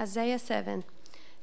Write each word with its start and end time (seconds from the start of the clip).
Isaiah 0.00 0.38
7. 0.38 0.84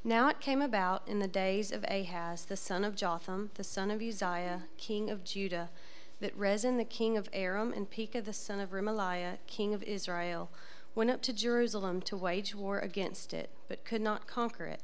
Now 0.02 0.26
it 0.26 0.40
came 0.40 0.60
about 0.60 1.06
in 1.06 1.20
the 1.20 1.28
days 1.28 1.70
of 1.70 1.84
Ahaz, 1.84 2.46
the 2.46 2.56
son 2.56 2.82
of 2.82 2.96
Jotham, 2.96 3.52
the 3.54 3.62
son 3.62 3.88
of 3.88 4.02
Uzziah, 4.02 4.64
king 4.76 5.10
of 5.10 5.22
Judah, 5.22 5.70
that 6.18 6.36
Rezin 6.36 6.76
the 6.76 6.84
king 6.84 7.16
of 7.16 7.28
Aram 7.32 7.72
and 7.72 7.88
Pekah 7.88 8.22
the 8.22 8.32
son 8.32 8.58
of 8.58 8.70
Remaliah, 8.70 9.36
king 9.46 9.74
of 9.74 9.84
Israel, 9.84 10.50
went 10.96 11.08
up 11.08 11.22
to 11.22 11.32
Jerusalem 11.32 12.02
to 12.02 12.16
wage 12.16 12.52
war 12.52 12.80
against 12.80 13.32
it, 13.32 13.50
but 13.68 13.84
could 13.84 14.02
not 14.02 14.26
conquer 14.26 14.66
it. 14.66 14.82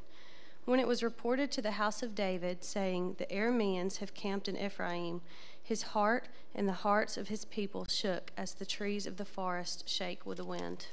When 0.66 0.79
it 0.79 0.87
was 0.87 1.02
reported 1.02 1.51
to 1.51 1.61
the 1.61 1.73
house 1.73 2.01
of 2.01 2.15
David, 2.15 2.62
saying, 2.62 3.16
The 3.19 3.27
Arameans 3.27 3.97
have 3.97 4.15
camped 4.15 4.47
in 4.47 4.56
Ephraim, 4.56 5.20
his 5.61 5.83
heart 5.83 6.29
and 6.55 6.69
the 6.69 6.84
hearts 6.84 7.16
of 7.16 7.27
his 7.27 7.45
people 7.45 7.87
shook 7.87 8.30
as 8.37 8.55
the 8.55 8.66
trees 8.66 9.05
of 9.05 9.16
the 9.16 9.25
forest 9.25 9.88
shake 9.88 10.25
with 10.25 10.37
the 10.37 10.45
wind. 10.45 10.87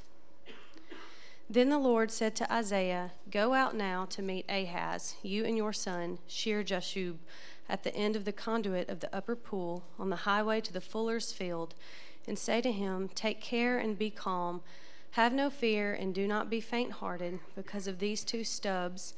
Then 1.51 1.67
the 1.67 1.77
Lord 1.77 2.11
said 2.11 2.33
to 2.37 2.53
Isaiah, 2.53 3.11
Go 3.29 3.53
out 3.53 3.75
now 3.75 4.05
to 4.05 4.21
meet 4.21 4.45
Ahaz, 4.47 5.15
you 5.21 5.43
and 5.43 5.57
your 5.57 5.73
son, 5.73 6.19
Shear 6.25 6.63
Jashub, 6.63 7.17
at 7.67 7.83
the 7.83 7.93
end 7.93 8.15
of 8.15 8.23
the 8.23 8.31
conduit 8.31 8.87
of 8.87 9.01
the 9.01 9.13
upper 9.13 9.35
pool, 9.35 9.83
on 9.99 10.09
the 10.09 10.15
highway 10.15 10.61
to 10.61 10.71
the 10.71 10.79
fuller's 10.79 11.33
field, 11.33 11.75
and 12.25 12.39
say 12.39 12.61
to 12.61 12.71
him, 12.71 13.09
Take 13.09 13.41
care 13.41 13.77
and 13.77 13.99
be 13.99 14.09
calm. 14.09 14.61
Have 15.11 15.33
no 15.33 15.49
fear 15.49 15.93
and 15.93 16.15
do 16.15 16.25
not 16.25 16.49
be 16.49 16.61
faint 16.61 16.93
hearted 16.93 17.41
because 17.53 17.85
of 17.85 17.99
these 17.99 18.23
two 18.23 18.45
stubs 18.45 19.13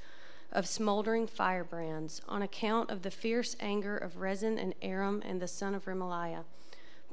of 0.52 0.68
smoldering 0.68 1.28
firebrands, 1.28 2.20
on 2.28 2.42
account 2.42 2.90
of 2.90 3.04
the 3.04 3.12
fierce 3.12 3.56
anger 3.60 3.96
of 3.96 4.18
Rezin 4.18 4.58
and 4.58 4.74
Aram 4.82 5.22
and 5.24 5.40
the 5.40 5.48
son 5.48 5.76
of 5.76 5.86
Remaliah. 5.86 6.46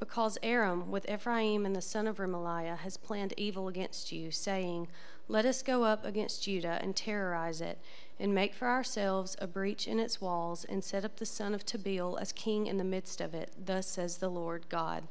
Because 0.01 0.39
Aram, 0.41 0.89
with 0.89 1.07
Ephraim 1.07 1.63
and 1.63 1.75
the 1.75 1.81
son 1.81 2.07
of 2.07 2.17
Remaliah, 2.17 2.79
has 2.79 2.97
planned 2.97 3.35
evil 3.37 3.67
against 3.67 4.11
you, 4.11 4.31
saying, 4.31 4.87
Let 5.27 5.45
us 5.45 5.61
go 5.61 5.83
up 5.83 6.05
against 6.05 6.43
Judah 6.43 6.79
and 6.81 6.95
terrorize 6.95 7.61
it, 7.61 7.79
and 8.19 8.35
make 8.35 8.53
for 8.53 8.67
ourselves 8.67 9.35
a 9.39 9.47
breach 9.47 9.87
in 9.87 9.99
its 9.99 10.19
walls, 10.19 10.65
and 10.65 10.83
set 10.83 11.05
up 11.05 11.17
the 11.17 11.25
son 11.25 11.53
of 11.53 11.65
Tabeel 11.65 12.19
as 12.19 12.31
king 12.31 12.67
in 12.67 12.77
the 12.77 12.83
midst 12.83 13.21
of 13.21 13.33
it. 13.33 13.51
Thus 13.57 13.87
says 13.87 14.17
the 14.17 14.29
Lord 14.29 14.69
God. 14.69 15.07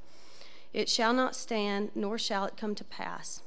It 0.72 0.88
shall 0.88 1.12
not 1.12 1.34
stand, 1.34 1.90
nor 1.94 2.18
shall 2.18 2.44
it 2.44 2.56
come 2.56 2.74
to 2.74 2.84
pass. 2.84 3.42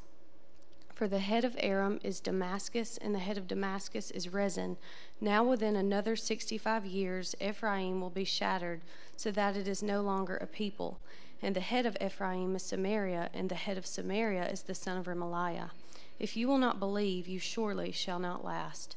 For 0.93 1.07
the 1.07 1.19
head 1.19 1.43
of 1.43 1.55
Aram 1.59 1.99
is 2.03 2.19
Damascus, 2.19 2.97
and 2.97 3.15
the 3.15 3.19
head 3.19 3.37
of 3.37 3.47
Damascus 3.47 4.11
is 4.11 4.31
Rezin. 4.31 4.77
Now, 5.19 5.43
within 5.43 5.75
another 5.75 6.15
sixty 6.15 6.57
five 6.57 6.85
years, 6.85 7.35
Ephraim 7.41 8.01
will 8.01 8.09
be 8.09 8.25
shattered, 8.25 8.81
so 9.15 9.31
that 9.31 9.55
it 9.55 9.67
is 9.67 9.81
no 9.81 10.01
longer 10.01 10.37
a 10.37 10.47
people 10.47 10.99
and 11.43 11.57
the 11.57 11.61
head 11.61 11.85
of 11.85 11.97
Ephraim 12.01 12.55
is 12.55 12.63
Samaria, 12.63 13.29
and 13.33 13.49
the 13.49 13.55
head 13.55 13.77
of 13.77 13.85
Samaria 13.85 14.47
is 14.47 14.63
the 14.63 14.73
son 14.73 14.97
of 14.97 15.07
Remaliah. 15.07 15.71
If 16.19 16.37
you 16.37 16.47
will 16.47 16.57
not 16.57 16.79
believe, 16.79 17.27
you 17.27 17.39
surely 17.39 17.91
shall 17.91 18.19
not 18.19 18.45
last. 18.45 18.95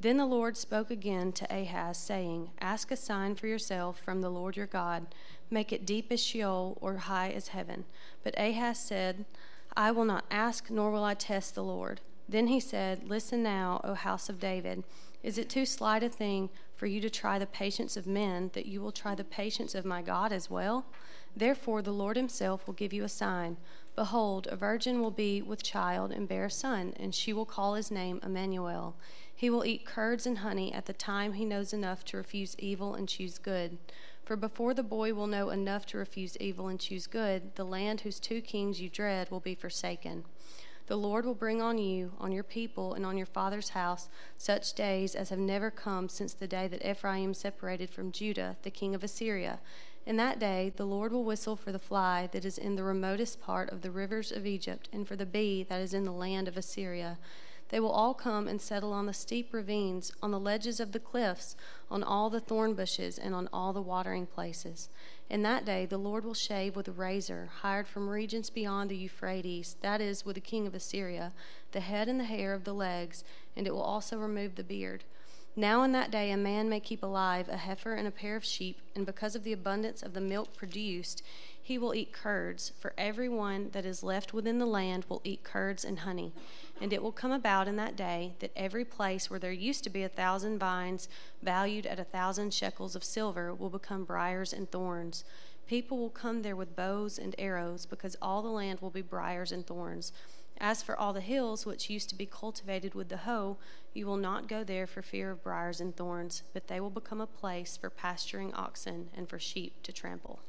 Then 0.00 0.16
the 0.16 0.26
Lord 0.26 0.56
spoke 0.56 0.90
again 0.90 1.32
to 1.32 1.46
Ahaz, 1.54 1.98
saying, 1.98 2.50
Ask 2.60 2.90
a 2.90 2.96
sign 2.96 3.36
for 3.36 3.46
yourself 3.46 4.00
from 4.04 4.20
the 4.20 4.30
Lord 4.30 4.56
your 4.56 4.66
God. 4.66 5.06
Make 5.50 5.72
it 5.72 5.86
deep 5.86 6.10
as 6.10 6.22
Sheol 6.22 6.76
or 6.80 6.96
high 6.96 7.30
as 7.30 7.48
heaven. 7.48 7.84
But 8.22 8.34
Ahaz 8.38 8.78
said, 8.78 9.24
I 9.76 9.90
will 9.90 10.04
not 10.04 10.24
ask, 10.30 10.70
nor 10.70 10.90
will 10.90 11.04
I 11.04 11.14
test 11.14 11.54
the 11.54 11.64
Lord. 11.64 12.00
Then 12.28 12.48
he 12.48 12.60
said, 12.60 13.08
Listen 13.08 13.42
now, 13.42 13.80
O 13.84 13.94
house 13.94 14.28
of 14.28 14.40
David. 14.40 14.84
Is 15.22 15.38
it 15.38 15.48
too 15.48 15.64
slight 15.64 16.02
a 16.02 16.08
thing 16.08 16.50
for 16.76 16.86
you 16.86 17.00
to 17.00 17.08
try 17.08 17.38
the 17.38 17.46
patience 17.46 17.96
of 17.96 18.06
men, 18.06 18.50
that 18.52 18.66
you 18.66 18.80
will 18.80 18.92
try 18.92 19.14
the 19.14 19.24
patience 19.24 19.74
of 19.74 19.84
my 19.84 20.02
God 20.02 20.32
as 20.32 20.50
well? 20.50 20.86
Therefore, 21.36 21.82
the 21.82 21.92
Lord 21.92 22.16
himself 22.16 22.66
will 22.66 22.74
give 22.74 22.92
you 22.92 23.04
a 23.04 23.08
sign. 23.08 23.56
Behold, 23.96 24.48
a 24.50 24.56
virgin 24.56 25.00
will 25.00 25.12
be 25.12 25.40
with 25.40 25.62
child 25.62 26.10
and 26.10 26.26
bear 26.26 26.46
a 26.46 26.50
son, 26.50 26.94
and 26.96 27.14
she 27.14 27.32
will 27.32 27.44
call 27.44 27.74
his 27.74 27.92
name 27.92 28.18
Emmanuel. 28.24 28.96
He 29.32 29.48
will 29.48 29.64
eat 29.64 29.86
curds 29.86 30.26
and 30.26 30.38
honey 30.38 30.72
at 30.72 30.86
the 30.86 30.92
time 30.92 31.34
he 31.34 31.44
knows 31.44 31.72
enough 31.72 32.04
to 32.06 32.16
refuse 32.16 32.56
evil 32.58 32.94
and 32.94 33.08
choose 33.08 33.38
good. 33.38 33.78
For 34.24 34.36
before 34.36 34.74
the 34.74 34.82
boy 34.82 35.14
will 35.14 35.26
know 35.28 35.50
enough 35.50 35.86
to 35.86 35.98
refuse 35.98 36.36
evil 36.38 36.66
and 36.66 36.80
choose 36.80 37.06
good, 37.06 37.54
the 37.54 37.64
land 37.64 38.00
whose 38.00 38.18
two 38.18 38.40
kings 38.40 38.80
you 38.80 38.88
dread 38.88 39.30
will 39.30 39.40
be 39.40 39.54
forsaken. 39.54 40.24
The 40.86 40.96
Lord 40.96 41.24
will 41.24 41.34
bring 41.34 41.62
on 41.62 41.78
you, 41.78 42.12
on 42.18 42.32
your 42.32 42.42
people, 42.42 42.94
and 42.94 43.06
on 43.06 43.16
your 43.16 43.26
father's 43.26 43.70
house 43.70 44.08
such 44.36 44.74
days 44.74 45.14
as 45.14 45.30
have 45.30 45.38
never 45.38 45.70
come 45.70 46.08
since 46.08 46.34
the 46.34 46.46
day 46.46 46.68
that 46.68 46.84
Ephraim 46.84 47.32
separated 47.32 47.90
from 47.90 48.12
Judah, 48.12 48.56
the 48.62 48.70
king 48.70 48.94
of 48.94 49.04
Assyria 49.04 49.60
in 50.06 50.16
that 50.16 50.38
day, 50.38 50.72
the 50.76 50.84
Lord 50.84 51.12
will 51.12 51.24
whistle 51.24 51.56
for 51.56 51.72
the 51.72 51.78
fly 51.78 52.28
that 52.32 52.44
is 52.44 52.58
in 52.58 52.76
the 52.76 52.84
remotest 52.84 53.40
part 53.40 53.70
of 53.70 53.80
the 53.80 53.90
rivers 53.90 54.30
of 54.30 54.46
Egypt, 54.46 54.88
and 54.92 55.08
for 55.08 55.16
the 55.16 55.24
bee 55.24 55.62
that 55.62 55.80
is 55.80 55.94
in 55.94 56.04
the 56.04 56.12
land 56.12 56.46
of 56.46 56.56
Assyria. 56.56 57.18
They 57.70 57.80
will 57.80 57.90
all 57.90 58.12
come 58.12 58.46
and 58.46 58.60
settle 58.60 58.92
on 58.92 59.06
the 59.06 59.14
steep 59.14 59.52
ravines, 59.52 60.12
on 60.22 60.30
the 60.30 60.38
ledges 60.38 60.78
of 60.78 60.92
the 60.92 61.00
cliffs, 61.00 61.56
on 61.90 62.02
all 62.02 62.28
the 62.28 62.38
thorn 62.38 62.74
bushes, 62.74 63.18
and 63.18 63.34
on 63.34 63.48
all 63.52 63.72
the 63.72 63.80
watering 63.80 64.26
places. 64.26 64.90
In 65.30 65.42
that 65.42 65.64
day, 65.64 65.86
the 65.86 65.96
Lord 65.96 66.24
will 66.24 66.34
shave 66.34 66.76
with 66.76 66.86
a 66.86 66.92
razor, 66.92 67.48
hired 67.62 67.88
from 67.88 68.10
regions 68.10 68.50
beyond 68.50 68.90
the 68.90 68.96
Euphrates, 68.96 69.76
that 69.80 70.02
is, 70.02 70.26
with 70.26 70.34
the 70.34 70.40
king 70.42 70.66
of 70.66 70.74
Assyria, 70.74 71.32
the 71.72 71.80
head 71.80 72.08
and 72.08 72.20
the 72.20 72.24
hair 72.24 72.52
of 72.52 72.64
the 72.64 72.74
legs, 72.74 73.24
and 73.56 73.66
it 73.66 73.72
will 73.72 73.82
also 73.82 74.18
remove 74.18 74.56
the 74.56 74.62
beard. 74.62 75.04
Now 75.56 75.84
in 75.84 75.92
that 75.92 76.10
day 76.10 76.32
a 76.32 76.36
man 76.36 76.68
may 76.68 76.80
keep 76.80 77.02
alive 77.02 77.48
a 77.48 77.56
heifer 77.56 77.94
and 77.94 78.08
a 78.08 78.10
pair 78.10 78.34
of 78.34 78.44
sheep, 78.44 78.80
and 78.96 79.06
because 79.06 79.36
of 79.36 79.44
the 79.44 79.52
abundance 79.52 80.02
of 80.02 80.12
the 80.12 80.20
milk 80.20 80.56
produced, 80.56 81.22
he 81.62 81.78
will 81.78 81.94
eat 81.94 82.12
curds, 82.12 82.72
for 82.80 82.92
every 82.98 83.28
one 83.28 83.70
that 83.70 83.86
is 83.86 84.02
left 84.02 84.34
within 84.34 84.58
the 84.58 84.66
land 84.66 85.04
will 85.08 85.22
eat 85.22 85.44
curds 85.44 85.84
and 85.84 86.00
honey. 86.00 86.32
And 86.80 86.92
it 86.92 87.02
will 87.02 87.12
come 87.12 87.30
about 87.30 87.68
in 87.68 87.76
that 87.76 87.94
day 87.96 88.34
that 88.40 88.50
every 88.56 88.84
place 88.84 89.30
where 89.30 89.38
there 89.38 89.52
used 89.52 89.84
to 89.84 89.90
be 89.90 90.02
a 90.02 90.08
thousand 90.08 90.58
vines 90.58 91.08
valued 91.40 91.86
at 91.86 92.00
a 92.00 92.04
thousand 92.04 92.52
shekels 92.52 92.96
of 92.96 93.04
silver 93.04 93.54
will 93.54 93.70
become 93.70 94.04
briars 94.04 94.52
and 94.52 94.68
thorns. 94.70 95.24
People 95.68 95.98
will 95.98 96.10
come 96.10 96.42
there 96.42 96.56
with 96.56 96.76
bows 96.76 97.16
and 97.16 97.34
arrows, 97.38 97.86
because 97.86 98.16
all 98.20 98.42
the 98.42 98.48
land 98.48 98.80
will 98.80 98.90
be 98.90 99.02
briars 99.02 99.52
and 99.52 99.64
thorns. 99.64 100.12
As 100.58 100.82
for 100.82 100.96
all 100.96 101.12
the 101.12 101.20
hills 101.20 101.66
which 101.66 101.90
used 101.90 102.08
to 102.10 102.14
be 102.14 102.26
cultivated 102.26 102.94
with 102.94 103.08
the 103.08 103.18
hoe, 103.18 103.58
you 103.92 104.06
will 104.06 104.16
not 104.16 104.48
go 104.48 104.64
there 104.64 104.86
for 104.86 105.02
fear 105.02 105.30
of 105.30 105.42
briars 105.42 105.80
and 105.80 105.96
thorns, 105.96 106.42
but 106.52 106.68
they 106.68 106.80
will 106.80 106.90
become 106.90 107.20
a 107.20 107.26
place 107.26 107.76
for 107.76 107.90
pasturing 107.90 108.54
oxen 108.54 109.10
and 109.14 109.28
for 109.28 109.38
sheep 109.38 109.82
to 109.82 109.92
trample. 109.92 110.40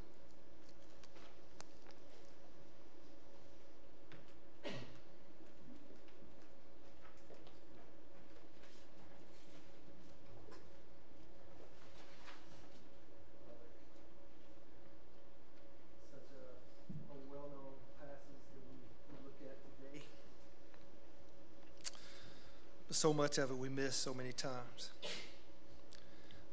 So 22.95 23.13
much 23.13 23.37
of 23.37 23.51
it 23.51 23.57
we 23.57 23.67
miss 23.67 23.95
so 23.95 24.13
many 24.13 24.31
times. 24.31 24.91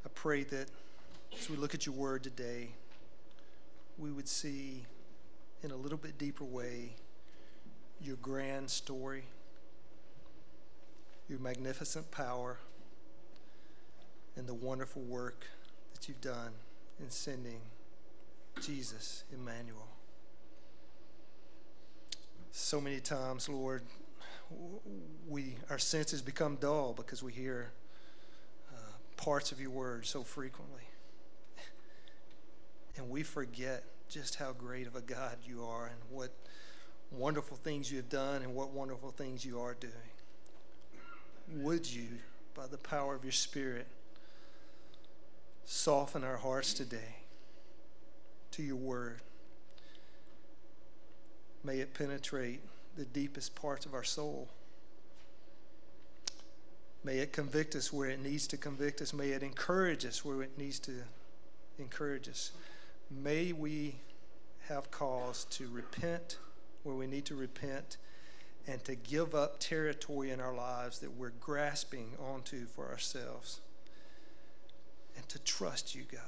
I 0.05 0.09
pray 0.13 0.43
that 0.45 0.67
as 1.39 1.49
we 1.49 1.57
look 1.57 1.73
at 1.73 1.87
your 1.87 1.95
word 1.95 2.25
today, 2.25 2.71
we 3.97 4.11
would 4.11 4.29
see 4.29 4.85
in 5.63 5.71
a 5.71 5.77
little 5.77 5.97
bit 5.97 6.19
deeper 6.19 6.45
way 6.45 6.97
your 8.01 8.17
grand 8.17 8.69
story, 8.69 9.23
your 11.29 11.39
magnificent 11.39 12.11
power, 12.11 12.59
and 14.35 14.47
the 14.49 14.55
wonderful 14.55 15.03
work 15.03 15.47
that 15.95 16.09
you've 16.09 16.21
done 16.21 16.51
in 17.01 17.09
sending 17.09 17.61
Jesus, 18.61 19.23
Emmanuel. 19.33 19.87
So 22.51 22.81
many 22.81 22.99
times, 22.99 23.49
Lord, 23.49 23.83
we 25.29 25.57
our 25.71 25.79
senses 25.79 26.23
become 26.23 26.57
dull 26.57 26.95
because 26.97 27.23
we 27.23 27.33
hear 27.33 27.71
uh, 28.73 28.77
parts 29.17 29.53
of 29.53 29.61
your 29.61 29.71
word 29.71 30.07
so 30.07 30.23
frequently, 30.23 30.83
and 32.97 33.09
we 33.09 33.23
forget 33.23 33.85
just 34.09 34.37
how 34.37 34.53
great 34.53 34.87
of 34.87 34.95
a 34.97 35.01
God 35.01 35.37
you 35.45 35.65
are 35.65 35.87
and 35.87 35.97
what 36.11 36.31
wonderful 37.11 37.57
things 37.57 37.91
you 37.91 37.97
have 37.99 38.09
done 38.09 38.43
and 38.43 38.55
what 38.55 38.71
wonderful 38.71 39.11
things 39.11 39.45
you 39.45 39.61
are 39.61 39.75
doing. 39.75 39.93
Would 41.57 41.91
you, 41.91 42.09
by 42.55 42.67
the 42.67 42.79
power 42.79 43.15
of 43.15 43.25
your 43.25 43.33
Spirit, 43.33 43.87
soften 45.65 46.25
our 46.25 46.37
hearts 46.37 46.75
today 46.75 47.17
to 48.53 48.63
your 48.63 48.77
word? 48.77 49.21
May 51.65 51.79
it 51.81 51.95
penetrate 51.95 52.61
the 52.97 53.05
deepest 53.05 53.55
parts 53.55 53.87
of 53.87 53.95
our 53.95 54.05
soul. 54.05 54.49
May 57.05 57.19
it 57.19 57.33
convict 57.33 57.75
us 57.75 57.93
where 57.93 58.09
it 58.09 58.21
needs 58.21 58.47
to 58.49 58.57
convict 58.57 59.01
us. 59.01 59.13
May 59.13 59.31
it 59.31 59.43
encourage 59.43 60.05
us 60.05 60.25
where 60.25 60.43
it 60.43 60.57
needs 60.57 60.79
to 60.81 60.93
encourage 61.79 62.29
us. 62.29 62.53
May 63.11 63.53
we 63.53 63.97
have 64.69 64.91
cause 64.91 65.45
to 65.51 65.69
repent 65.69 66.39
where 66.85 66.95
we 66.95 67.07
need 67.07 67.25
to 67.27 67.35
repent 67.35 67.97
and 68.67 68.83
to 68.85 68.95
give 68.95 69.35
up 69.35 69.59
territory 69.59 70.31
in 70.31 70.41
our 70.41 70.55
lives 70.55 71.01
that 71.01 71.11
we're 71.17 71.33
grasping 71.41 72.13
onto 72.21 72.67
for 72.67 72.89
ourselves 72.89 73.61
and 75.17 75.29
to 75.29 75.39
trust 75.41 75.95
you, 75.95 76.05
God. 76.11 76.21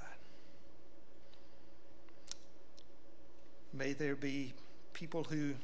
May 3.72 3.93
there 3.93 4.16
be 4.16 4.55
people 4.93 5.25
who 5.25 5.55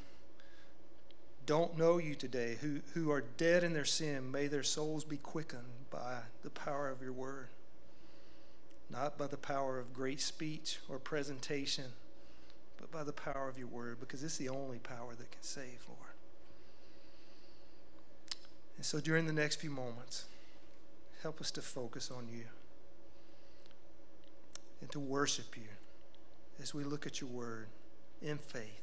don't 1.51 1.77
know 1.77 1.97
you 1.97 2.15
today, 2.15 2.55
who, 2.61 2.79
who 2.93 3.11
are 3.11 3.25
dead 3.35 3.61
in 3.61 3.73
their 3.73 3.83
sin. 3.83 4.31
May 4.31 4.47
their 4.47 4.63
souls 4.63 5.03
be 5.03 5.17
quickened 5.17 5.89
by 5.89 6.19
the 6.43 6.49
power 6.49 6.89
of 6.89 7.01
your 7.01 7.11
word, 7.11 7.49
not 8.89 9.17
by 9.17 9.27
the 9.27 9.35
power 9.35 9.77
of 9.77 9.91
great 9.91 10.21
speech 10.21 10.79
or 10.87 10.97
presentation, 10.97 11.83
but 12.77 12.89
by 12.89 13.03
the 13.03 13.11
power 13.11 13.49
of 13.49 13.57
your 13.57 13.67
word, 13.67 13.99
because 13.99 14.23
it's 14.23 14.37
the 14.37 14.47
only 14.47 14.77
power 14.77 15.13
that 15.13 15.29
can 15.29 15.43
save, 15.43 15.83
Lord. 15.89 16.13
And 18.77 18.85
so 18.85 19.01
during 19.01 19.27
the 19.27 19.33
next 19.33 19.57
few 19.57 19.71
moments, 19.71 20.27
help 21.21 21.41
us 21.41 21.51
to 21.51 21.61
focus 21.61 22.09
on 22.09 22.29
you 22.31 22.45
and 24.79 24.89
to 24.93 25.01
worship 25.01 25.57
you 25.57 25.67
as 26.61 26.73
we 26.73 26.85
look 26.85 27.05
at 27.05 27.19
your 27.19 27.29
word 27.29 27.67
in 28.21 28.37
faith 28.37 28.80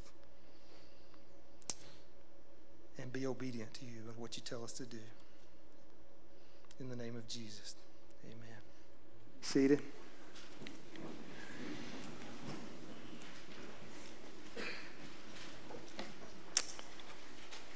and 3.01 3.13
be 3.13 3.27
obedient 3.27 3.73
to 3.75 3.85
you 3.85 4.01
and 4.09 4.17
what 4.19 4.37
you 4.37 4.43
tell 4.45 4.65
us 4.65 4.73
to 4.73 4.85
do. 4.85 4.99
In 6.81 6.89
the 6.89 6.97
name 6.97 7.17
of 7.17 7.27
Jesus, 7.29 7.75
amen. 8.25 8.59
Seated. 9.41 9.81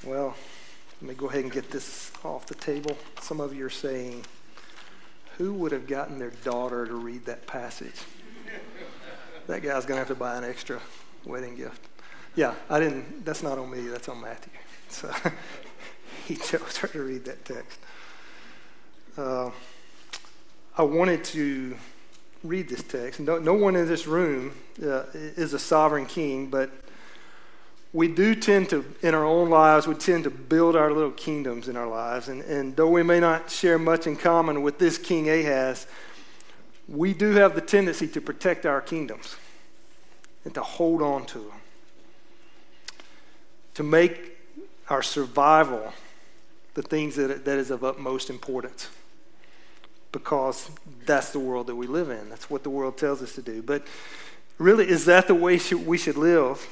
Well, 0.05 0.35
let 1.01 1.09
me 1.09 1.15
go 1.15 1.29
ahead 1.29 1.45
and 1.45 1.53
get 1.53 1.71
this 1.71 2.11
off 2.25 2.47
the 2.47 2.57
table. 2.57 2.97
Some 3.21 3.41
of 3.41 3.55
you 3.55 3.67
are 3.67 3.71
saying, 3.71 4.25
who 5.39 5.53
would 5.55 5.73
have 5.73 5.87
gotten 5.87 6.19
their 6.19 6.33
daughter 6.45 6.87
to 6.87 6.95
read 6.95 7.25
that 7.27 7.47
passage? 7.47 8.01
that 9.47 9.63
guy's 9.63 9.85
going 9.85 9.95
to 9.95 9.97
have 9.97 10.09
to 10.09 10.15
buy 10.15 10.37
an 10.37 10.45
extra 10.45 10.81
wedding 11.25 11.57
gift. 11.57 11.89
Yeah, 12.35 12.55
I 12.69 12.81
didn't, 12.81 13.25
that's 13.25 13.43
not 13.43 13.59
on 13.59 13.71
me, 13.71 13.83
that's 13.89 14.09
on 14.09 14.21
Matthew. 14.21 14.53
So 15.03 15.11
he 16.27 16.37
chose 16.37 16.77
her 16.79 16.89
to 16.89 17.03
read 17.03 17.25
that 17.25 17.45
text. 17.45 17.79
Uh, 19.17 19.51
I 20.77 20.83
wanted 20.83 21.25
to 21.25 21.77
read 22.45 22.69
this 22.69 22.83
text. 22.83 23.21
No, 23.21 23.39
no 23.39 23.55
one 23.55 23.75
in 23.75 23.87
this 23.87 24.07
room 24.07 24.53
uh, 24.83 25.05
is 25.15 25.53
a 25.53 25.59
sovereign 25.59 26.07
king, 26.07 26.49
but 26.49 26.71
we 27.93 28.09
do 28.09 28.35
tend 28.35 28.71
to, 28.71 28.85
in 29.03 29.15
our 29.15 29.25
own 29.25 29.51
lives, 29.51 29.87
we 29.87 29.95
tend 29.95 30.25
to 30.25 30.31
build 30.31 30.77
our 30.77 30.93
little 30.93 31.11
kingdoms 31.11 31.69
in 31.69 31.77
our 31.77 31.89
lives. 31.89 32.29
And, 32.29 32.43
and 32.43 32.75
though 32.75 32.89
we 32.89 33.03
may 33.03 33.21
not 33.21 33.51
share 33.51 33.79
much 33.79 34.07
in 34.07 34.17
common 34.17 34.63
with 34.63 34.79
this 34.79 34.97
King 34.97 35.29
Ahaz, 35.29 35.87
we 36.89 37.13
do 37.13 37.33
have 37.33 37.55
the 37.55 37.61
tendency 37.61 38.07
to 38.09 38.21
protect 38.21 38.65
our 38.65 38.81
kingdoms 38.81 39.37
and 40.45 40.55
to 40.55 40.63
hold 40.63 41.03
on 41.03 41.27
to 41.27 41.39
them, 41.39 41.61
to 43.75 43.83
make 43.83 44.32
our 44.89 45.03
survival 45.03 45.93
the 46.75 46.83
things 46.83 47.17
that, 47.17 47.45
that 47.45 47.59
is 47.59 47.71
of 47.71 47.85
utmost 47.85 48.31
importance 48.31 48.89
because 50.11 50.71
that's 51.07 51.33
the 51.33 51.39
world 51.39 51.67
that 51.67 51.77
we 51.77 51.87
live 51.87 52.11
in. 52.11 52.29
That's 52.29 52.51
what 52.51 52.63
the 52.63 52.71
world 52.71 52.99
tells 52.99 53.23
us 53.23 53.35
to 53.35 53.43
do. 53.43 53.63
But 53.63 53.87
really, 54.59 54.89
is 54.89 55.07
that 55.07 55.27
the 55.27 55.35
way 55.35 55.59
we 55.85 55.99
should 55.99 56.17
live? 56.17 56.67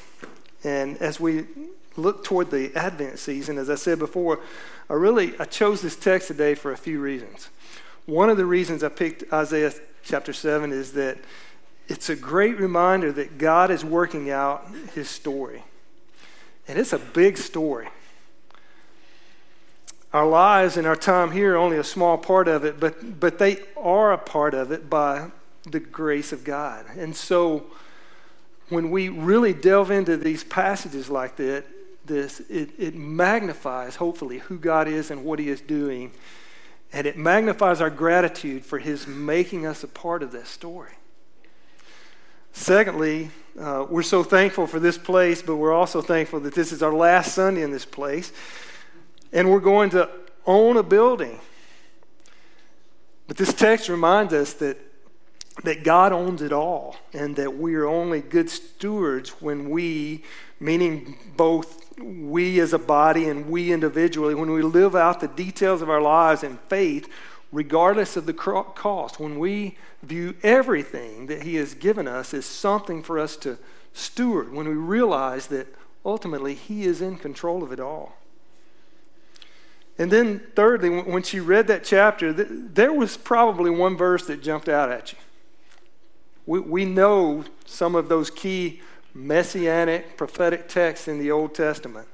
And 0.63 0.99
as 0.99 1.19
we 1.19 1.47
look 1.97 2.23
toward 2.23 2.51
the 2.51 2.75
Advent 2.77 3.19
season, 3.19 3.59
as 3.59 3.71
I 3.71 3.75
said 3.75 3.99
before, 3.99 4.41
I 4.89 4.95
really 4.95 5.39
I 5.39 5.45
chose 5.45 5.81
this 5.81 5.97
text 5.97 6.29
today 6.29 6.55
for 6.55 6.73
a 6.73 6.77
few 6.77 7.01
reasons. 7.01 7.49
One 8.07 8.29
of 8.29 8.37
the 8.37 8.47
reasons 8.47 8.85
I 8.85 8.89
picked 8.89 9.31
Isaiah 9.33 9.73
chapter 10.05 10.33
7 10.33 10.73
is 10.73 10.93
that 10.93 11.19
it's 11.89 12.09
a 12.09 12.17
great 12.17 12.59
reminder 12.59 13.11
that 13.13 13.39
God 13.39 13.71
is 13.71 13.85
working 13.85 14.31
out 14.31 14.67
his 14.95 15.09
story. 15.09 15.65
And 16.69 16.79
it's 16.79 16.93
a 16.93 16.99
big 16.99 17.37
story. 17.37 17.89
Our 20.13 20.27
lives 20.27 20.77
and 20.77 20.87
our 20.87 20.97
time 20.97 21.31
here 21.31 21.55
are 21.55 21.59
only 21.59 21.77
a 21.77 21.85
small 21.85 22.19
part 22.19 22.49
of 22.49 22.65
it, 22.65 22.81
but, 22.81 23.21
but 23.21 23.39
they 23.39 23.59
are 23.77 24.13
a 24.13 24.19
part 24.19 24.55
of 24.55 24.73
it 24.73 24.91
by 24.91 25.31
the 25.63 25.79
grace 25.79 26.33
of 26.33 26.43
God. 26.43 26.85
And 26.97 27.15
so 27.15 27.67
when 28.69 28.91
we 28.91 29.09
really 29.09 29.53
delve 29.53 29.91
into 29.91 30.17
these 30.17 30.43
passages 30.43 31.11
like 31.11 31.37
that, 31.37 31.65
this, 32.07 32.41
it, 32.51 32.71
it 32.77 32.97
magnifies, 32.97 33.97
hopefully, 33.97 34.39
who 34.39 34.59
God 34.59 34.89
is 34.89 35.13
and 35.13 35.25
what 35.25 35.39
He 35.39 35.49
is 35.49 35.61
doing. 35.61 36.11
And 36.93 37.07
it 37.07 37.17
magnifies 37.17 37.81
our 37.81 37.91
gratitude 37.91 38.65
for 38.65 38.79
His 38.79 39.07
making 39.07 39.65
us 39.65 39.85
a 39.85 39.89
part 39.89 40.25
of 40.25 40.33
that 40.33 40.49
story. 40.49 40.93
Secondly, 42.53 43.31
uh, 43.61 43.87
we're 43.89 44.03
so 44.03 44.25
thankful 44.25 44.67
for 44.67 44.81
this 44.81 44.99
place, 44.99 45.41
but 45.41 45.55
we're 45.55 45.73
also 45.73 46.03
thankful 46.03 46.41
that 46.41 46.55
this 46.55 46.73
is 46.73 46.83
our 46.83 46.93
last 46.93 47.33
Sunday 47.33 47.63
in 47.63 47.71
this 47.71 47.85
place. 47.85 48.33
And 49.33 49.51
we're 49.51 49.61
going 49.61 49.91
to 49.91 50.09
own 50.47 50.77
a 50.77 50.83
building. 50.83 51.41
But 53.29 53.37
this 53.37 53.53
text 53.53 53.89
reminds 53.89 54.33
us 54.33 54.55
that 54.55 54.79
that 55.65 55.85
God 55.85 56.13
owns 56.13 56.43
it 56.43 56.53
all 56.53 56.97
and 57.13 57.37
that 57.37 57.57
we 57.57 57.75
are 57.75 57.87
only 57.87 58.21
good 58.21 58.49
stewards 58.49 59.31
when 59.41 59.71
we, 59.71 60.23
meaning 60.59 61.19
both 61.37 61.99
we 61.99 62.61
as 62.61 62.73
a 62.73 62.79
body 62.79 63.29
and 63.29 63.49
we 63.49 63.73
individually, 63.73 64.35
when 64.35 64.51
we 64.51 64.63
live 64.63 64.97
out 64.97 65.21
the 65.21 65.29
details 65.29 65.83
of 65.83 65.91
our 65.91 66.01
lives 66.01 66.43
in 66.43 66.57
faith, 66.69 67.09
regardless 67.53 68.17
of 68.17 68.27
the 68.27 68.33
cost, 68.33 69.21
when 69.21 69.39
we 69.39 69.77
view 70.03 70.35
everything 70.43 71.27
that 71.27 71.43
He 71.43 71.57
has 71.57 71.75
given 71.75 72.09
us 72.09 72.33
as 72.33 72.47
something 72.47 73.03
for 73.03 73.19
us 73.19 73.37
to 73.39 73.59
steward, 73.93 74.53
when 74.53 74.69
we 74.69 74.75
realize 74.75 75.49
that 75.49 75.67
ultimately 76.05 76.55
He 76.55 76.85
is 76.85 77.03
in 77.03 77.17
control 77.17 77.63
of 77.63 77.73
it 77.73 77.81
all. 77.81 78.17
And 79.99 80.11
then, 80.11 80.41
thirdly, 80.57 80.89
when 80.89 81.23
she 81.23 81.41
read 81.41 81.67
that 81.67 81.85
chapter, 81.85 82.33
there 82.33 82.93
was 82.93 83.17
probably 83.17 83.71
one 83.71 83.97
verse 83.97 84.27
that 84.27 84.43
jumped 84.43 84.69
out 84.69 84.91
at 84.91 85.13
you 85.13 85.19
we, 86.51 86.59
we 86.59 86.85
know 86.85 87.45
some 87.65 87.95
of 87.95 88.09
those 88.09 88.29
key 88.29 88.81
messianic 89.15 90.17
prophetic 90.17 90.69
texts 90.69 91.07
in 91.07 91.21
the 91.21 91.31
Old 91.31 91.55
Testament. 91.55 92.09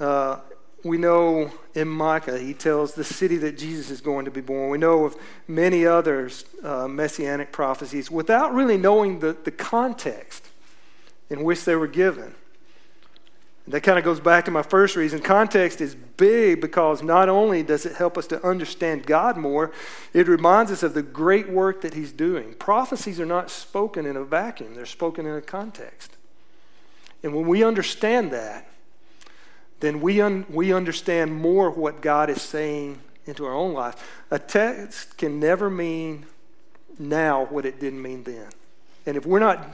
Uh, 0.00 0.40
we 0.82 0.98
know 0.98 1.52
in 1.74 1.86
Micah, 1.86 2.38
he 2.38 2.54
tells 2.54 2.94
the 2.94 3.04
city 3.04 3.36
that 3.36 3.56
Jesus 3.56 3.90
is 3.90 4.00
going 4.00 4.24
to 4.24 4.32
be 4.32 4.40
born. 4.40 4.70
We 4.70 4.78
know 4.78 5.04
of 5.04 5.16
many 5.46 5.86
others 5.86 6.44
uh, 6.64 6.88
messianic 6.88 7.52
prophecies 7.52 8.10
without 8.10 8.52
really 8.52 8.76
knowing 8.76 9.20
the, 9.20 9.36
the 9.44 9.52
context 9.52 10.48
in 11.30 11.44
which 11.44 11.64
they 11.64 11.76
were 11.76 11.86
given. 11.86 12.34
That 13.68 13.82
kind 13.82 13.98
of 13.98 14.04
goes 14.04 14.18
back 14.18 14.46
to 14.46 14.50
my 14.50 14.62
first 14.62 14.96
reason. 14.96 15.20
Context 15.20 15.82
is 15.82 15.94
big 15.94 16.60
because 16.60 17.02
not 17.02 17.28
only 17.28 17.62
does 17.62 17.84
it 17.84 17.96
help 17.96 18.16
us 18.16 18.26
to 18.28 18.42
understand 18.42 19.04
God 19.04 19.36
more, 19.36 19.72
it 20.14 20.26
reminds 20.26 20.72
us 20.72 20.82
of 20.82 20.94
the 20.94 21.02
great 21.02 21.50
work 21.50 21.82
that 21.82 21.92
He's 21.92 22.10
doing. 22.10 22.54
Prophecies 22.54 23.20
are 23.20 23.26
not 23.26 23.50
spoken 23.50 24.06
in 24.06 24.16
a 24.16 24.24
vacuum, 24.24 24.74
they're 24.74 24.86
spoken 24.86 25.26
in 25.26 25.34
a 25.34 25.42
context. 25.42 26.16
And 27.22 27.34
when 27.34 27.46
we 27.46 27.62
understand 27.62 28.30
that, 28.30 28.68
then 29.80 30.00
we, 30.00 30.20
un- 30.20 30.46
we 30.48 30.72
understand 30.72 31.34
more 31.34 31.70
what 31.70 32.00
God 32.00 32.30
is 32.30 32.40
saying 32.40 33.00
into 33.26 33.44
our 33.44 33.54
own 33.54 33.74
life. 33.74 34.24
A 34.30 34.38
text 34.38 35.18
can 35.18 35.38
never 35.38 35.68
mean 35.68 36.26
now 36.98 37.44
what 37.46 37.66
it 37.66 37.78
didn't 37.78 38.00
mean 38.00 38.22
then. 38.24 38.48
And 39.04 39.16
if 39.16 39.26
we're 39.26 39.38
not 39.40 39.68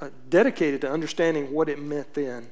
uh, 0.00 0.08
dedicated 0.28 0.80
to 0.82 0.90
understanding 0.90 1.52
what 1.52 1.68
it 1.68 1.78
meant 1.80 2.14
then, 2.14 2.50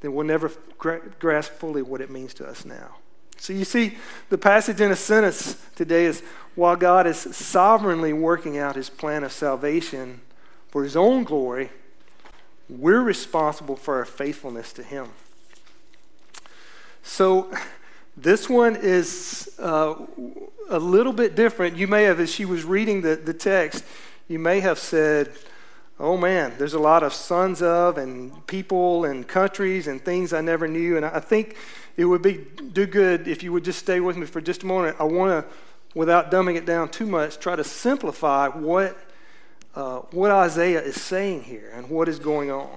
then 0.00 0.12
we'll 0.14 0.26
never 0.26 0.50
gra- 0.78 1.02
grasp 1.18 1.52
fully 1.52 1.82
what 1.82 2.00
it 2.00 2.10
means 2.10 2.34
to 2.34 2.46
us 2.46 2.64
now. 2.64 2.96
So 3.38 3.52
you 3.52 3.64
see, 3.64 3.96
the 4.28 4.38
passage 4.38 4.80
in 4.80 4.90
a 4.92 4.96
sentence 4.96 5.60
today 5.74 6.04
is 6.04 6.22
while 6.54 6.76
God 6.76 7.06
is 7.06 7.18
sovereignly 7.18 8.12
working 8.12 8.56
out 8.56 8.76
his 8.76 8.88
plan 8.88 9.24
of 9.24 9.32
salvation 9.32 10.20
for 10.68 10.84
his 10.84 10.96
own 10.96 11.24
glory, 11.24 11.70
we're 12.68 13.02
responsible 13.02 13.76
for 13.76 13.96
our 13.96 14.04
faithfulness 14.04 14.72
to 14.74 14.82
him. 14.82 15.08
So 17.02 17.52
this 18.16 18.48
one 18.48 18.76
is 18.76 19.50
uh, 19.58 19.94
a 20.68 20.78
little 20.78 21.12
bit 21.12 21.34
different. 21.34 21.76
You 21.76 21.88
may 21.88 22.04
have, 22.04 22.20
as 22.20 22.32
she 22.32 22.44
was 22.44 22.64
reading 22.64 23.02
the, 23.02 23.16
the 23.16 23.34
text, 23.34 23.84
you 24.28 24.38
may 24.38 24.60
have 24.60 24.78
said, 24.78 25.32
oh 26.02 26.16
man, 26.16 26.52
there's 26.58 26.74
a 26.74 26.80
lot 26.80 27.04
of 27.04 27.14
sons 27.14 27.62
of 27.62 27.96
and 27.96 28.44
people 28.48 29.04
and 29.04 29.26
countries 29.26 29.86
and 29.86 30.04
things 30.04 30.32
I 30.32 30.40
never 30.40 30.66
knew. 30.66 30.96
And 30.96 31.06
I 31.06 31.20
think 31.20 31.56
it 31.96 32.04
would 32.04 32.22
be 32.22 32.44
do 32.72 32.86
good 32.86 33.28
if 33.28 33.44
you 33.44 33.52
would 33.52 33.64
just 33.64 33.78
stay 33.78 34.00
with 34.00 34.16
me 34.16 34.26
for 34.26 34.40
just 34.40 34.64
a 34.64 34.66
moment. 34.66 34.96
I 34.98 35.04
want 35.04 35.46
to, 35.46 35.52
without 35.94 36.32
dumbing 36.32 36.56
it 36.56 36.66
down 36.66 36.88
too 36.88 37.06
much, 37.06 37.38
try 37.38 37.54
to 37.54 37.62
simplify 37.62 38.48
what 38.48 38.98
uh, 39.76 39.98
what 40.10 40.32
Isaiah 40.32 40.82
is 40.82 41.00
saying 41.00 41.44
here 41.44 41.70
and 41.72 41.88
what 41.88 42.08
is 42.08 42.18
going 42.18 42.50
on. 42.50 42.68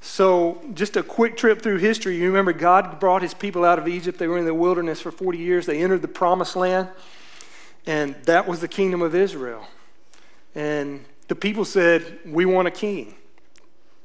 So, 0.00 0.62
just 0.72 0.96
a 0.96 1.02
quick 1.02 1.36
trip 1.36 1.60
through 1.60 1.76
history. 1.76 2.16
You 2.16 2.28
remember 2.28 2.54
God 2.54 2.98
brought 2.98 3.20
his 3.20 3.34
people 3.34 3.66
out 3.66 3.78
of 3.78 3.86
Egypt. 3.86 4.18
They 4.18 4.26
were 4.26 4.38
in 4.38 4.46
the 4.46 4.54
wilderness 4.54 5.02
for 5.02 5.12
40 5.12 5.36
years. 5.36 5.66
They 5.66 5.82
entered 5.82 6.00
the 6.00 6.08
promised 6.08 6.56
land, 6.56 6.88
and 7.84 8.16
that 8.24 8.48
was 8.48 8.60
the 8.60 8.68
kingdom 8.68 9.02
of 9.02 9.14
Israel. 9.14 9.68
And 10.54 11.04
the 11.30 11.36
people 11.36 11.64
said, 11.64 12.18
We 12.24 12.44
want 12.44 12.66
a 12.66 12.72
king, 12.72 13.14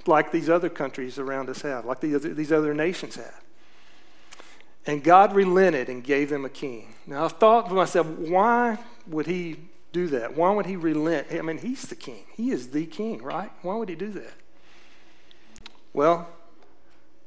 like 0.06 0.32
these 0.32 0.48
other 0.48 0.70
countries 0.70 1.18
around 1.18 1.50
us 1.50 1.64
have, 1.64 1.84
like 1.84 2.00
these 2.00 2.14
other, 2.14 2.36
these 2.36 2.52
other 2.52 2.76
nations 2.76 3.16
have. 3.16 3.42
And 4.86 5.04
God 5.04 5.34
relented 5.34 5.90
and 5.90 6.04
gave 6.04 6.30
them 6.30 6.46
a 6.46 6.50
king. 6.50 6.94
Now, 7.08 7.26
I 7.26 7.28
thought 7.30 7.68
to 7.70 7.74
myself, 7.74 8.06
why 8.06 8.78
would 9.08 9.26
he 9.26 9.56
do 9.92 10.06
that? 10.10 10.38
Why 10.38 10.52
would 10.52 10.68
he 10.68 10.76
relent? 10.76 11.26
I 11.32 11.42
mean, 11.42 11.58
he's 11.58 11.82
the 11.88 11.96
king. 11.96 12.26
He 12.38 12.52
is 12.52 12.70
the 12.70 12.86
king, 12.86 13.24
right? 13.24 13.50
Why 13.64 13.74
would 13.74 13.90
he 13.90 13.96
do 13.96 14.12
that? 14.12 14.34
Well, 15.94 16.30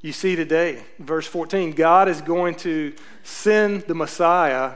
you 0.00 0.12
see 0.12 0.37
today, 0.37 0.85
verse 1.00 1.26
14, 1.26 1.73
God 1.73 2.09
is 2.09 2.21
going 2.21 2.55
to 2.57 2.95
send 3.25 3.83
the 3.83 3.97
Messiah 3.97 4.75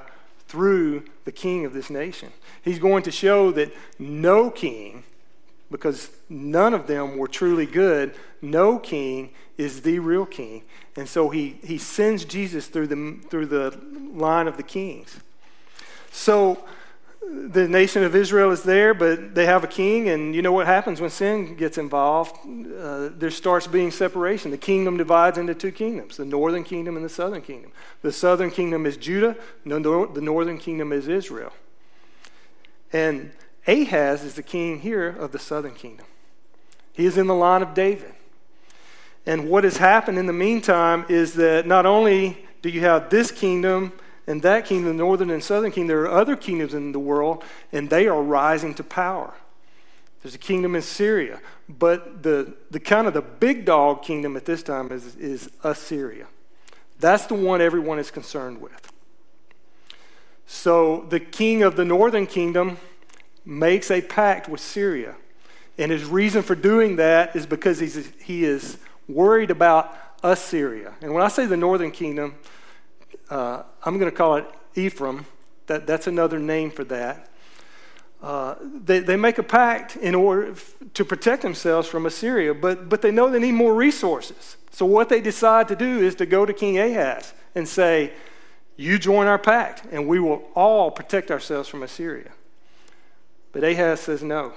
through 0.48 1.04
the 1.24 1.30
king 1.30 1.64
of 1.64 1.74
this 1.74 1.90
nation. 1.90 2.32
He's 2.62 2.80
going 2.80 3.04
to 3.04 3.12
show 3.12 3.52
that 3.52 3.72
no 4.00 4.50
king, 4.50 5.04
because 5.72 6.10
none 6.28 6.74
of 6.74 6.86
them 6.86 7.16
were 7.18 7.26
truly 7.26 7.66
good, 7.66 8.14
no 8.40 8.78
king 8.78 9.30
is 9.58 9.82
the 9.82 9.98
real 9.98 10.26
king. 10.26 10.62
And 10.94 11.08
so 11.08 11.30
he, 11.30 11.58
he 11.64 11.78
sends 11.78 12.24
Jesus 12.24 12.66
through 12.68 12.86
the, 12.86 13.18
through 13.28 13.46
the 13.46 13.76
line 14.14 14.46
of 14.46 14.56
the 14.56 14.62
kings. 14.62 15.18
So 16.12 16.62
the 17.22 17.68
nation 17.68 18.02
of 18.02 18.14
Israel 18.14 18.50
is 18.50 18.62
there, 18.62 18.94
but 18.94 19.34
they 19.34 19.46
have 19.46 19.64
a 19.64 19.68
king, 19.68 20.08
and 20.08 20.34
you 20.34 20.42
know 20.42 20.52
what 20.52 20.66
happens 20.66 21.00
when 21.00 21.10
sin 21.10 21.56
gets 21.56 21.78
involved? 21.78 22.36
Uh, 22.46 23.10
there 23.16 23.30
starts 23.30 23.66
being 23.66 23.90
separation. 23.90 24.50
The 24.50 24.58
kingdom 24.58 24.96
divides 24.96 25.38
into 25.38 25.54
two 25.54 25.72
kingdoms 25.72 26.16
the 26.16 26.24
northern 26.24 26.64
kingdom 26.64 26.96
and 26.96 27.04
the 27.04 27.08
southern 27.08 27.42
kingdom. 27.42 27.72
The 28.02 28.12
southern 28.12 28.50
kingdom 28.50 28.86
is 28.86 28.96
Judah, 28.96 29.36
the 29.64 30.20
northern 30.20 30.58
kingdom 30.58 30.92
is 30.92 31.08
Israel. 31.08 31.52
And 32.92 33.30
Ahaz 33.66 34.24
is 34.24 34.34
the 34.34 34.42
king 34.42 34.80
here 34.80 35.08
of 35.08 35.32
the 35.32 35.38
southern 35.38 35.74
kingdom. 35.74 36.06
He 36.92 37.06
is 37.06 37.16
in 37.16 37.26
the 37.26 37.34
line 37.34 37.62
of 37.62 37.74
David. 37.74 38.12
And 39.24 39.48
what 39.48 39.64
has 39.64 39.76
happened 39.76 40.18
in 40.18 40.26
the 40.26 40.32
meantime 40.32 41.06
is 41.08 41.34
that 41.34 41.66
not 41.66 41.86
only 41.86 42.44
do 42.60 42.68
you 42.68 42.80
have 42.80 43.08
this 43.10 43.30
kingdom 43.30 43.92
and 44.26 44.42
that 44.42 44.66
kingdom, 44.66 44.88
the 44.88 44.94
northern 44.94 45.30
and 45.30 45.42
southern 45.42 45.70
kingdom, 45.70 45.88
there 45.88 46.02
are 46.02 46.20
other 46.20 46.36
kingdoms 46.36 46.74
in 46.74 46.92
the 46.92 46.98
world, 46.98 47.44
and 47.72 47.88
they 47.88 48.08
are 48.08 48.22
rising 48.22 48.74
to 48.74 48.84
power. 48.84 49.34
There's 50.22 50.34
a 50.34 50.38
kingdom 50.38 50.76
in 50.76 50.82
Syria, 50.82 51.40
but 51.68 52.22
the, 52.22 52.54
the 52.70 52.78
kind 52.78 53.06
of 53.08 53.14
the 53.14 53.22
big 53.22 53.64
dog 53.64 54.02
kingdom 54.02 54.36
at 54.36 54.44
this 54.44 54.62
time 54.62 54.92
is, 54.92 55.16
is 55.16 55.50
Assyria. 55.64 56.26
That's 57.00 57.26
the 57.26 57.34
one 57.34 57.60
everyone 57.60 57.98
is 57.98 58.12
concerned 58.12 58.60
with. 58.60 58.92
So 60.46 61.06
the 61.08 61.18
king 61.18 61.62
of 61.62 61.74
the 61.74 61.84
northern 61.84 62.26
kingdom 62.26 62.78
makes 63.44 63.90
a 63.90 64.00
pact 64.00 64.48
with 64.48 64.60
Syria. 64.60 65.14
And 65.78 65.90
his 65.90 66.04
reason 66.04 66.42
for 66.42 66.54
doing 66.54 66.96
that 66.96 67.34
is 67.34 67.46
because 67.46 67.78
he's, 67.78 68.12
he 68.22 68.44
is 68.44 68.78
worried 69.08 69.50
about 69.50 69.96
Assyria. 70.22 70.94
And 71.00 71.12
when 71.12 71.22
I 71.22 71.28
say 71.28 71.46
the 71.46 71.56
northern 71.56 71.90
kingdom, 71.90 72.34
uh, 73.30 73.62
I'm 73.84 73.98
going 73.98 74.10
to 74.10 74.16
call 74.16 74.36
it 74.36 74.46
Ephraim. 74.74 75.26
That, 75.66 75.86
that's 75.86 76.06
another 76.06 76.38
name 76.38 76.70
for 76.70 76.84
that. 76.84 77.28
Uh, 78.22 78.54
they, 78.62 79.00
they 79.00 79.16
make 79.16 79.38
a 79.38 79.42
pact 79.42 79.96
in 79.96 80.14
order 80.14 80.52
f- 80.52 80.74
to 80.94 81.04
protect 81.04 81.42
themselves 81.42 81.88
from 81.88 82.06
Assyria, 82.06 82.54
but, 82.54 82.88
but 82.88 83.02
they 83.02 83.10
know 83.10 83.28
they 83.28 83.40
need 83.40 83.52
more 83.52 83.74
resources. 83.74 84.56
So, 84.70 84.86
what 84.86 85.08
they 85.08 85.20
decide 85.20 85.66
to 85.68 85.76
do 85.76 86.00
is 86.00 86.14
to 86.16 86.26
go 86.26 86.46
to 86.46 86.52
King 86.52 86.78
Ahaz 86.78 87.34
and 87.56 87.68
say, 87.68 88.12
You 88.76 88.98
join 88.98 89.26
our 89.26 89.38
pact, 89.38 89.86
and 89.90 90.06
we 90.06 90.20
will 90.20 90.48
all 90.54 90.92
protect 90.92 91.32
ourselves 91.32 91.68
from 91.68 91.82
Assyria. 91.82 92.30
But 93.52 93.64
Ahaz 93.64 94.00
says, 94.00 94.22
No, 94.22 94.52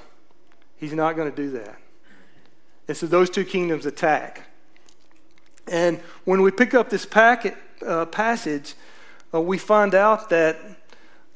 he's 0.78 0.94
not 0.94 1.16
going 1.16 1.30
to 1.30 1.36
do 1.36 1.52
that. 1.52 1.78
And 2.88 2.96
so, 2.96 3.06
those 3.08 3.30
two 3.30 3.46
kingdoms 3.46 3.86
attack. 3.86 4.44
And 5.68 6.00
when 6.24 6.42
we 6.42 6.52
pick 6.52 6.74
up 6.74 6.90
this 6.90 7.06
packet, 7.06 7.56
uh, 7.86 8.06
passage, 8.06 8.76
uh, 9.34 9.42
we 9.42 9.58
find 9.58 9.94
out 9.94 10.30
that 10.30 10.58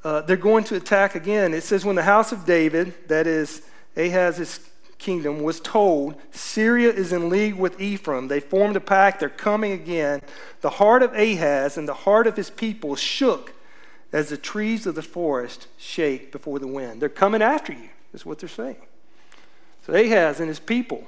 uh, 0.03 0.21
they're 0.21 0.37
going 0.37 0.63
to 0.65 0.75
attack 0.75 1.15
again. 1.15 1.53
It 1.53 1.63
says, 1.63 1.85
When 1.85 1.95
the 1.95 2.03
house 2.03 2.31
of 2.31 2.45
David, 2.45 2.93
that 3.07 3.27
is 3.27 3.63
Ahaz's 3.97 4.59
kingdom, 4.97 5.41
was 5.41 5.59
told, 5.59 6.15
Syria 6.31 6.91
is 6.91 7.11
in 7.11 7.29
league 7.29 7.55
with 7.55 7.81
Ephraim, 7.81 8.27
they 8.27 8.39
formed 8.39 8.75
a 8.75 8.81
pact, 8.81 9.19
they're 9.19 9.29
coming 9.29 9.71
again. 9.71 10.21
The 10.61 10.69
heart 10.69 11.03
of 11.03 11.13
Ahaz 11.13 11.77
and 11.77 11.87
the 11.87 11.93
heart 11.93 12.27
of 12.27 12.37
his 12.37 12.49
people 12.49 12.95
shook 12.95 13.53
as 14.11 14.29
the 14.29 14.37
trees 14.37 14.85
of 14.85 14.95
the 14.95 15.01
forest 15.01 15.67
shake 15.77 16.31
before 16.31 16.59
the 16.59 16.67
wind. 16.67 17.01
They're 17.01 17.09
coming 17.09 17.41
after 17.41 17.73
you, 17.73 17.89
is 18.13 18.25
what 18.25 18.39
they're 18.39 18.49
saying. 18.49 18.77
So 19.85 19.93
Ahaz 19.93 20.39
and 20.39 20.47
his 20.47 20.59
people, 20.59 21.07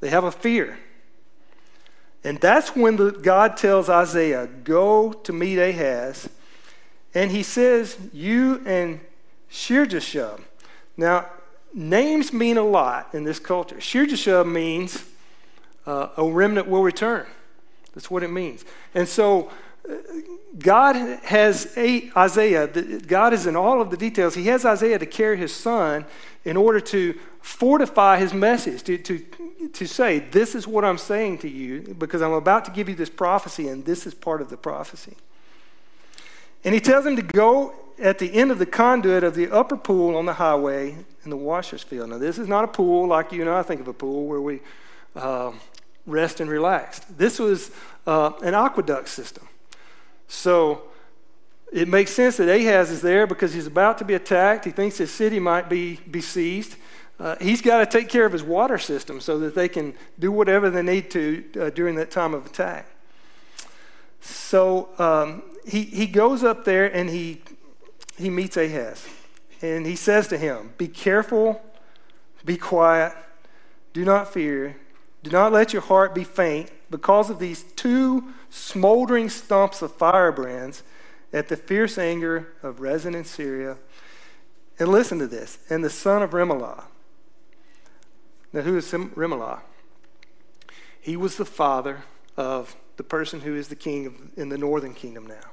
they 0.00 0.08
have 0.10 0.24
a 0.24 0.32
fear. 0.32 0.78
And 2.22 2.40
that's 2.40 2.74
when 2.74 2.96
the, 2.96 3.10
God 3.10 3.56
tells 3.56 3.88
Isaiah, 3.88 4.46
Go 4.46 5.12
to 5.12 5.32
meet 5.32 5.58
Ahaz. 5.58 6.28
And 7.14 7.30
he 7.30 7.42
says, 7.42 7.98
You 8.12 8.62
and 8.64 9.00
Shear-jashub. 9.48 10.40
Now, 10.96 11.28
names 11.72 12.32
mean 12.32 12.56
a 12.56 12.64
lot 12.64 13.14
in 13.14 13.24
this 13.24 13.38
culture. 13.38 13.80
Shear-jashub 13.80 14.50
means 14.50 15.04
uh, 15.86 16.08
a 16.16 16.24
remnant 16.24 16.66
will 16.66 16.82
return. 16.82 17.26
That's 17.94 18.10
what 18.10 18.22
it 18.22 18.32
means. 18.32 18.64
And 18.94 19.06
so, 19.06 19.52
God 20.58 20.96
has 21.24 21.76
Isaiah, 21.76 22.66
God 22.66 23.32
is 23.32 23.46
in 23.46 23.56
all 23.56 23.80
of 23.80 23.90
the 23.90 23.96
details. 23.96 24.34
He 24.34 24.46
has 24.46 24.64
Isaiah 24.64 24.98
to 24.98 25.06
carry 25.06 25.36
his 25.36 25.54
son 25.54 26.06
in 26.44 26.56
order 26.56 26.80
to 26.80 27.18
fortify 27.40 28.18
his 28.18 28.32
message, 28.32 28.82
to, 28.84 28.96
to, 28.98 29.18
to 29.72 29.86
say, 29.86 30.20
This 30.20 30.54
is 30.54 30.66
what 30.66 30.84
I'm 30.84 30.98
saying 30.98 31.38
to 31.38 31.48
you, 31.48 31.94
because 31.98 32.22
I'm 32.22 32.32
about 32.32 32.64
to 32.66 32.70
give 32.70 32.88
you 32.88 32.94
this 32.94 33.10
prophecy, 33.10 33.68
and 33.68 33.84
this 33.84 34.06
is 34.06 34.14
part 34.14 34.40
of 34.40 34.48
the 34.48 34.56
prophecy. 34.56 35.16
And 36.64 36.72
he 36.72 36.80
tells 36.80 37.04
him 37.04 37.16
to 37.16 37.22
go 37.22 37.74
at 37.98 38.18
the 38.18 38.32
end 38.32 38.50
of 38.50 38.58
the 38.58 38.66
conduit 38.66 39.22
of 39.22 39.34
the 39.34 39.50
upper 39.50 39.76
pool 39.76 40.16
on 40.16 40.24
the 40.24 40.34
highway 40.34 40.96
in 41.24 41.30
the 41.30 41.36
washer's 41.36 41.82
field. 41.82 42.10
Now, 42.10 42.18
this 42.18 42.38
is 42.38 42.48
not 42.48 42.64
a 42.64 42.68
pool 42.68 43.06
like 43.06 43.32
you 43.32 43.42
and 43.42 43.50
I 43.50 43.62
think 43.62 43.80
of 43.80 43.88
a 43.88 43.92
pool 43.92 44.26
where 44.26 44.40
we 44.40 44.60
uh, 45.14 45.52
rest 46.06 46.40
and 46.40 46.50
relax. 46.50 47.00
This 47.00 47.38
was 47.38 47.70
uh, 48.06 48.32
an 48.42 48.54
aqueduct 48.54 49.08
system. 49.08 49.46
So 50.34 50.82
it 51.72 51.88
makes 51.88 52.10
sense 52.10 52.36
that 52.36 52.48
Ahaz 52.48 52.90
is 52.90 53.00
there 53.00 53.26
because 53.26 53.54
he's 53.54 53.66
about 53.66 53.98
to 53.98 54.04
be 54.04 54.14
attacked. 54.14 54.64
He 54.64 54.70
thinks 54.70 54.98
his 54.98 55.10
city 55.10 55.38
might 55.38 55.68
be 55.68 56.00
besieged. 56.10 56.76
Uh, 57.18 57.36
he's 57.40 57.62
got 57.62 57.78
to 57.78 57.86
take 57.86 58.08
care 58.08 58.26
of 58.26 58.32
his 58.32 58.42
water 58.42 58.76
system 58.76 59.20
so 59.20 59.38
that 59.38 59.54
they 59.54 59.68
can 59.68 59.94
do 60.18 60.32
whatever 60.32 60.68
they 60.68 60.82
need 60.82 61.10
to 61.12 61.44
uh, 61.60 61.70
during 61.70 61.94
that 61.94 62.10
time 62.10 62.34
of 62.34 62.46
attack. 62.46 62.86
So 64.20 64.88
um, 64.98 65.42
he, 65.66 65.82
he 65.82 66.06
goes 66.06 66.42
up 66.42 66.64
there 66.64 66.92
and 66.94 67.08
he, 67.08 67.40
he 68.18 68.28
meets 68.30 68.56
Ahaz. 68.56 69.06
And 69.62 69.86
he 69.86 69.96
says 69.96 70.28
to 70.28 70.38
him, 70.38 70.74
Be 70.76 70.88
careful, 70.88 71.62
be 72.44 72.56
quiet, 72.56 73.14
do 73.92 74.04
not 74.04 74.32
fear, 74.32 74.76
do 75.22 75.30
not 75.30 75.52
let 75.52 75.72
your 75.72 75.82
heart 75.82 76.14
be 76.14 76.24
faint 76.24 76.70
because 76.90 77.30
of 77.30 77.38
these 77.38 77.62
two 77.62 78.32
smoldering 78.54 79.28
stumps 79.28 79.82
of 79.82 79.92
firebrands 79.92 80.84
at 81.32 81.48
the 81.48 81.56
fierce 81.56 81.98
anger 81.98 82.52
of 82.62 82.80
Rezin 82.80 83.14
in 83.14 83.24
Syria. 83.24 83.76
And 84.78 84.88
listen 84.88 85.18
to 85.18 85.26
this 85.26 85.58
and 85.68 85.84
the 85.84 85.90
son 85.90 86.22
of 86.22 86.30
Remaliah. 86.30 86.84
Now, 88.52 88.60
who 88.60 88.76
is 88.76 88.90
Remaliah? 88.90 89.60
He 91.00 91.16
was 91.16 91.36
the 91.36 91.44
father 91.44 92.04
of 92.36 92.76
the 92.96 93.02
person 93.02 93.40
who 93.40 93.56
is 93.56 93.68
the 93.68 93.76
king 93.76 94.06
of, 94.06 94.14
in 94.36 94.48
the 94.48 94.58
northern 94.58 94.94
kingdom 94.94 95.26
now. 95.26 95.50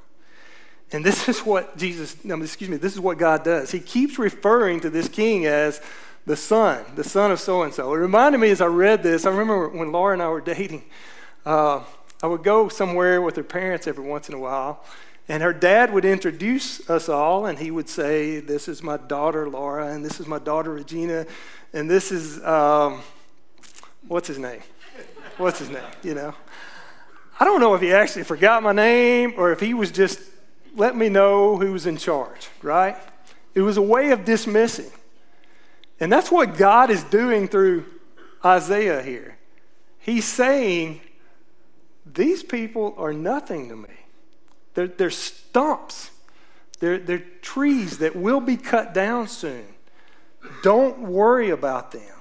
And 0.91 1.03
this 1.03 1.27
is 1.29 1.39
what 1.39 1.77
Jesus, 1.77 2.15
excuse 2.24 2.70
me, 2.70 2.77
this 2.77 2.93
is 2.93 3.00
what 3.00 3.17
God 3.17 3.43
does. 3.43 3.72
He 3.72 3.79
keeps 3.79 4.20
referring 4.20 4.79
to 4.81 4.91
this 4.91 5.10
king 5.10 5.48
as 5.48 5.81
the 6.27 6.36
son, 6.36 6.86
the 6.96 7.03
son 7.03 7.31
of 7.31 7.39
so 7.39 7.63
and 7.63 7.74
so. 7.74 7.91
It 7.93 7.98
reminded 7.98 8.38
me 8.38 8.51
as 8.51 8.62
I 8.62 8.67
read 8.67 9.01
this, 9.01 9.25
I 9.25 9.31
remember 9.31 9.70
when 9.70 9.91
Laura 9.91 10.13
and 10.13 10.22
I 10.22 10.29
were 10.29 10.41
dating, 10.41 10.84
uh, 11.48 11.81
I 12.23 12.27
would 12.27 12.43
go 12.43 12.69
somewhere 12.69 13.21
with 13.21 13.35
her 13.35 13.43
parents 13.43 13.87
every 13.87 14.05
once 14.05 14.29
in 14.29 14.35
a 14.35 14.39
while, 14.39 14.83
and 15.27 15.41
her 15.41 15.53
dad 15.53 15.93
would 15.93 16.05
introduce 16.05 16.89
us 16.89 17.09
all, 17.09 17.45
and 17.45 17.57
he 17.57 17.71
would 17.71 17.89
say, 17.89 18.39
This 18.39 18.67
is 18.67 18.83
my 18.83 18.97
daughter, 18.97 19.49
Laura, 19.49 19.87
and 19.87 20.05
this 20.05 20.19
is 20.19 20.27
my 20.27 20.39
daughter, 20.39 20.71
Regina, 20.71 21.25
and 21.73 21.89
this 21.89 22.11
is, 22.11 22.43
um, 22.43 23.01
what's 24.07 24.27
his 24.27 24.37
name? 24.37 24.61
What's 25.37 25.59
his 25.59 25.69
name? 25.69 25.83
You 26.03 26.13
know? 26.13 26.33
I 27.39 27.45
don't 27.45 27.59
know 27.59 27.73
if 27.73 27.81
he 27.81 27.91
actually 27.91 28.23
forgot 28.23 28.61
my 28.61 28.71
name 28.71 29.33
or 29.37 29.51
if 29.51 29.59
he 29.59 29.73
was 29.73 29.89
just 29.89 30.19
letting 30.75 30.99
me 30.99 31.09
know 31.09 31.57
who 31.57 31.71
was 31.71 31.87
in 31.87 31.97
charge, 31.97 32.49
right? 32.61 32.95
It 33.55 33.61
was 33.61 33.77
a 33.77 33.81
way 33.81 34.11
of 34.11 34.25
dismissing. 34.25 34.91
And 35.99 36.11
that's 36.11 36.31
what 36.31 36.57
God 36.57 36.89
is 36.89 37.03
doing 37.05 37.47
through 37.47 37.85
Isaiah 38.43 39.01
here. 39.01 39.37
He's 39.99 40.25
saying, 40.25 41.01
These 42.13 42.43
people 42.43 42.93
are 42.97 43.13
nothing 43.13 43.69
to 43.69 43.75
me. 43.75 43.89
They're, 44.73 44.87
they're 44.87 45.09
stumps, 45.09 46.11
they're, 46.79 46.97
they're 46.97 47.23
trees 47.41 47.99
that 47.99 48.15
will 48.15 48.39
be 48.39 48.57
cut 48.57 48.93
down 48.93 49.27
soon. 49.27 49.65
Don't 50.63 50.99
worry 50.99 51.49
about 51.49 51.91
them. 51.91 52.15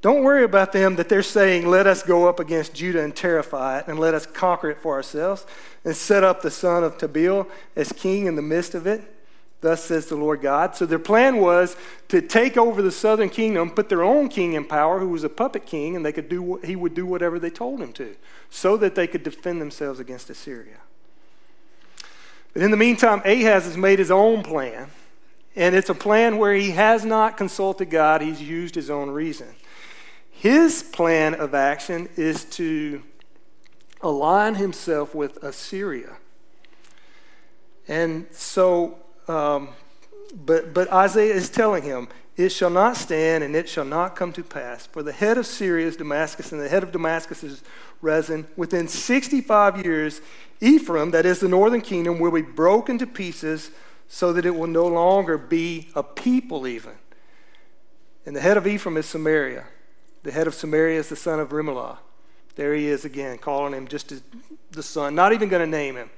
Don't 0.00 0.22
worry 0.22 0.44
about 0.44 0.72
them 0.72 0.94
that 0.96 1.08
they're 1.08 1.24
saying, 1.24 1.66
let 1.66 1.88
us 1.88 2.04
go 2.04 2.28
up 2.28 2.38
against 2.38 2.72
Judah 2.72 3.02
and 3.02 3.14
terrify 3.14 3.80
it, 3.80 3.88
and 3.88 3.98
let 3.98 4.14
us 4.14 4.26
conquer 4.26 4.70
it 4.70 4.80
for 4.80 4.94
ourselves, 4.94 5.44
and 5.84 5.94
set 5.96 6.22
up 6.22 6.40
the 6.40 6.52
son 6.52 6.84
of 6.84 6.98
Tabeel 6.98 7.48
as 7.74 7.90
king 7.92 8.26
in 8.26 8.36
the 8.36 8.42
midst 8.42 8.74
of 8.74 8.86
it. 8.86 9.17
Thus 9.60 9.82
says 9.82 10.06
the 10.06 10.16
Lord 10.16 10.40
God. 10.40 10.76
So 10.76 10.86
their 10.86 10.98
plan 11.00 11.38
was 11.38 11.76
to 12.08 12.22
take 12.22 12.56
over 12.56 12.80
the 12.80 12.92
southern 12.92 13.28
kingdom, 13.28 13.70
put 13.70 13.88
their 13.88 14.04
own 14.04 14.28
king 14.28 14.52
in 14.52 14.64
power, 14.64 15.00
who 15.00 15.08
was 15.08 15.24
a 15.24 15.28
puppet 15.28 15.66
king, 15.66 15.96
and 15.96 16.06
they 16.06 16.12
could 16.12 16.28
do, 16.28 16.56
he 16.64 16.76
would 16.76 16.94
do 16.94 17.04
whatever 17.04 17.38
they 17.38 17.50
told 17.50 17.80
him 17.80 17.92
to, 17.94 18.14
so 18.50 18.76
that 18.76 18.94
they 18.94 19.06
could 19.06 19.24
defend 19.24 19.60
themselves 19.60 19.98
against 19.98 20.30
Assyria. 20.30 20.78
But 22.52 22.62
in 22.62 22.70
the 22.70 22.76
meantime, 22.76 23.20
Ahaz 23.24 23.64
has 23.64 23.76
made 23.76 23.98
his 23.98 24.12
own 24.12 24.42
plan, 24.44 24.90
and 25.56 25.74
it's 25.74 25.90
a 25.90 25.94
plan 25.94 26.38
where 26.38 26.54
he 26.54 26.70
has 26.70 27.04
not 27.04 27.36
consulted 27.36 27.90
God, 27.90 28.20
he's 28.20 28.40
used 28.40 28.76
his 28.76 28.90
own 28.90 29.10
reason. 29.10 29.48
His 30.30 30.84
plan 30.84 31.34
of 31.34 31.52
action 31.52 32.08
is 32.14 32.44
to 32.44 33.02
align 34.00 34.54
himself 34.54 35.16
with 35.16 35.42
Assyria. 35.42 36.16
And 37.88 38.26
so, 38.30 38.98
um, 39.28 39.68
but, 40.44 40.74
but 40.74 40.92
Isaiah 40.92 41.34
is 41.34 41.48
telling 41.50 41.82
him, 41.82 42.08
it 42.36 42.50
shall 42.50 42.70
not 42.70 42.96
stand 42.96 43.42
and 43.42 43.56
it 43.56 43.68
shall 43.68 43.84
not 43.84 44.14
come 44.14 44.32
to 44.32 44.44
pass. 44.44 44.86
For 44.86 45.02
the 45.02 45.12
head 45.12 45.38
of 45.38 45.46
Syria 45.46 45.86
is 45.86 45.96
Damascus, 45.96 46.52
and 46.52 46.60
the 46.60 46.68
head 46.68 46.84
of 46.84 46.92
Damascus 46.92 47.42
is 47.42 47.62
Rezin. 48.00 48.46
Within 48.56 48.86
65 48.86 49.84
years, 49.84 50.20
Ephraim, 50.60 51.10
that 51.10 51.26
is 51.26 51.40
the 51.40 51.48
northern 51.48 51.80
kingdom, 51.80 52.20
will 52.20 52.30
be 52.30 52.42
broken 52.42 52.96
to 52.98 53.06
pieces 53.06 53.72
so 54.06 54.32
that 54.32 54.46
it 54.46 54.54
will 54.54 54.68
no 54.68 54.86
longer 54.86 55.36
be 55.36 55.88
a 55.94 56.02
people, 56.02 56.66
even. 56.66 56.92
And 58.24 58.36
the 58.36 58.40
head 58.40 58.56
of 58.56 58.66
Ephraim 58.66 58.96
is 58.96 59.06
Samaria. 59.06 59.64
The 60.22 60.30
head 60.30 60.46
of 60.46 60.54
Samaria 60.54 60.98
is 60.98 61.08
the 61.08 61.16
son 61.16 61.40
of 61.40 61.48
Remaliah. 61.48 61.98
There 62.54 62.74
he 62.74 62.86
is 62.86 63.04
again, 63.04 63.38
calling 63.38 63.72
him 63.72 63.88
just 63.88 64.12
the 64.70 64.82
son, 64.82 65.14
not 65.14 65.32
even 65.32 65.48
going 65.48 65.68
to 65.68 65.70
name 65.70 65.96
him. 65.96 66.10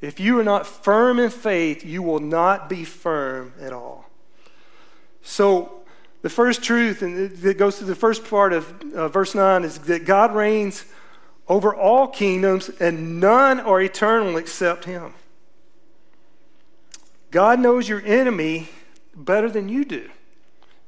If 0.00 0.20
you 0.20 0.38
are 0.38 0.44
not 0.44 0.66
firm 0.66 1.18
in 1.18 1.30
faith, 1.30 1.84
you 1.84 2.02
will 2.02 2.20
not 2.20 2.68
be 2.68 2.84
firm 2.84 3.54
at 3.60 3.72
all. 3.72 4.10
So, 5.22 5.80
the 6.22 6.30
first 6.30 6.62
truth, 6.62 7.02
and 7.02 7.44
it 7.44 7.58
goes 7.58 7.78
to 7.78 7.84
the 7.84 7.94
first 7.94 8.24
part 8.24 8.52
of 8.52 8.82
uh, 8.94 9.08
verse 9.08 9.34
9, 9.34 9.64
is 9.64 9.78
that 9.80 10.06
God 10.06 10.34
reigns 10.34 10.84
over 11.48 11.74
all 11.74 12.08
kingdoms, 12.08 12.70
and 12.80 13.20
none 13.20 13.60
are 13.60 13.80
eternal 13.80 14.36
except 14.36 14.86
Him. 14.86 15.12
God 17.30 17.60
knows 17.60 17.88
your 17.88 18.00
enemy 18.06 18.68
better 19.14 19.50
than 19.50 19.68
you 19.68 19.84
do. 19.84 20.08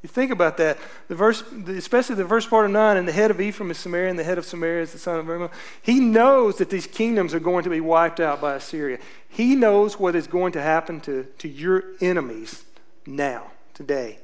You 0.02 0.08
think 0.08 0.30
about 0.30 0.56
that. 0.58 0.78
The 1.08 1.14
verse, 1.14 1.42
especially 1.68 2.16
the 2.16 2.24
verse 2.24 2.46
part 2.46 2.66
of 2.66 2.70
9, 2.70 2.96
and 2.96 3.08
the 3.08 3.12
head 3.12 3.30
of 3.30 3.40
Ephraim 3.40 3.70
is 3.70 3.78
Samaria, 3.78 4.10
and 4.10 4.18
the 4.18 4.24
head 4.24 4.38
of 4.38 4.44
Samaria 4.44 4.82
is 4.82 4.92
the 4.92 4.98
son 4.98 5.18
of 5.18 5.26
Ramah. 5.26 5.50
He 5.82 6.00
knows 6.00 6.58
that 6.58 6.70
these 6.70 6.86
kingdoms 6.86 7.34
are 7.34 7.40
going 7.40 7.64
to 7.64 7.70
be 7.70 7.80
wiped 7.80 8.20
out 8.20 8.40
by 8.40 8.54
Assyria. 8.54 8.98
He 9.28 9.54
knows 9.54 9.98
what 9.98 10.14
is 10.14 10.26
going 10.26 10.52
to 10.52 10.62
happen 10.62 11.00
to, 11.02 11.24
to 11.38 11.48
your 11.48 11.84
enemies 12.00 12.64
now, 13.06 13.50
today. 13.74 14.18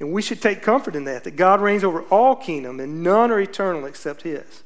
And 0.00 0.12
we 0.12 0.20
should 0.20 0.42
take 0.42 0.62
comfort 0.62 0.96
in 0.96 1.04
that, 1.04 1.24
that 1.24 1.36
God 1.36 1.60
reigns 1.60 1.84
over 1.84 2.02
all 2.02 2.34
kingdom, 2.34 2.80
and 2.80 3.02
none 3.02 3.30
are 3.30 3.40
eternal 3.40 3.86
except 3.86 4.22
his. 4.22 4.62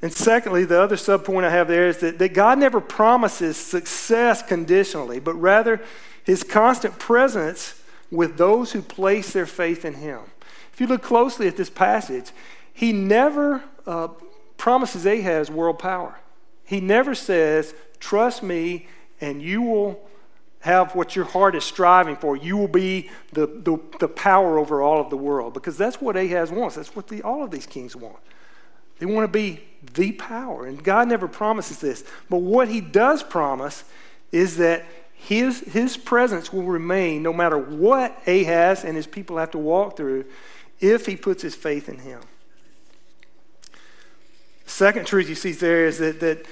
And 0.00 0.12
secondly, 0.12 0.64
the 0.64 0.80
other 0.80 0.96
subpoint 0.96 1.44
I 1.44 1.50
have 1.50 1.68
there 1.68 1.88
is 1.88 1.98
that, 1.98 2.18
that 2.20 2.34
God 2.34 2.58
never 2.58 2.80
promises 2.80 3.56
success 3.56 4.42
conditionally, 4.42 5.18
but 5.18 5.34
rather 5.34 5.82
his 6.24 6.44
constant 6.44 6.98
presence 6.98 7.82
with 8.10 8.36
those 8.36 8.72
who 8.72 8.82
place 8.82 9.32
their 9.32 9.46
faith 9.46 9.84
in 9.84 9.94
him. 9.94 10.20
If 10.72 10.80
you 10.80 10.86
look 10.86 11.02
closely 11.02 11.48
at 11.48 11.56
this 11.56 11.70
passage, 11.70 12.30
he 12.72 12.92
never 12.92 13.62
uh, 13.86 14.08
promises 14.56 15.06
Ahaz 15.06 15.50
world 15.50 15.78
power. 15.78 16.18
He 16.64 16.80
never 16.80 17.14
says, 17.14 17.74
Trust 17.98 18.42
me, 18.42 18.86
and 19.20 19.40
you 19.40 19.62
will 19.62 20.06
have 20.60 20.94
what 20.94 21.16
your 21.16 21.24
heart 21.24 21.54
is 21.54 21.64
striving 21.64 22.16
for. 22.16 22.36
You 22.36 22.56
will 22.56 22.68
be 22.68 23.08
the, 23.32 23.46
the, 23.46 23.78
the 24.00 24.08
power 24.08 24.58
over 24.58 24.82
all 24.82 25.00
of 25.00 25.10
the 25.10 25.16
world. 25.16 25.54
Because 25.54 25.78
that's 25.78 26.00
what 26.00 26.16
Ahaz 26.16 26.50
wants. 26.50 26.76
That's 26.76 26.94
what 26.94 27.08
the, 27.08 27.22
all 27.22 27.42
of 27.42 27.50
these 27.50 27.66
kings 27.66 27.96
want. 27.96 28.18
They 28.98 29.06
want 29.06 29.24
to 29.24 29.32
be 29.32 29.62
the 29.94 30.12
power. 30.12 30.66
And 30.66 30.82
God 30.82 31.08
never 31.08 31.28
promises 31.28 31.78
this. 31.78 32.04
But 32.28 32.38
what 32.38 32.68
he 32.68 32.80
does 32.80 33.22
promise 33.22 33.84
is 34.32 34.56
that 34.56 34.84
his, 35.26 35.58
his 35.72 35.96
presence 35.96 36.52
will 36.52 36.62
remain 36.62 37.20
no 37.20 37.32
matter 37.32 37.58
what 37.58 38.16
Ahaz 38.28 38.84
and 38.84 38.94
his 38.94 39.08
people 39.08 39.38
have 39.38 39.50
to 39.50 39.58
walk 39.58 39.96
through 39.96 40.24
if 40.78 41.06
he 41.06 41.16
puts 41.16 41.42
his 41.42 41.56
faith 41.56 41.88
in 41.88 41.98
him. 41.98 42.20
Second 44.66 45.04
truth 45.04 45.28
you 45.28 45.34
see 45.34 45.50
there 45.50 45.84
is 45.84 45.98
that, 45.98 46.20
that 46.20 46.46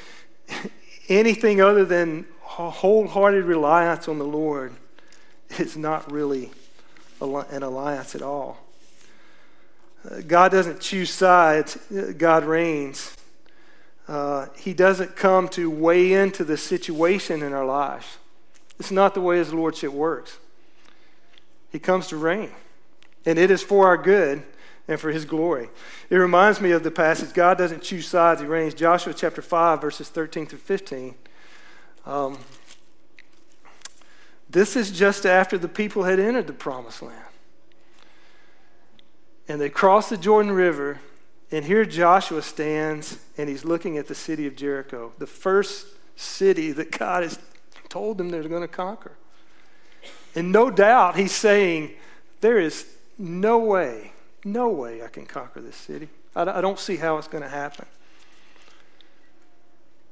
anything 1.09 1.61
other 1.61 1.85
than 1.85 2.27
wholehearted 2.41 3.45
reliance 3.45 4.09
on 4.09 4.19
the 4.19 4.25
Lord 4.25 4.73
is 5.57 5.77
not 5.77 6.11
really 6.11 6.51
an 7.21 7.63
alliance 7.63 8.17
at 8.17 8.23
all. 8.23 8.59
God 10.27 10.51
doesn't 10.51 10.81
choose 10.81 11.11
sides, 11.11 11.79
God 12.19 12.43
reigns. 12.43 13.17
Uh, 14.09 14.49
he 14.57 14.75
doesn't 14.75 15.15
come 15.15 15.49
to 15.51 15.71
weigh 15.71 16.13
into 16.13 16.43
the 16.43 16.57
situation 16.57 17.41
in 17.41 17.53
our 17.53 17.65
lives. 17.65 18.19
It's 18.79 18.91
not 18.91 19.15
the 19.15 19.21
way 19.21 19.39
His 19.39 19.53
Lordship 19.53 19.93
works. 19.93 20.39
He 21.71 21.79
comes 21.79 22.07
to 22.09 22.17
reign, 22.17 22.53
and 23.27 23.39
it 23.39 23.51
is 23.51 23.63
for 23.63 23.87
our 23.87 23.97
good 23.97 24.43
and 24.87 25.01
for 25.01 25.11
His 25.11 25.25
glory. 25.25 25.71
It 26.11 26.17
reminds 26.17 26.61
me 26.61 26.71
of 26.71 26.83
the 26.83 26.91
passage 26.91 27.33
God 27.33 27.59
doesn't 27.59 27.83
choose 27.83 28.07
sides, 28.07 28.41
He 28.41 28.47
reigns. 28.47 28.75
Joshua 28.75 29.15
chapter 29.15 29.43
5, 29.43 29.81
verses 29.81 30.09
13 30.09 30.47
through 30.47 30.59
15. 30.59 31.15
Um, 32.07 32.39
this 34.49 34.77
is 34.77 34.91
just 34.93 35.27
after 35.27 35.59
the 35.59 35.69
people 35.69 36.05
had 36.05 36.21
entered 36.21 36.47
the 36.47 36.53
promised 36.53 37.03
land. 37.03 37.19
And 39.49 39.61
they 39.61 39.69
crossed 39.69 40.11
the 40.11 40.17
Jordan 40.17 40.53
River, 40.53 41.01
and 41.51 41.65
here 41.65 41.85
Joshua 41.85 42.41
stands 42.41 43.19
and 43.37 43.49
he's 43.49 43.65
looking 43.65 43.99
at 43.99 44.07
the 44.07 44.15
city 44.15 44.47
of 44.47 44.57
Jericho, 44.57 45.13
the 45.19 45.27
first 45.27 45.87
city 46.17 46.73
that 46.73 46.97
God 46.97 47.23
has 47.25 47.39
told 47.95 48.19
them 48.19 48.29
they're 48.29 48.43
going 48.43 48.61
to 48.61 48.67
conquer. 48.67 49.13
And 50.35 50.51
no 50.51 50.69
doubt 50.69 51.15
he's 51.15 51.31
saying, 51.31 51.93
There 52.41 52.59
is 52.59 52.87
no 53.17 53.59
way, 53.59 54.11
no 54.45 54.69
way 54.69 55.05
I 55.05 55.07
can 55.07 55.27
conquer 55.27 55.61
this 55.61 55.77
city. 55.77 56.09
I 56.35 56.61
don't 56.61 56.81
see 56.81 56.97
how 56.97 57.19
it's 57.19 57.29
going 57.29 57.45
to 57.45 57.49
happen. 57.49 57.87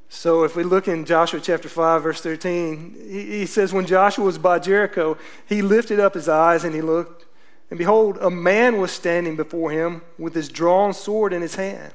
So 0.09 0.45
if 0.45 0.55
we 0.55 0.63
look 0.63 0.87
in 0.87 1.05
Joshua 1.05 1.41
chapter 1.41 1.69
5, 1.69 2.03
verse 2.05 2.21
13, 2.21 2.95
he 3.09 3.47
says, 3.47 3.73
When 3.73 3.87
Joshua 3.87 4.25
was 4.25 4.39
by 4.39 4.61
Jericho, 4.61 5.19
he 5.49 5.61
lifted 5.61 5.99
up 5.99 6.15
his 6.15 6.29
eyes 6.29 6.63
and 6.63 6.73
he 6.77 6.83
looked 6.83 7.27
and 7.73 7.79
behold, 7.79 8.19
a 8.21 8.29
man 8.29 8.77
was 8.77 8.93
standing 8.93 9.35
before 9.35 9.71
him 9.71 10.03
with 10.19 10.35
his 10.35 10.51
drawn 10.51 10.93
sword 10.93 11.33
in 11.33 11.41
his 11.41 11.55
hand. 11.55 11.95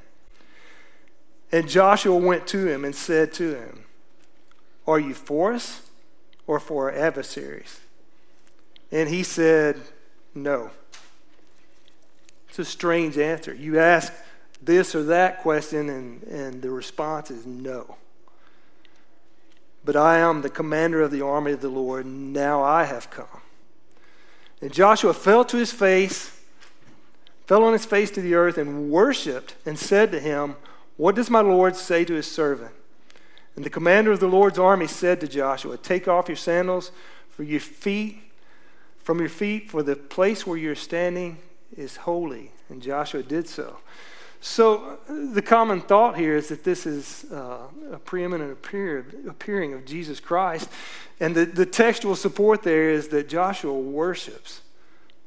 And 1.52 1.68
Joshua 1.68 2.16
went 2.16 2.48
to 2.48 2.66
him 2.66 2.84
and 2.84 2.96
said 2.96 3.32
to 3.34 3.54
him, 3.54 3.84
Are 4.88 4.98
you 4.98 5.12
for 5.12 5.52
us 5.52 5.82
or 6.46 6.58
for 6.58 6.90
our 6.90 6.96
adversaries? 6.96 7.78
And 8.90 9.10
he 9.10 9.22
said, 9.22 9.78
No. 10.34 10.70
It's 12.48 12.58
a 12.58 12.64
strange 12.64 13.18
answer. 13.18 13.52
You 13.52 13.78
ask 13.78 14.10
this 14.62 14.94
or 14.94 15.02
that 15.04 15.42
question, 15.42 15.90
and, 15.90 16.22
and 16.22 16.62
the 16.62 16.70
response 16.70 17.30
is 17.30 17.44
no. 17.44 17.96
But 19.84 19.94
I 19.94 20.18
am 20.18 20.40
the 20.40 20.48
commander 20.48 21.02
of 21.02 21.10
the 21.10 21.20
army 21.20 21.52
of 21.52 21.60
the 21.60 21.68
Lord, 21.68 22.06
now 22.06 22.62
I 22.62 22.84
have 22.84 23.10
come. 23.10 23.42
And 24.62 24.72
Joshua 24.72 25.12
fell 25.12 25.44
to 25.44 25.58
his 25.58 25.70
face, 25.70 26.40
fell 27.46 27.62
on 27.62 27.74
his 27.74 27.84
face 27.84 28.10
to 28.12 28.22
the 28.22 28.34
earth, 28.34 28.56
and 28.56 28.90
worshiped 28.90 29.54
and 29.66 29.78
said 29.78 30.10
to 30.12 30.18
him, 30.18 30.56
What 30.96 31.14
does 31.14 31.28
my 31.28 31.42
Lord 31.42 31.76
say 31.76 32.06
to 32.06 32.14
his 32.14 32.26
servant? 32.26 32.72
And 33.58 33.64
the 33.64 33.70
commander 33.70 34.12
of 34.12 34.20
the 34.20 34.28
Lord's 34.28 34.56
army 34.56 34.86
said 34.86 35.20
to 35.20 35.26
Joshua, 35.26 35.76
Take 35.76 36.06
off 36.06 36.28
your 36.28 36.36
sandals 36.36 36.92
for 37.28 37.42
your 37.42 37.58
feet, 37.58 38.20
from 38.98 39.18
your 39.18 39.28
feet, 39.28 39.68
for 39.68 39.82
the 39.82 39.96
place 39.96 40.46
where 40.46 40.56
you're 40.56 40.76
standing 40.76 41.38
is 41.76 41.96
holy. 41.96 42.52
And 42.68 42.80
Joshua 42.80 43.24
did 43.24 43.48
so. 43.48 43.78
So, 44.40 45.00
the 45.08 45.42
common 45.42 45.80
thought 45.80 46.16
here 46.16 46.36
is 46.36 46.46
that 46.50 46.62
this 46.62 46.86
is 46.86 47.24
uh, 47.32 47.66
a 47.90 47.98
preeminent 47.98 48.52
appear, 48.52 49.04
appearing 49.28 49.72
of 49.72 49.84
Jesus 49.84 50.20
Christ. 50.20 50.70
And 51.18 51.34
the, 51.34 51.44
the 51.44 51.66
textual 51.66 52.14
support 52.14 52.62
there 52.62 52.90
is 52.90 53.08
that 53.08 53.28
Joshua 53.28 53.76
worships 53.76 54.60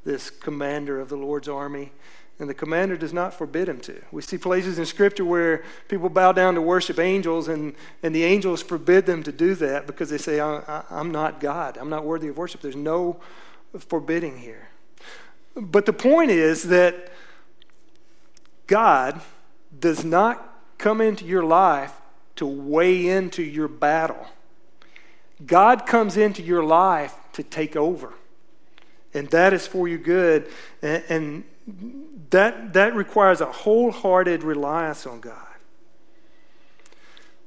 this 0.06 0.30
commander 0.30 0.98
of 0.98 1.10
the 1.10 1.18
Lord's 1.18 1.50
army. 1.50 1.92
And 2.38 2.48
the 2.48 2.54
commander 2.54 2.96
does 2.96 3.12
not 3.12 3.34
forbid 3.34 3.68
him 3.68 3.80
to. 3.80 4.02
We 4.10 4.22
see 4.22 4.38
places 4.38 4.78
in 4.78 4.86
Scripture 4.86 5.24
where 5.24 5.62
people 5.88 6.08
bow 6.08 6.32
down 6.32 6.54
to 6.54 6.62
worship 6.62 6.98
angels, 6.98 7.48
and, 7.48 7.74
and 8.02 8.14
the 8.14 8.24
angels 8.24 8.62
forbid 8.62 9.06
them 9.06 9.22
to 9.22 9.32
do 9.32 9.54
that 9.56 9.86
because 9.86 10.10
they 10.10 10.18
say, 10.18 10.40
I, 10.40 10.82
am 10.90 11.10
not 11.10 11.40
God. 11.40 11.76
I'm 11.78 11.90
not 11.90 12.04
worthy 12.04 12.28
of 12.28 12.36
worship. 12.36 12.60
There's 12.60 12.74
no 12.74 13.20
forbidding 13.78 14.38
here. 14.38 14.68
But 15.54 15.86
the 15.86 15.92
point 15.92 16.30
is 16.30 16.64
that 16.64 17.12
God 18.66 19.20
does 19.78 20.04
not 20.04 20.48
come 20.78 21.00
into 21.00 21.24
your 21.24 21.44
life 21.44 21.92
to 22.36 22.46
weigh 22.46 23.08
into 23.08 23.42
your 23.42 23.68
battle. 23.68 24.26
God 25.44 25.86
comes 25.86 26.16
into 26.16 26.42
your 26.42 26.64
life 26.64 27.14
to 27.34 27.42
take 27.42 27.76
over. 27.76 28.14
And 29.14 29.28
that 29.28 29.52
is 29.52 29.66
for 29.66 29.86
your 29.86 29.98
good. 29.98 30.48
And, 30.80 31.04
and 31.08 31.44
that, 32.32 32.72
that 32.72 32.94
requires 32.94 33.40
a 33.40 33.46
wholehearted 33.46 34.42
reliance 34.42 35.06
on 35.06 35.20
God. 35.20 35.36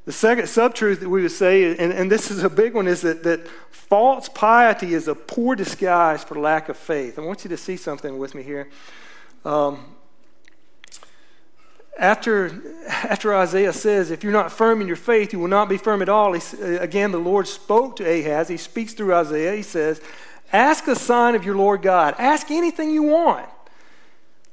The 0.05 0.11
second 0.11 0.45
subtruth 0.45 0.99
that 0.99 1.09
we 1.09 1.23
would 1.23 1.31
say, 1.31 1.75
and, 1.75 1.91
and 1.91 2.11
this 2.11 2.29
is 2.29 2.43
a 2.43 2.49
big 2.49 2.75
one, 2.75 2.87
is 2.87 3.01
that, 3.01 3.23
that 3.23 3.47
false 3.71 4.29
piety 4.29 4.93
is 4.93 5.07
a 5.07 5.15
poor 5.15 5.55
disguise 5.55 6.23
for 6.23 6.39
lack 6.39 6.69
of 6.69 6.77
faith. 6.77 7.17
I 7.17 7.23
want 7.23 7.43
you 7.43 7.49
to 7.49 7.57
see 7.57 7.77
something 7.77 8.19
with 8.19 8.35
me 8.35 8.43
here. 8.43 8.69
Um, 9.43 9.95
after, 11.97 12.51
after 12.87 13.33
Isaiah 13.33 13.73
says, 13.73 14.11
If 14.11 14.23
you're 14.23 14.33
not 14.33 14.51
firm 14.51 14.81
in 14.81 14.87
your 14.87 14.97
faith, 14.97 15.33
you 15.33 15.39
will 15.39 15.47
not 15.47 15.67
be 15.67 15.77
firm 15.77 16.03
at 16.03 16.09
all, 16.09 16.33
he, 16.33 16.41
again, 16.75 17.11
the 17.11 17.17
Lord 17.17 17.47
spoke 17.47 17.95
to 17.95 18.03
Ahaz. 18.03 18.49
He 18.49 18.57
speaks 18.57 18.93
through 18.93 19.15
Isaiah. 19.15 19.55
He 19.55 19.63
says, 19.63 19.99
Ask 20.53 20.87
a 20.87 20.95
sign 20.95 21.33
of 21.33 21.43
your 21.43 21.55
Lord 21.55 21.81
God. 21.81 22.13
Ask 22.19 22.51
anything 22.51 22.91
you 22.91 23.01
want. 23.01 23.49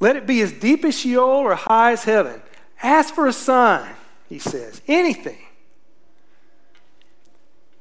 Let 0.02 0.16
it 0.16 0.26
be 0.26 0.40
as 0.40 0.50
deep 0.50 0.84
as 0.84 0.98
Sheol 0.98 1.22
or 1.22 1.54
high 1.54 1.92
as 1.92 2.02
heaven. 2.02 2.42
Ask 2.82 3.14
for 3.14 3.28
a 3.28 3.32
sign, 3.32 3.94
he 4.28 4.40
says. 4.40 4.82
Anything. 4.88 5.38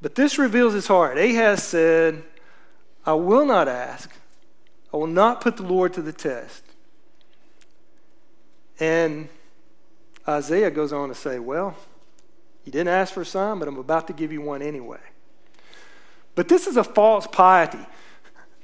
But 0.04 0.14
this 0.14 0.38
reveals 0.38 0.74
his 0.76 0.86
heart. 0.86 1.18
Ahaz 1.18 1.64
said, 1.64 2.22
I 3.08 3.14
will 3.14 3.44
not 3.44 3.68
ask. 3.68 4.08
I 4.94 4.98
will 4.98 5.08
not 5.08 5.42
put 5.42 5.58
the 5.58 5.64
Lord 5.64 5.94
to 5.94 6.04
the 6.04 6.14
test. 6.14 6.64
And 8.80 9.28
Isaiah 10.28 10.70
goes 10.70 10.94
on 10.94 11.10
to 11.10 11.16
say, 11.16 11.40
Well, 11.40 11.76
you 12.66 12.72
didn't 12.72 12.90
ask 12.90 13.16
for 13.16 13.22
a 13.22 13.26
sign, 13.26 13.58
but 13.58 13.68
I'm 13.68 13.80
about 13.80 14.06
to 14.08 14.14
give 14.14 14.32
you 14.32 14.42
one 14.42 14.62
anyway. 14.62 15.02
But 16.36 16.50
this 16.50 16.68
is 16.68 16.78
a 16.78 16.84
false 16.84 17.26
piety. 17.26 17.84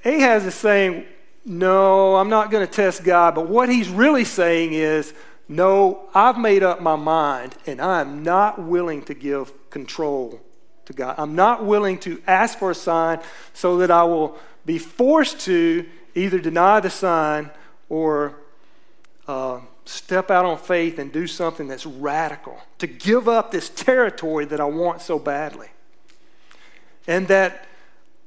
Ahaz 0.05 0.45
is 0.45 0.53
saying, 0.53 1.05
no, 1.47 2.17
I'm 2.17 2.29
not 2.29 2.51
going 2.51 2.67
to 2.67 2.71
test 2.71 3.05
God. 3.05 3.33
But 3.33 3.47
what 3.47 3.69
he's 3.69 3.87
really 3.87 4.25
saying 4.25 4.73
is, 4.73 5.13
no, 5.47 6.09
I've 6.13 6.37
made 6.37 6.61
up 6.61 6.81
my 6.81 6.97
mind 6.97 7.55
and 7.65 7.81
I 7.81 8.01
am 8.01 8.21
not 8.21 8.61
willing 8.61 9.01
to 9.03 9.13
give 9.13 9.53
control 9.69 10.41
to 10.85 10.93
God. 10.93 11.15
I'm 11.17 11.35
not 11.35 11.65
willing 11.65 11.99
to 11.99 12.21
ask 12.27 12.59
for 12.59 12.71
a 12.71 12.75
sign 12.75 13.21
so 13.53 13.77
that 13.77 13.89
I 13.89 14.03
will 14.03 14.37
be 14.65 14.77
forced 14.77 15.39
to 15.41 15.85
either 16.15 16.37
deny 16.37 16.81
the 16.81 16.89
sign 16.89 17.49
or 17.87 18.35
uh, 19.25 19.61
step 19.85 20.29
out 20.29 20.43
on 20.43 20.57
faith 20.57 20.99
and 20.99 21.13
do 21.13 21.27
something 21.27 21.69
that's 21.69 21.85
radical, 21.85 22.59
to 22.79 22.87
give 22.87 23.29
up 23.29 23.51
this 23.51 23.69
territory 23.69 24.43
that 24.45 24.59
I 24.59 24.65
want 24.65 25.01
so 25.01 25.17
badly. 25.17 25.69
And 27.07 27.29
that 27.29 27.65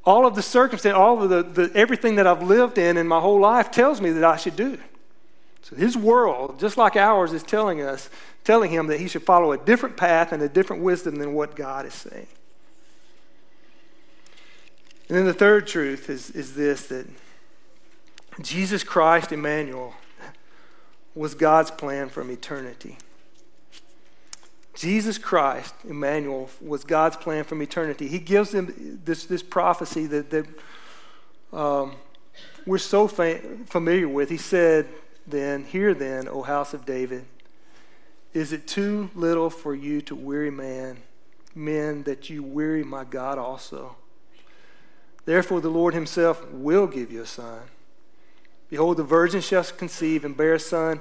all 0.05 0.27
of 0.27 0.35
the 0.35 0.43
circumstance, 0.43 0.95
all 0.95 1.23
of 1.23 1.29
the, 1.29 1.43
the, 1.43 1.77
everything 1.77 2.17
that 2.17 2.27
I've 2.27 2.43
lived 2.43 2.79
in 2.79 2.97
in 2.97 3.07
my 3.07 3.21
whole 3.21 3.39
life 3.39 3.71
tells 3.71 4.01
me 4.01 4.11
that 4.11 4.25
I 4.25 4.37
should 4.37 4.57
do. 4.57 4.79
So 5.63 5.77
his 5.77 5.97
world, 5.97 6.59
just 6.59 6.77
like 6.77 6.97
ours, 6.97 7.33
is 7.33 7.43
telling 7.43 7.83
us, 7.83 8.09
telling 8.45 8.71
him 8.71 8.87
that 8.87 8.99
he 8.99 9.09
should 9.09 9.23
follow 9.23 9.53
a 9.53 9.59
different 9.59 9.97
path 9.97 10.33
and 10.33 10.43
a 10.43 10.49
different 10.49 10.83
wisdom 10.83 11.17
than 11.17 11.35
what 11.35 11.55
God 11.55 11.85
is 11.85 11.95
saying. 11.95 12.27
And 15.09 15.19
then 15.19 15.27
the 15.27 15.35
third 15.35 15.67
truth 15.67 16.09
is, 16.09 16.31
is 16.31 16.55
this 16.55 16.87
that 16.87 17.07
Jesus 18.41 18.83
Christ, 18.83 19.33
Emmanuel, 19.33 19.95
was 21.15 21.35
God's 21.35 21.71
plan 21.71 22.09
from 22.09 22.31
eternity. 22.31 22.97
Jesus 24.75 25.19
Christ, 25.19 25.75
Emmanuel, 25.89 26.49
was 26.61 26.85
God's 26.85 27.17
plan 27.17 27.45
from 27.45 27.61
eternity. 27.63 28.09
He 28.09 28.19
gives 28.19 28.51
them 28.51 29.01
this, 29.05 29.27
this 29.27 29.43
prophecy 29.43 30.07
that, 30.07 30.31
that 30.31 30.47
um, 31.53 31.97
we're 32.67 32.79
so 32.79 33.09
familiar 33.09 34.09
with. 34.09 34.31
He 34.31 34.37
said, 34.37 34.89
Then, 35.27 35.65
hear 35.65 35.93
then, 35.93 36.29
O 36.29 36.43
house 36.43 36.73
of 36.73 36.85
David, 36.85 37.25
is 38.33 38.53
it 38.53 38.67
too 38.69 39.11
little 39.15 39.51
for 39.51 39.75
you 39.75 40.01
to 40.03 40.15
weary 40.15 40.51
man, 40.53 40.99
men, 41.55 42.05
that 42.05 42.31
you 42.31 42.43
weary 42.43 42.85
my 42.85 43.05
God 43.05 43.39
also? 43.39 43.97
Therefore, 45.25 45.61
the 45.61 45.69
Lord 45.69 45.95
himself 45.95 46.49
will 46.51 46.87
give 46.87 47.11
you 47.11 47.23
a 47.23 47.27
sign. 47.27 47.63
Behold, 48.69 48.97
the 48.97 49.05
virgin 49.05 49.41
shall 49.41 49.65
conceive 49.65 50.25
and 50.25 50.37
bear 50.37 50.55
a 50.55 50.61
son 50.61 51.01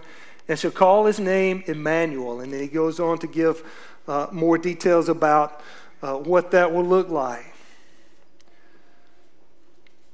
and 0.50 0.58
shall 0.58 0.72
call 0.72 1.06
his 1.06 1.20
name 1.20 1.64
Emmanuel. 1.68 2.42
And 2.42 2.52
then 2.52 2.60
he 2.60 2.68
goes 2.68 3.00
on 3.00 3.20
to 3.20 3.28
give 3.28 3.64
uh, 4.08 4.28
more 4.32 4.58
details 4.58 5.08
about 5.08 5.62
uh, 6.02 6.16
what 6.16 6.52
that 6.52 6.74
will 6.74 6.84
look 6.84 7.10
like. 7.10 7.46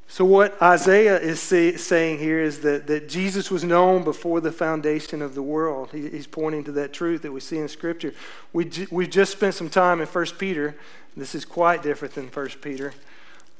So, 0.07 0.23
what 0.23 0.61
Isaiah 0.61 1.19
is 1.19 1.41
say, 1.41 1.75
saying 1.75 2.19
here 2.19 2.39
is 2.39 2.59
that, 2.61 2.87
that 2.87 3.09
Jesus 3.09 3.49
was 3.49 3.63
known 3.63 4.03
before 4.03 4.39
the 4.39 4.51
foundation 4.51 5.21
of 5.21 5.35
the 5.35 5.41
world. 5.41 5.89
He, 5.91 6.09
he's 6.09 6.27
pointing 6.27 6.63
to 6.65 6.71
that 6.73 6.93
truth 6.93 7.21
that 7.23 7.31
we 7.31 7.39
see 7.39 7.57
in 7.57 7.67
Scripture. 7.67 8.13
We, 8.53 8.69
we've 8.91 9.09
just 9.09 9.31
spent 9.33 9.55
some 9.55 9.69
time 9.69 9.99
in 9.99 10.07
1 10.07 10.25
Peter. 10.37 10.75
This 11.17 11.35
is 11.35 11.43
quite 11.43 11.81
different 11.83 12.13
than 12.13 12.27
1 12.27 12.47
Peter. 12.61 12.93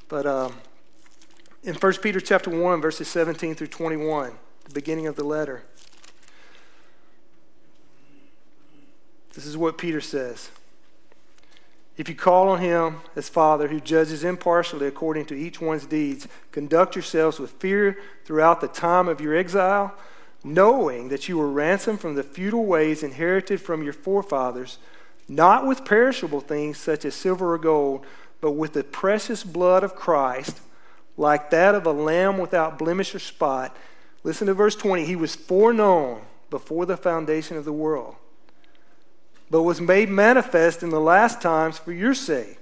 But 0.08 0.26
um, 0.26 0.54
in 1.64 1.76
1 1.76 1.94
Peter 1.96 2.22
chapter 2.22 2.50
1, 2.50 2.80
verses 2.80 3.08
17 3.08 3.56
through 3.56 3.68
21, 3.68 4.32
the 4.66 4.74
beginning 4.74 5.08
of 5.08 5.16
the 5.16 5.24
letter, 5.24 5.64
This 9.36 9.46
is 9.46 9.58
what 9.58 9.78
Peter 9.78 10.00
says. 10.00 10.50
If 11.98 12.10
you 12.10 12.16
call 12.16 12.50
on 12.50 12.60
him 12.60 13.02
as 13.16 13.30
Father, 13.30 13.68
who 13.68 13.80
judges 13.82 14.24
impartially 14.24 14.88
according 14.88 15.26
to 15.26 15.36
each 15.36 15.62
one's 15.62 15.86
deeds, 15.86 16.28
conduct 16.52 16.96
yourselves 16.96 17.38
with 17.38 17.52
fear 17.52 17.98
throughout 18.24 18.62
the 18.62 18.68
time 18.68 19.08
of 19.08 19.22
your 19.22 19.36
exile, 19.36 19.94
knowing 20.44 21.10
that 21.10 21.28
you 21.28 21.38
were 21.38 21.50
ransomed 21.50 22.00
from 22.00 22.16
the 22.16 22.24
futile 22.24 22.66
ways 22.66 23.04
inherited 23.04 23.62
from 23.62 23.84
your 23.84 23.94
forefathers, 23.94 24.78
not 25.28 25.66
with 25.66 25.86
perishable 25.86 26.42
things 26.42 26.78
such 26.78 27.04
as 27.04 27.14
silver 27.14 27.54
or 27.54 27.58
gold, 27.58 28.06
but 28.40 28.52
with 28.52 28.74
the 28.74 28.84
precious 28.84 29.44
blood 29.44 29.84
of 29.84 29.96
Christ, 29.96 30.62
like 31.18 31.50
that 31.50 31.76
of 31.76 31.86
a 31.86 31.92
lamb 31.92 32.38
without 32.38 32.78
blemish 32.78 33.16
or 33.16 33.20
spot. 33.20 33.76
Listen 34.24 34.48
to 34.48 34.54
verse 34.54 34.76
20. 34.76 35.06
He 35.06 35.16
was 35.16 35.36
foreknown 35.36 36.22
before 36.50 36.86
the 36.86 36.98
foundation 36.98 37.58
of 37.58 37.66
the 37.66 37.74
world 37.74 38.16
but 39.50 39.64
was 39.64 39.80
made 39.80 40.10
manifest 40.10 40.84
in 40.84 40.90
the 40.90 41.00
last 41.00 41.42
times 41.42 41.78
for 41.78 41.92
your 41.92 42.14
sake, 42.14 42.58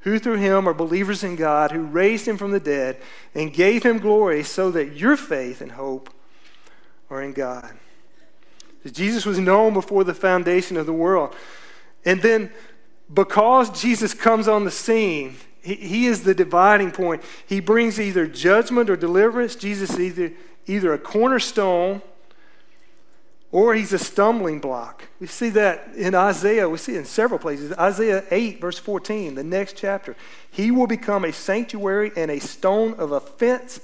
who 0.00 0.18
through 0.18 0.36
him 0.36 0.68
are 0.68 0.74
believers 0.74 1.22
in 1.22 1.36
God, 1.36 1.72
who 1.72 1.82
raised 1.82 2.26
him 2.26 2.36
from 2.36 2.52
the 2.52 2.60
dead 2.60 2.96
and 3.34 3.52
gave 3.52 3.82
him 3.82 3.98
glory, 3.98 4.42
so 4.42 4.70
that 4.70 4.96
your 4.96 5.16
faith 5.16 5.60
and 5.60 5.72
hope 5.72 6.10
are 7.10 7.22
in 7.22 7.32
God. 7.32 7.76
Jesus 8.92 9.26
was 9.26 9.38
known 9.38 9.74
before 9.74 10.04
the 10.04 10.14
foundation 10.14 10.76
of 10.76 10.86
the 10.86 10.92
world. 10.92 11.34
And 12.04 12.22
then, 12.22 12.52
because 13.12 13.80
Jesus 13.80 14.14
comes 14.14 14.46
on 14.48 14.64
the 14.64 14.70
scene, 14.70 15.36
he, 15.60 15.74
he 15.74 16.06
is 16.06 16.22
the 16.22 16.34
dividing 16.34 16.92
point. 16.92 17.22
He 17.46 17.60
brings 17.60 18.00
either 18.00 18.26
judgment 18.26 18.88
or 18.88 18.96
deliverance. 18.96 19.56
Jesus 19.56 19.90
is 19.90 20.00
either, 20.00 20.32
either 20.66 20.92
a 20.92 20.98
cornerstone 20.98 22.00
or 23.56 23.74
he's 23.74 23.94
a 23.94 23.98
stumbling 23.98 24.58
block. 24.58 25.04
We 25.18 25.28
see 25.28 25.48
that 25.48 25.88
in 25.96 26.14
Isaiah. 26.14 26.68
We 26.68 26.76
see 26.76 26.92
it 26.92 26.98
in 26.98 27.04
several 27.06 27.40
places. 27.40 27.72
Isaiah 27.72 28.22
8, 28.30 28.60
verse 28.60 28.78
14, 28.78 29.34
the 29.34 29.42
next 29.42 29.78
chapter. 29.78 30.14
He 30.50 30.70
will 30.70 30.86
become 30.86 31.24
a 31.24 31.32
sanctuary 31.32 32.12
and 32.18 32.30
a 32.30 32.38
stone 32.38 32.92
of 32.98 33.12
offense 33.12 33.80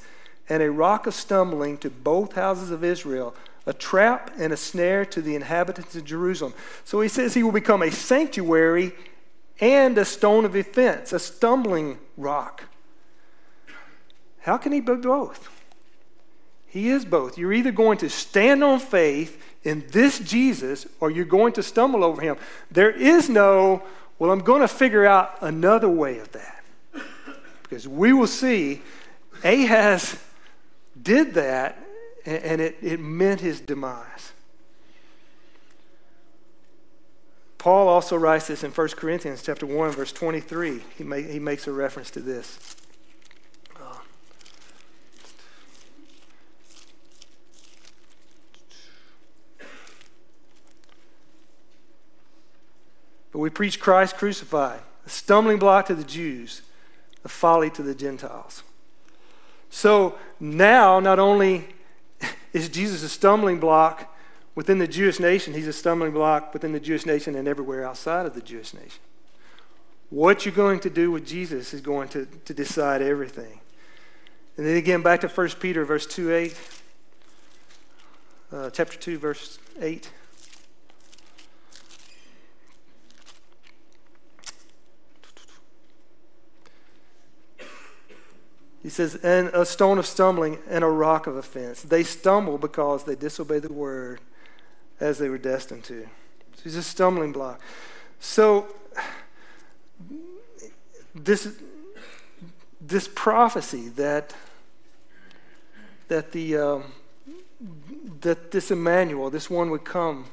and 0.46 0.62
a 0.62 0.70
rock 0.70 1.06
of 1.06 1.14
stumbling 1.14 1.78
to 1.78 1.88
both 1.88 2.34
houses 2.34 2.70
of 2.70 2.84
Israel, 2.84 3.34
a 3.64 3.72
trap 3.72 4.30
and 4.36 4.52
a 4.52 4.58
snare 4.58 5.06
to 5.06 5.22
the 5.22 5.34
inhabitants 5.34 5.96
of 5.96 6.04
Jerusalem. 6.04 6.52
So 6.84 7.00
he 7.00 7.08
says 7.08 7.32
he 7.32 7.42
will 7.42 7.50
become 7.50 7.80
a 7.80 7.90
sanctuary 7.90 8.92
and 9.58 9.96
a 9.96 10.04
stone 10.04 10.44
of 10.44 10.54
offense, 10.54 11.14
a 11.14 11.18
stumbling 11.18 11.98
rock. 12.18 12.64
How 14.40 14.58
can 14.58 14.72
he 14.72 14.80
be 14.80 14.96
both? 14.96 15.48
He 16.66 16.90
is 16.90 17.06
both. 17.06 17.38
You're 17.38 17.54
either 17.54 17.72
going 17.72 17.96
to 17.98 18.10
stand 18.10 18.62
on 18.62 18.78
faith 18.78 19.51
in 19.64 19.84
this 19.90 20.18
Jesus 20.18 20.86
or 21.00 21.10
you're 21.10 21.24
going 21.24 21.52
to 21.54 21.62
stumble 21.62 22.04
over 22.04 22.20
him. 22.20 22.36
There 22.70 22.90
is 22.90 23.28
no, 23.28 23.82
well, 24.18 24.30
I'm 24.30 24.40
going 24.40 24.62
to 24.62 24.68
figure 24.68 25.06
out 25.06 25.38
another 25.40 25.88
way 25.88 26.18
of 26.18 26.32
that. 26.32 26.64
Because 27.62 27.88
we 27.88 28.12
will 28.12 28.26
see 28.26 28.82
Ahaz 29.44 30.18
did 31.00 31.34
that 31.34 31.78
and, 32.24 32.60
it, 32.60 32.76
it 32.82 33.00
meant 33.00 33.40
his 33.40 33.60
demise. 33.60 34.32
Paul 37.58 37.88
also 37.88 38.16
writes 38.16 38.48
this 38.48 38.64
in 38.64 38.72
1 38.72 38.88
Corinthians 38.88 39.42
chapter 39.42 39.66
1, 39.66 39.90
verse 39.92 40.12
23. 40.12 40.80
He, 40.98 41.22
he 41.22 41.38
makes 41.38 41.66
a 41.66 41.72
reference 41.72 42.10
to 42.10 42.20
this. 42.20 42.76
But 53.32 53.38
we 53.38 53.50
preach 53.50 53.80
Christ 53.80 54.16
crucified, 54.16 54.80
a 55.06 55.10
stumbling 55.10 55.58
block 55.58 55.86
to 55.86 55.94
the 55.94 56.04
Jews, 56.04 56.62
a 57.24 57.28
folly 57.28 57.70
to 57.70 57.82
the 57.82 57.94
Gentiles. 57.94 58.62
So 59.70 60.18
now, 60.38 61.00
not 61.00 61.18
only 61.18 61.68
is 62.52 62.68
Jesus 62.68 63.02
a 63.02 63.08
stumbling 63.08 63.58
block 63.58 64.14
within 64.54 64.78
the 64.78 64.86
Jewish 64.86 65.18
nation, 65.18 65.54
he's 65.54 65.66
a 65.66 65.72
stumbling 65.72 66.12
block 66.12 66.52
within 66.52 66.72
the 66.72 66.80
Jewish 66.80 67.06
nation 67.06 67.34
and 67.34 67.48
everywhere 67.48 67.86
outside 67.86 68.26
of 68.26 68.34
the 68.34 68.42
Jewish 68.42 68.74
nation. 68.74 69.00
What 70.10 70.44
you're 70.44 70.54
going 70.54 70.80
to 70.80 70.90
do 70.90 71.10
with 71.10 71.26
Jesus 71.26 71.72
is 71.72 71.80
going 71.80 72.08
to, 72.08 72.26
to 72.26 72.52
decide 72.52 73.00
everything. 73.00 73.60
And 74.58 74.66
then 74.66 74.76
again, 74.76 75.00
back 75.00 75.22
to 75.22 75.28
1 75.28 75.48
Peter, 75.58 75.86
verse 75.86 76.04
2 76.04 76.34
8. 76.34 76.60
Uh, 78.52 78.68
chapter 78.68 78.98
2, 78.98 79.18
verse 79.18 79.58
8. 79.80 80.10
He 88.82 88.88
says, 88.88 89.14
and 89.16 89.48
a 89.48 89.64
stone 89.64 89.98
of 89.98 90.06
stumbling 90.06 90.58
and 90.68 90.82
a 90.82 90.88
rock 90.88 91.26
of 91.26 91.36
offense. 91.36 91.82
They 91.82 92.02
stumble 92.02 92.58
because 92.58 93.04
they 93.04 93.14
disobey 93.14 93.60
the 93.60 93.72
word 93.72 94.20
as 94.98 95.18
they 95.18 95.28
were 95.28 95.38
destined 95.38 95.84
to. 95.84 96.08
So 96.56 96.62
he's 96.64 96.76
a 96.76 96.82
stumbling 96.82 97.32
block. 97.32 97.60
So 98.18 98.66
this 101.14 101.60
this 102.80 103.08
prophecy 103.14 103.88
that 103.90 104.34
that 106.08 106.32
the 106.32 106.56
um, 106.56 106.92
that 108.20 108.50
this 108.50 108.70
Emmanuel, 108.70 109.30
this 109.30 109.48
one 109.48 109.70
would 109.70 109.84
come, 109.84 110.26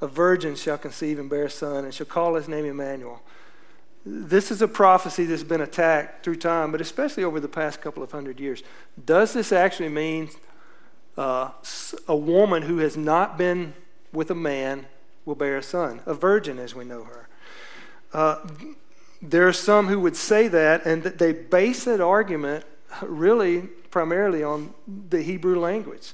a 0.00 0.06
virgin 0.06 0.54
shall 0.54 0.78
conceive 0.78 1.18
and 1.18 1.28
bear 1.28 1.44
a 1.44 1.50
son, 1.50 1.84
and 1.84 1.92
shall 1.92 2.06
call 2.06 2.34
his 2.34 2.48
name 2.48 2.64
Emmanuel. 2.64 3.20
This 4.10 4.50
is 4.50 4.62
a 4.62 4.68
prophecy 4.68 5.26
that's 5.26 5.42
been 5.42 5.60
attacked 5.60 6.24
through 6.24 6.36
time, 6.36 6.72
but 6.72 6.80
especially 6.80 7.24
over 7.24 7.40
the 7.40 7.48
past 7.48 7.82
couple 7.82 8.02
of 8.02 8.10
hundred 8.10 8.40
years. 8.40 8.62
Does 9.04 9.34
this 9.34 9.52
actually 9.52 9.90
mean 9.90 10.30
uh, 11.18 11.50
a 12.06 12.16
woman 12.16 12.62
who 12.62 12.78
has 12.78 12.96
not 12.96 13.36
been 13.36 13.74
with 14.10 14.30
a 14.30 14.34
man 14.34 14.86
will 15.26 15.34
bear 15.34 15.58
a 15.58 15.62
son, 15.62 16.00
a 16.06 16.14
virgin 16.14 16.58
as 16.58 16.74
we 16.74 16.86
know 16.86 17.04
her? 17.04 17.28
Uh, 18.14 18.48
there 19.20 19.46
are 19.46 19.52
some 19.52 19.88
who 19.88 20.00
would 20.00 20.16
say 20.16 20.48
that, 20.48 20.86
and 20.86 21.02
they 21.02 21.32
base 21.32 21.84
that 21.84 22.00
argument 22.00 22.64
really 23.02 23.68
primarily 23.90 24.42
on 24.42 24.72
the 25.10 25.20
Hebrew 25.20 25.60
language. 25.60 26.12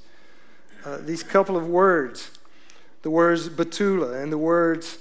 Uh, 0.84 0.98
these 0.98 1.22
couple 1.22 1.56
of 1.56 1.68
words, 1.68 2.32
the 3.02 3.10
words 3.10 3.48
Betula 3.48 4.20
and 4.20 4.32
the 4.32 4.38
words 4.38 4.98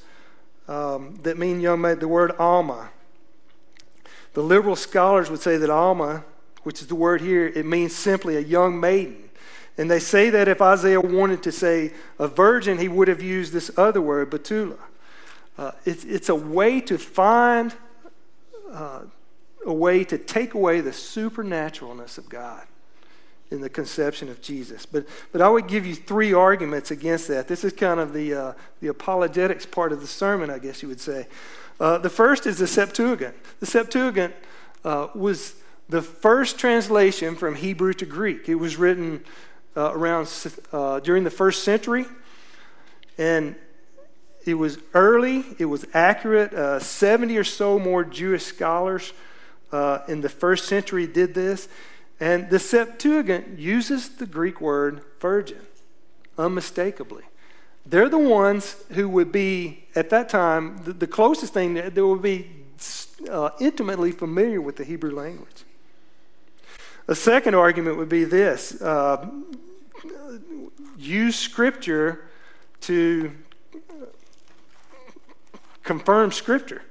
um, 0.68 1.16
that 1.24 1.38
mean 1.38 1.60
young 1.60 1.82
maid, 1.82 2.00
the 2.00 2.08
word 2.08 2.32
Alma. 2.40 2.90
The 4.34 4.42
liberal 4.42 4.76
scholars 4.76 5.30
would 5.30 5.42
say 5.42 5.58
that 5.58 5.70
Alma, 5.70 6.24
which 6.64 6.82
is 6.82 6.88
the 6.88 6.96
word 6.96 7.22
here, 7.22 7.48
it 7.48 7.66
means 7.66 7.96
simply 7.96 8.36
a 8.36 8.42
young 8.42 8.80
maiden. 8.80 9.30
And 9.78 9.90
they 9.90 10.00
say 10.00 10.30
that 10.30 10.48
if 10.48 10.62
Isaiah 10.62 11.02
wanted 11.02 11.44
to 11.44 11.52
say 11.52 11.94
a 12.20 12.28
virgin, 12.28 12.78
he 12.78 12.88
would 12.88 13.08
have 13.08 13.22
used 13.22 13.54
this 13.54 13.72
other 13.78 14.02
word, 14.02 14.30
Betula. 14.30 14.78
Uh, 15.58 15.72
it's, 15.86 16.04
it's 16.04 16.30
a 16.30 16.36
way 16.36 16.80
to 16.82 16.98
find 16.98 17.74
uh, 18.72 19.02
a 19.66 19.74
way 19.74 20.04
to 20.04 20.18
take 20.18 20.54
away 20.54 20.82
the 20.82 20.92
supernaturalness 20.92 22.18
of 22.18 22.28
God 22.28 22.66
in 23.54 23.62
the 23.62 23.70
conception 23.70 24.30
of 24.30 24.42
Jesus. 24.42 24.86
But, 24.86 25.08
but 25.32 25.42
I 25.42 25.48
would 25.48 25.68
give 25.68 25.86
you 25.86 25.96
three 25.96 26.34
arguments 26.34 26.92
against 26.92 27.28
that. 27.28 27.48
This 27.48 27.64
is 27.64 27.72
kind 27.72 28.00
of 28.00 28.12
the, 28.12 28.34
uh, 28.34 28.54
the 28.82 28.88
apologetics 28.88 29.66
part 29.66 29.92
of 29.92 30.02
the 30.02 30.08
sermon, 30.08 30.50
I 30.50 30.58
guess 30.58 30.82
you 30.82 30.90
would 30.90 31.00
say. 31.00 31.28
Uh, 31.80 32.00
the 32.00 32.10
first 32.10 32.48
is 32.48 32.58
the 32.58 32.68
Septuagint. 32.68 33.36
The 33.60 33.66
Septuagint 33.68 34.34
uh, 34.84 35.08
was 35.14 35.56
the 35.88 36.02
first 36.02 36.58
translation 36.58 37.36
from 37.36 37.56
Hebrew 37.56 37.94
to 37.94 38.06
Greek. 38.06 38.50
It 38.50 38.56
was 38.56 38.76
written 38.78 39.24
uh, 39.78 39.92
around 39.94 40.28
uh, 40.72 41.00
during 41.00 41.24
the 41.24 41.32
first 41.32 41.64
century, 41.64 42.06
and 43.18 43.56
it 44.46 44.56
was 44.56 44.78
early, 44.94 45.46
it 45.60 45.66
was 45.66 45.86
accurate. 45.94 46.54
Uh, 46.54 46.80
70 46.80 47.38
or 47.38 47.44
so 47.44 47.80
more 47.80 48.04
Jewish 48.04 48.44
scholars 48.44 49.14
in 50.08 50.22
the 50.22 50.30
first 50.30 50.68
century 50.68 51.08
did 51.08 51.34
this. 51.34 51.68
And 52.24 52.50
the 52.50 52.58
Septuagint 52.58 53.60
uses 53.60 54.08
the 54.08 54.26
Greek 54.26 54.62
word 54.62 55.02
virgin 55.20 55.60
unmistakably. 56.38 57.26
They're 57.86 58.08
the 58.08 58.18
ones 58.18 58.78
who 58.92 59.10
would 59.10 59.30
be, 59.34 59.84
at 59.94 60.10
that 60.12 60.30
time, 60.30 60.78
the, 60.86 60.94
the 60.94 61.06
closest 61.06 61.54
thing 61.54 61.74
that, 61.74 61.96
they 61.96 62.02
would 62.02 62.22
be 62.22 62.50
uh, 63.30 63.50
intimately 63.60 64.14
familiar 64.14 64.62
with 64.62 64.78
the 64.78 64.86
Hebrew 64.86 65.14
language. 65.14 65.66
A 67.10 67.14
second 67.14 67.56
argument 67.56 67.98
would 67.98 68.08
be 68.08 68.24
this 68.24 68.82
uh, 68.82 69.30
use 70.98 71.38
Scripture 71.38 72.30
to 72.82 73.34
confirm 75.84 76.32
Scripture. 76.32 76.84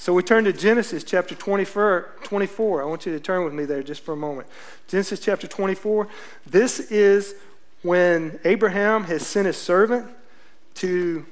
So 0.00 0.14
we 0.14 0.22
turn 0.22 0.44
to 0.44 0.52
Genesis 0.54 1.04
chapter 1.04 1.34
24, 1.34 2.08
24. 2.22 2.82
I 2.82 2.86
want 2.86 3.04
you 3.04 3.12
to 3.12 3.20
turn 3.20 3.44
with 3.44 3.52
me 3.52 3.66
there 3.66 3.82
just 3.82 4.02
for 4.02 4.12
a 4.12 4.16
moment. 4.16 4.48
Genesis 4.88 5.20
chapter 5.20 5.46
24. 5.46 6.08
This 6.46 6.80
is 6.90 7.34
when 7.82 8.40
Abraham 8.44 9.04
has 9.04 9.26
sent 9.26 9.46
his 9.46 9.58
servant 9.58 10.10
to, 10.76 11.26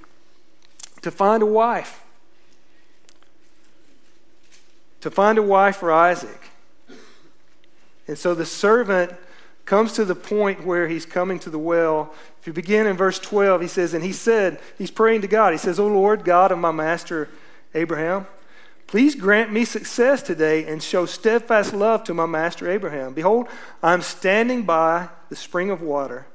to 1.00 1.10
find 1.10 1.42
a 1.42 1.46
wife. 1.46 2.04
To 5.00 5.10
find 5.10 5.38
a 5.38 5.42
wife 5.42 5.76
for 5.76 5.90
Isaac. 5.90 6.50
And 8.06 8.18
so 8.18 8.34
the 8.34 8.44
servant 8.44 9.14
comes 9.64 9.94
to 9.94 10.04
the 10.04 10.14
point 10.14 10.66
where 10.66 10.88
he's 10.88 11.06
coming 11.06 11.38
to 11.38 11.48
the 11.48 11.58
well. 11.58 12.12
If 12.42 12.46
you 12.46 12.52
begin 12.52 12.86
in 12.86 12.98
verse 12.98 13.18
12, 13.18 13.62
he 13.62 13.66
says, 13.66 13.94
And 13.94 14.04
he 14.04 14.12
said, 14.12 14.60
He's 14.76 14.90
praying 14.90 15.22
to 15.22 15.26
God. 15.26 15.54
He 15.54 15.58
says, 15.58 15.80
O 15.80 15.86
Lord, 15.86 16.22
God 16.22 16.52
of 16.52 16.58
my 16.58 16.70
master 16.70 17.30
Abraham. 17.72 18.26
Please 18.88 19.14
grant 19.14 19.52
me 19.52 19.66
success 19.66 20.22
today 20.22 20.64
and 20.64 20.82
show 20.82 21.04
steadfast 21.04 21.74
love 21.74 22.02
to 22.04 22.14
my 22.14 22.24
master 22.24 22.70
Abraham. 22.70 23.12
Behold, 23.12 23.46
I'm 23.82 24.00
standing 24.00 24.62
by 24.62 25.10
the 25.28 25.36
spring 25.36 25.70
of 25.70 25.82
water, 25.82 26.26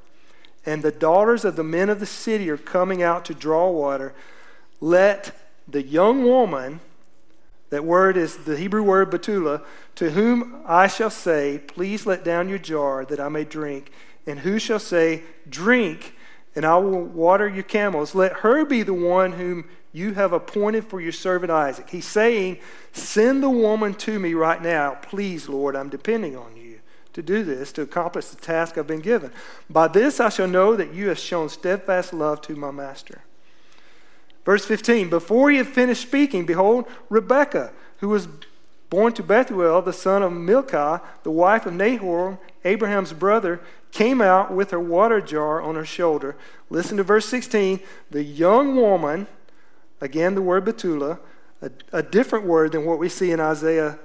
and 0.63 0.83
the 0.83 0.91
daughters 0.91 1.45
of 1.45 1.55
the 1.55 1.63
men 1.63 1.89
of 1.89 1.99
the 1.99 2.05
city 2.05 2.51
are 2.51 2.57
coming 2.57 3.01
out 3.01 3.25
to 3.25 3.33
draw 3.33 3.71
water. 3.71 4.13
Let 4.79 5.35
the 5.67 5.81
young 5.81 6.25
woman, 6.25 6.79
that 7.71 7.85
word 7.85 8.17
is 8.17 8.37
the 8.37 8.55
Hebrew 8.55 8.83
word 8.83 9.09
betula, 9.09 9.63
to 9.95 10.11
whom 10.11 10.61
I 10.67 10.85
shall 10.85 11.09
say, 11.09 11.59
Please 11.65 12.05
let 12.05 12.23
down 12.23 12.49
your 12.49 12.59
jar 12.59 13.03
that 13.05 13.19
I 13.19 13.29
may 13.29 13.45
drink, 13.45 13.91
and 14.27 14.41
who 14.41 14.59
shall 14.59 14.77
say, 14.77 15.23
Drink, 15.49 16.13
and 16.55 16.65
I 16.65 16.77
will 16.77 17.01
water 17.01 17.49
your 17.49 17.63
camels. 17.63 18.13
Let 18.13 18.41
her 18.41 18.63
be 18.63 18.83
the 18.83 18.93
one 18.93 19.31
whom 19.31 19.65
you 19.93 20.15
have 20.15 20.33
appointed 20.33 20.85
for 20.85 20.99
your 20.99 21.11
servant 21.11 21.51
Isaac. 21.51 21.89
He's 21.91 22.07
saying, 22.07 22.57
Send 22.91 23.43
the 23.43 23.49
woman 23.49 23.93
to 23.95 24.19
me 24.19 24.33
right 24.33 24.61
now. 24.61 24.97
Please, 25.01 25.47
Lord, 25.47 25.75
I'm 25.75 25.89
depending 25.89 26.35
on 26.35 26.57
you 26.57 26.79
to 27.13 27.21
do 27.21 27.43
this, 27.43 27.71
to 27.73 27.83
accomplish 27.83 28.25
the 28.25 28.41
task 28.41 28.77
I've 28.77 28.87
been 28.87 28.99
given. 28.99 29.31
By 29.69 29.87
this 29.87 30.19
I 30.19 30.29
shall 30.29 30.47
know 30.47 30.75
that 30.75 30.93
you 30.93 31.09
have 31.09 31.19
shown 31.19 31.47
steadfast 31.47 32.11
love 32.11 32.41
to 32.41 32.55
my 32.55 32.71
master. 32.71 33.21
Verse 34.43 34.65
15 34.65 35.09
Before 35.09 35.51
he 35.51 35.57
had 35.57 35.67
finished 35.67 36.01
speaking, 36.01 36.45
behold, 36.45 36.85
Rebekah, 37.09 37.71
who 37.99 38.09
was 38.09 38.27
born 38.89 39.13
to 39.13 39.23
Bethuel, 39.23 39.83
the 39.83 39.93
son 39.93 40.23
of 40.23 40.33
Milcah, 40.33 41.01
the 41.21 41.31
wife 41.31 41.67
of 41.67 41.73
Nahor, 41.73 42.39
Abraham's 42.65 43.13
brother, 43.13 43.61
came 43.91 44.21
out 44.21 44.51
with 44.51 44.71
her 44.71 44.79
water 44.79 45.21
jar 45.21 45.61
on 45.61 45.75
her 45.75 45.85
shoulder. 45.85 46.35
Listen 46.71 46.97
to 46.97 47.03
verse 47.03 47.27
16. 47.27 47.79
The 48.09 48.23
young 48.23 48.75
woman 48.75 49.27
Again, 50.01 50.35
the 50.35 50.41
word 50.41 50.65
Betula, 50.65 51.19
a, 51.61 51.71
a 51.91 52.03
different 52.03 52.45
word 52.45 52.73
than 52.73 52.85
what 52.85 52.99
we 52.99 53.09
see 53.09 53.31
in 53.31 53.39
Isaiah, 53.39 53.99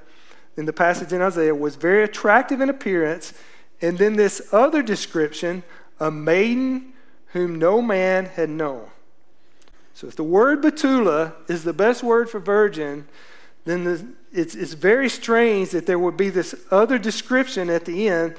in 0.56 0.66
the 0.66 0.72
passage 0.72 1.12
in 1.12 1.22
Isaiah, 1.22 1.54
was 1.54 1.76
very 1.76 2.02
attractive 2.02 2.60
in 2.60 2.68
appearance. 2.68 3.32
And 3.80 3.98
then 3.98 4.16
this 4.16 4.48
other 4.52 4.82
description, 4.82 5.62
a 6.00 6.10
maiden 6.10 6.92
whom 7.28 7.58
no 7.58 7.82
man 7.82 8.26
had 8.26 8.48
known. 8.48 8.88
So 9.94 10.06
if 10.06 10.16
the 10.16 10.24
word 10.24 10.62
Betula 10.62 11.34
is 11.48 11.64
the 11.64 11.72
best 11.72 12.02
word 12.02 12.30
for 12.30 12.38
virgin, 12.38 13.08
then 13.64 13.84
the, 13.84 14.06
it's, 14.32 14.54
it's 14.54 14.74
very 14.74 15.08
strange 15.08 15.70
that 15.70 15.86
there 15.86 15.98
would 15.98 16.16
be 16.16 16.30
this 16.30 16.54
other 16.70 16.98
description 16.98 17.68
at 17.68 17.84
the 17.84 18.08
end 18.08 18.36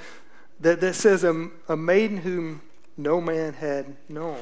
that, 0.60 0.82
that 0.82 0.96
says 0.96 1.24
a, 1.24 1.50
a 1.68 1.76
maiden 1.76 2.18
whom 2.18 2.62
no 2.98 3.22
man 3.22 3.54
had 3.54 3.96
known. 4.08 4.40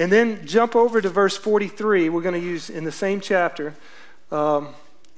And 0.00 0.10
then 0.10 0.46
jump 0.46 0.74
over 0.74 1.02
to 1.02 1.10
verse 1.10 1.36
43. 1.36 2.08
We're 2.08 2.22
going 2.22 2.32
to 2.32 2.40
use 2.40 2.70
in 2.70 2.84
the 2.84 2.90
same 2.90 3.20
chapter. 3.20 3.74
Um, 4.30 4.68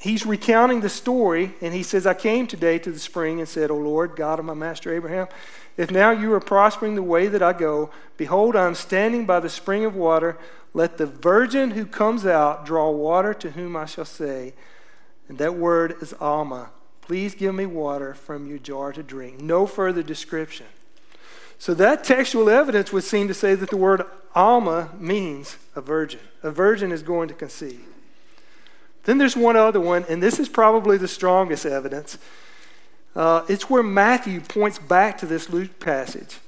he's 0.01 0.27
recounting 0.27 0.81
the 0.81 0.89
story, 0.89 1.55
and 1.61 1.73
he 1.73 1.85
says, 1.85 2.05
I 2.05 2.15
came 2.15 2.49
today 2.49 2.81
to 2.81 2.91
the 2.91 2.99
spring 2.99 3.39
and 3.39 3.49
said, 3.49 3.71
O 3.71 3.77
Lord, 3.77 4.17
God 4.17 4.41
of 4.41 4.45
my 4.45 4.55
master 4.55 4.93
Abraham, 4.93 5.29
if 5.77 5.93
now 5.93 6.11
you 6.11 6.33
are 6.35 6.41
prospering 6.41 6.97
the 6.97 7.03
way 7.03 7.29
that 7.29 7.45
I 7.45 7.53
go, 7.53 7.91
behold, 8.17 8.57
I 8.57 8.67
am 8.67 8.75
standing 8.75 9.25
by 9.25 9.39
the 9.39 9.49
spring 9.49 9.85
of 9.85 9.95
water. 9.95 10.37
Let 10.75 10.99
the 10.99 11.07
virgin 11.07 11.71
who 11.71 11.87
comes 11.87 12.27
out 12.27 12.67
draw 12.67 12.91
water 12.91 13.35
to 13.35 13.53
whom 13.53 13.77
I 13.77 13.87
shall 13.87 14.05
say, 14.05 14.53
and 15.29 15.39
that 15.39 15.55
word 15.55 15.95
is 16.03 16.13
Alma. 16.15 16.71
Please 17.03 17.37
give 17.37 17.55
me 17.55 17.67
water 17.67 18.15
from 18.15 18.49
your 18.49 18.59
jar 18.59 18.93
to 18.93 19.05
drink. 19.05 19.41
No 19.41 19.65
further 19.65 20.03
description. 20.03 20.67
So 21.63 21.75
that 21.75 22.03
textual 22.03 22.51
evidence 22.51 22.93
would 22.93 23.05
seem 23.05 23.29
to 23.29 23.35
say 23.35 23.55
that 23.55 23.71
the 23.71 23.77
word 23.77 24.03
Alma 24.35 24.91
means 24.99 25.59
a 25.77 25.81
virgin. 25.81 26.19
A 26.43 26.51
virgin 26.51 26.91
is 26.91 27.05
going 27.05 27.29
to 27.29 27.35
conceive. 27.35 27.85
Then 29.05 29.19
there's 29.19 29.37
one 29.37 29.55
other 29.55 29.79
one, 29.79 30.05
and 30.09 30.21
this 30.21 30.41
is 30.41 30.49
probably 30.49 30.97
the 30.97 31.07
strongest 31.07 31.65
evidence. 31.65 32.19
Uh, 33.15 33.45
it's 33.49 33.71
where 33.71 33.85
Matthew 33.85 34.41
points 34.41 34.81
back 34.81 35.17
to 35.19 35.27
this 35.27 35.51
Luke 35.51 35.79
passage. 35.79 36.41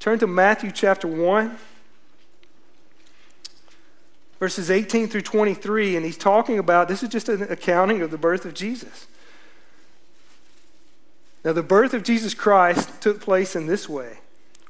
Turn 0.00 0.18
to 0.20 0.26
Matthew 0.26 0.70
chapter 0.70 1.06
1, 1.06 1.54
verses 4.40 4.70
18 4.70 5.06
through 5.06 5.20
23, 5.20 5.96
and 5.96 6.06
he's 6.06 6.16
talking 6.16 6.58
about 6.58 6.88
this 6.88 7.02
is 7.02 7.10
just 7.10 7.28
an 7.28 7.42
accounting 7.42 8.00
of 8.00 8.10
the 8.10 8.16
birth 8.16 8.46
of 8.46 8.54
Jesus. 8.54 9.06
Now, 11.44 11.52
the 11.52 11.62
birth 11.62 11.92
of 11.92 12.02
Jesus 12.02 12.32
Christ 12.32 13.02
took 13.02 13.20
place 13.20 13.54
in 13.54 13.66
this 13.66 13.86
way. 13.86 14.20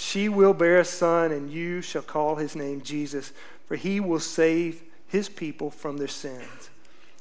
She 0.00 0.28
will 0.28 0.54
bear 0.54 0.78
a 0.78 0.84
son, 0.84 1.32
and 1.32 1.50
you 1.50 1.82
shall 1.82 2.02
call 2.02 2.36
his 2.36 2.54
name 2.54 2.82
Jesus, 2.82 3.32
for 3.66 3.74
he 3.74 3.98
will 3.98 4.20
save 4.20 4.84
his 5.08 5.28
people 5.28 5.72
from 5.72 5.96
their 5.96 6.06
sins. 6.06 6.70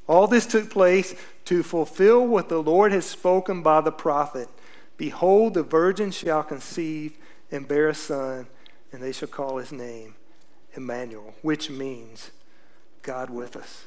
All 0.05 0.27
this 0.27 0.45
took 0.45 0.69
place 0.69 1.15
to 1.45 1.63
fulfill 1.63 2.27
what 2.27 2.49
the 2.49 2.61
Lord 2.61 2.91
has 2.91 3.07
spoken 3.07 3.63
by 3.63 3.81
the 3.81 3.91
prophet 3.91 4.47
Behold, 4.95 5.55
the 5.55 5.63
virgin 5.63 6.11
shall 6.11 6.43
conceive 6.43 7.17
and 7.51 7.67
bear 7.67 7.87
a 7.87 7.95
son, 7.95 8.45
and 8.91 9.01
they 9.01 9.11
shall 9.11 9.27
call 9.27 9.57
his 9.57 9.71
name 9.71 10.13
Emmanuel, 10.73 11.33
which 11.41 11.71
means 11.71 12.29
God 13.01 13.31
with 13.31 13.55
us. 13.55 13.85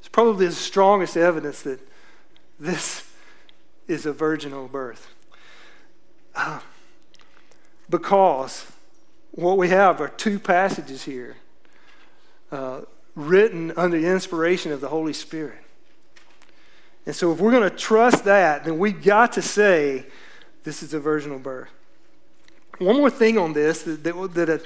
It's 0.00 0.08
probably 0.08 0.46
the 0.46 0.52
strongest 0.52 1.16
evidence 1.16 1.60
that 1.62 1.80
this 2.58 3.10
is 3.86 4.06
a 4.06 4.12
virginal 4.12 4.66
birth. 4.66 5.08
Uh, 6.34 6.60
because 7.88 8.66
what 9.32 9.56
we 9.58 9.68
have 9.68 10.00
are 10.00 10.08
two 10.08 10.38
passages 10.38 11.04
here. 11.04 11.36
Uh, 12.50 12.80
written 13.18 13.72
under 13.76 14.00
the 14.00 14.06
inspiration 14.06 14.72
of 14.72 14.80
the 14.80 14.88
Holy 14.88 15.12
Spirit. 15.12 15.58
And 17.04 17.14
so, 17.14 17.32
if 17.32 17.40
we're 17.40 17.50
going 17.50 17.68
to 17.68 17.76
trust 17.76 18.24
that, 18.24 18.64
then 18.64 18.78
we've 18.78 19.02
got 19.02 19.32
to 19.32 19.42
say 19.42 20.06
this 20.62 20.82
is 20.82 20.94
a 20.94 21.00
virginal 21.00 21.38
birth. 21.38 21.70
One 22.78 22.96
more 22.96 23.10
thing 23.10 23.36
on 23.36 23.54
this 23.54 23.82
that, 23.82 24.04
that, 24.04 24.34
that, 24.34 24.50
I, 24.50 24.56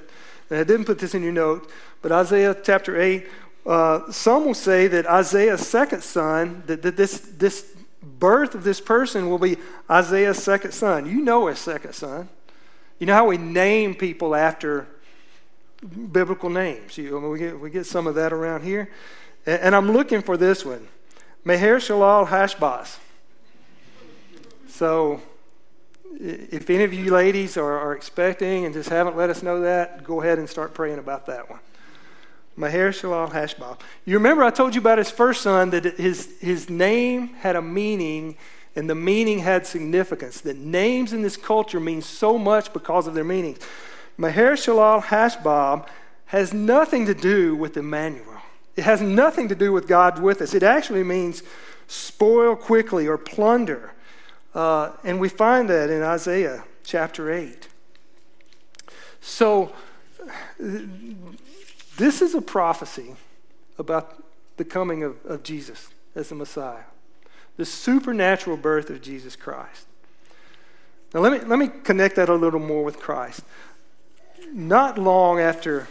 that 0.48 0.61
I 0.61 0.64
didn't 0.64 0.85
put 0.85 0.98
this 0.98 1.14
in 1.14 1.22
your 1.22 1.32
note, 1.32 1.70
but 2.02 2.12
Isaiah 2.12 2.54
chapter 2.62 3.00
8, 3.00 3.26
uh, 3.64 4.11
some 4.11 4.44
will 4.44 4.54
say 4.54 4.87
that 4.88 5.06
Isaiah's 5.06 5.66
second 5.66 6.02
son, 6.02 6.62
that, 6.66 6.82
that 6.82 6.96
this, 6.96 7.20
this 7.20 7.74
birth 8.02 8.54
of 8.54 8.64
this 8.64 8.80
person 8.80 9.30
will 9.30 9.38
be 9.38 9.56
Isaiah's 9.88 10.42
second 10.42 10.72
son. 10.72 11.06
You 11.06 11.22
know 11.22 11.46
his 11.46 11.58
second 11.58 11.94
son. 11.94 12.28
You 13.03 13.07
know 13.07 13.15
how 13.15 13.27
we 13.27 13.37
name 13.37 13.97
people 13.97 14.33
after 14.33 14.87
biblical 16.12 16.49
names. 16.49 16.97
You, 16.97 17.19
we, 17.19 17.37
get, 17.37 17.59
we 17.59 17.69
get 17.69 17.85
some 17.85 18.07
of 18.07 18.15
that 18.15 18.33
around 18.33 18.62
here. 18.62 18.93
And, 19.45 19.61
and 19.61 19.75
I'm 19.75 19.91
looking 19.91 20.23
for 20.23 20.37
this 20.37 20.65
one 20.65 20.87
Maher 21.43 21.79
Shalal 21.79 22.29
Hashbaz. 22.29 22.99
So, 24.69 25.21
if 26.21 26.71
any 26.71 26.85
of 26.85 26.95
you 26.95 27.11
ladies 27.12 27.57
are, 27.57 27.77
are, 27.77 27.93
expecting 27.93 28.67
and 28.67 28.73
just 28.73 28.88
haven't 28.88 29.17
let 29.17 29.31
us 29.31 29.43
know 29.43 29.62
that, 29.62 30.05
go 30.05 30.21
ahead 30.21 30.38
and 30.38 30.49
start 30.49 30.73
praying 30.73 31.01
about 31.01 31.27
that 31.27 31.51
one. 31.51 31.59
Maher 32.55 32.93
Shalal 32.93 33.33
Hashbaz. 33.33 33.81
You 34.05 34.15
remember 34.15 34.45
I 34.45 34.51
told 34.51 34.77
you 34.77 34.81
about 34.81 34.99
his 34.99 35.11
first 35.11 35.43
son 35.43 35.71
that 35.71 35.99
his, 35.99 36.38
his 36.41 36.71
name 36.71 37.31
had 37.35 37.57
a 37.57 37.62
meaning 37.62 38.37
and 38.74 38.88
the 38.88 38.94
meaning 38.94 39.40
had 39.40 39.66
significance. 39.66 40.40
That 40.40 40.56
names 40.56 41.12
in 41.12 41.22
this 41.22 41.37
culture 41.37 41.80
mean 41.80 42.02
so 42.02 42.38
much 42.38 42.72
because 42.72 43.06
of 43.06 43.14
their 43.14 43.24
meanings. 43.24 43.58
Maher 44.16 44.52
Shalal 44.52 45.02
Hashbaz 45.02 45.87
has 46.26 46.52
nothing 46.52 47.06
to 47.06 47.14
do 47.14 47.54
with 47.54 47.76
Emmanuel. 47.76 48.40
It 48.76 48.85
has 48.85 49.00
nothing 49.02 49.48
to 49.48 49.54
do 49.54 49.72
with 49.72 49.87
God 49.87 50.20
with 50.20 50.40
us. 50.40 50.54
It 50.54 50.62
actually 50.62 51.04
means 51.04 51.42
spoil 51.87 52.56
quickly 52.56 53.06
or 53.06 53.18
plunder. 53.18 53.92
Uh, 54.54 54.92
and 55.04 55.20
we 55.20 55.28
find 55.28 55.68
that 55.68 55.90
in 55.90 56.02
Isaiah 56.02 56.64
chapter 56.85 57.30
8. 57.30 57.68
So, 59.20 59.72
this 60.58 62.22
is 62.22 62.35
a 62.35 62.42
prophecy 62.42 63.14
about 63.78 64.22
the 64.56 64.64
coming 64.64 65.02
of, 65.02 65.24
of 65.24 65.42
Jesus 65.42 65.88
as 66.14 66.28
the 66.28 66.35
Messiah, 66.35 66.85
the 67.57 67.65
supernatural 67.65 68.57
birth 68.57 68.91
of 68.91 69.03
Jesus 69.03 69.37
Christ. 69.37 69.87
Now, 71.15 71.21
let 71.21 71.33
me, 71.33 71.47
let 71.47 71.59
me 71.59 71.69
connect 71.85 72.17
that 72.17 72.29
a 72.29 72.35
little 72.35 72.61
more 72.61 72.85
with 72.85 72.99
Christ 72.99 73.43
not 74.53 74.99
long 74.99 75.41
after 75.41 75.88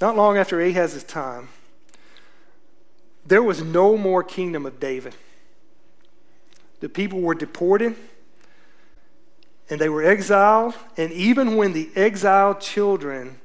not 0.00 0.16
long 0.16 0.36
after 0.36 0.60
Ahaz's 0.60 1.04
time, 1.04 1.48
there 3.24 3.42
was 3.42 3.62
no 3.62 3.96
more 3.96 4.24
kingdom 4.24 4.66
of 4.66 4.80
David. 4.80 5.14
The 6.80 6.88
people 6.88 7.20
were 7.20 7.36
deported 7.36 7.94
and 9.70 9.80
they 9.80 9.88
were 9.88 10.02
exiled. 10.02 10.74
And 10.96 11.12
even 11.12 11.54
when 11.54 11.72
the 11.72 11.88
exiled 11.94 12.60
children 12.60 13.38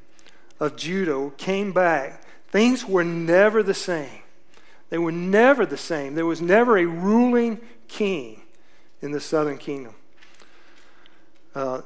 of 0.60 0.76
Judah 0.78 1.32
came 1.38 1.74
back, 1.74 2.24
things 2.48 2.84
were 2.84 3.04
never 3.04 3.62
the 3.62 3.76
same. 3.76 4.24
They 4.89 4.97
were 4.97 5.12
never 5.12 5.65
the 5.65 5.78
same. 5.78 6.15
There 6.15 6.26
was 6.26 6.41
never 6.41 6.78
a 6.78 6.86
ruling 6.86 7.60
king 7.88 8.41
in 9.02 9.12
the 9.12 9.19
southern 9.19 9.58
kingdom. 9.58 9.95
Uh, 11.54 11.82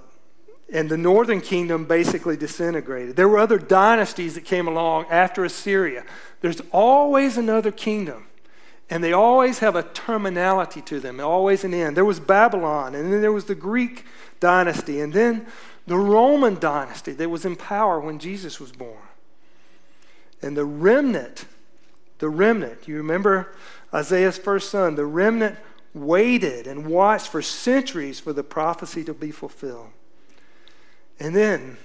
and 0.72 0.90
the 0.90 0.98
northern 0.98 1.42
kingdom 1.42 1.86
basically 1.86 2.38
disintegrated. 2.38 3.16
There 3.16 3.28
were 3.28 3.40
other 3.40 3.58
dynasties 3.58 4.36
that 4.36 4.46
came 4.46 4.68
along 4.68 5.06
after 5.10 5.44
Assyria. 5.44 6.06
There's 6.40 6.62
always 6.72 7.38
another 7.38 7.72
kingdom, 7.72 8.28
and 8.90 9.04
they 9.04 9.12
always 9.12 9.60
have 9.60 9.76
a 9.76 9.84
terminality 9.84 10.82
to 10.84 11.00
them, 11.00 11.20
always 11.20 11.64
an 11.64 11.74
end. 11.74 11.98
There 11.98 12.06
was 12.06 12.20
Babylon, 12.20 12.96
and 12.96 13.12
then 13.12 13.22
there 13.22 13.34
was 13.34 13.46
the 13.46 13.56
Greek 13.56 14.06
dynasty, 14.40 15.02
and 15.02 15.12
then 15.12 15.46
the 15.88 15.98
Roman 15.98 16.56
dynasty 16.56 17.12
that 17.14 17.30
was 17.30 17.44
in 17.44 17.58
power 17.58 18.00
when 18.00 18.18
Jesus 18.18 18.60
was 18.60 18.72
born. 18.72 18.98
And 20.42 20.56
the 20.56 20.66
remnant, 20.66 21.46
the 22.22 22.30
remnant, 22.30 22.88
you 22.88 22.98
remember 22.98 23.52
Isaiah's 23.92 24.38
first 24.38 24.70
son, 24.70 24.94
the 24.94 25.06
remnant 25.06 25.58
waited 25.94 26.68
and 26.68 26.86
watched 26.86 27.28
for 27.28 27.42
centuries 27.42 28.20
for 28.20 28.32
the 28.32 28.44
prophecy 28.44 29.04
to 29.04 29.14
be 29.14 29.32
fulfilled. 29.32 29.90
And 31.20 31.36
then 31.36 31.78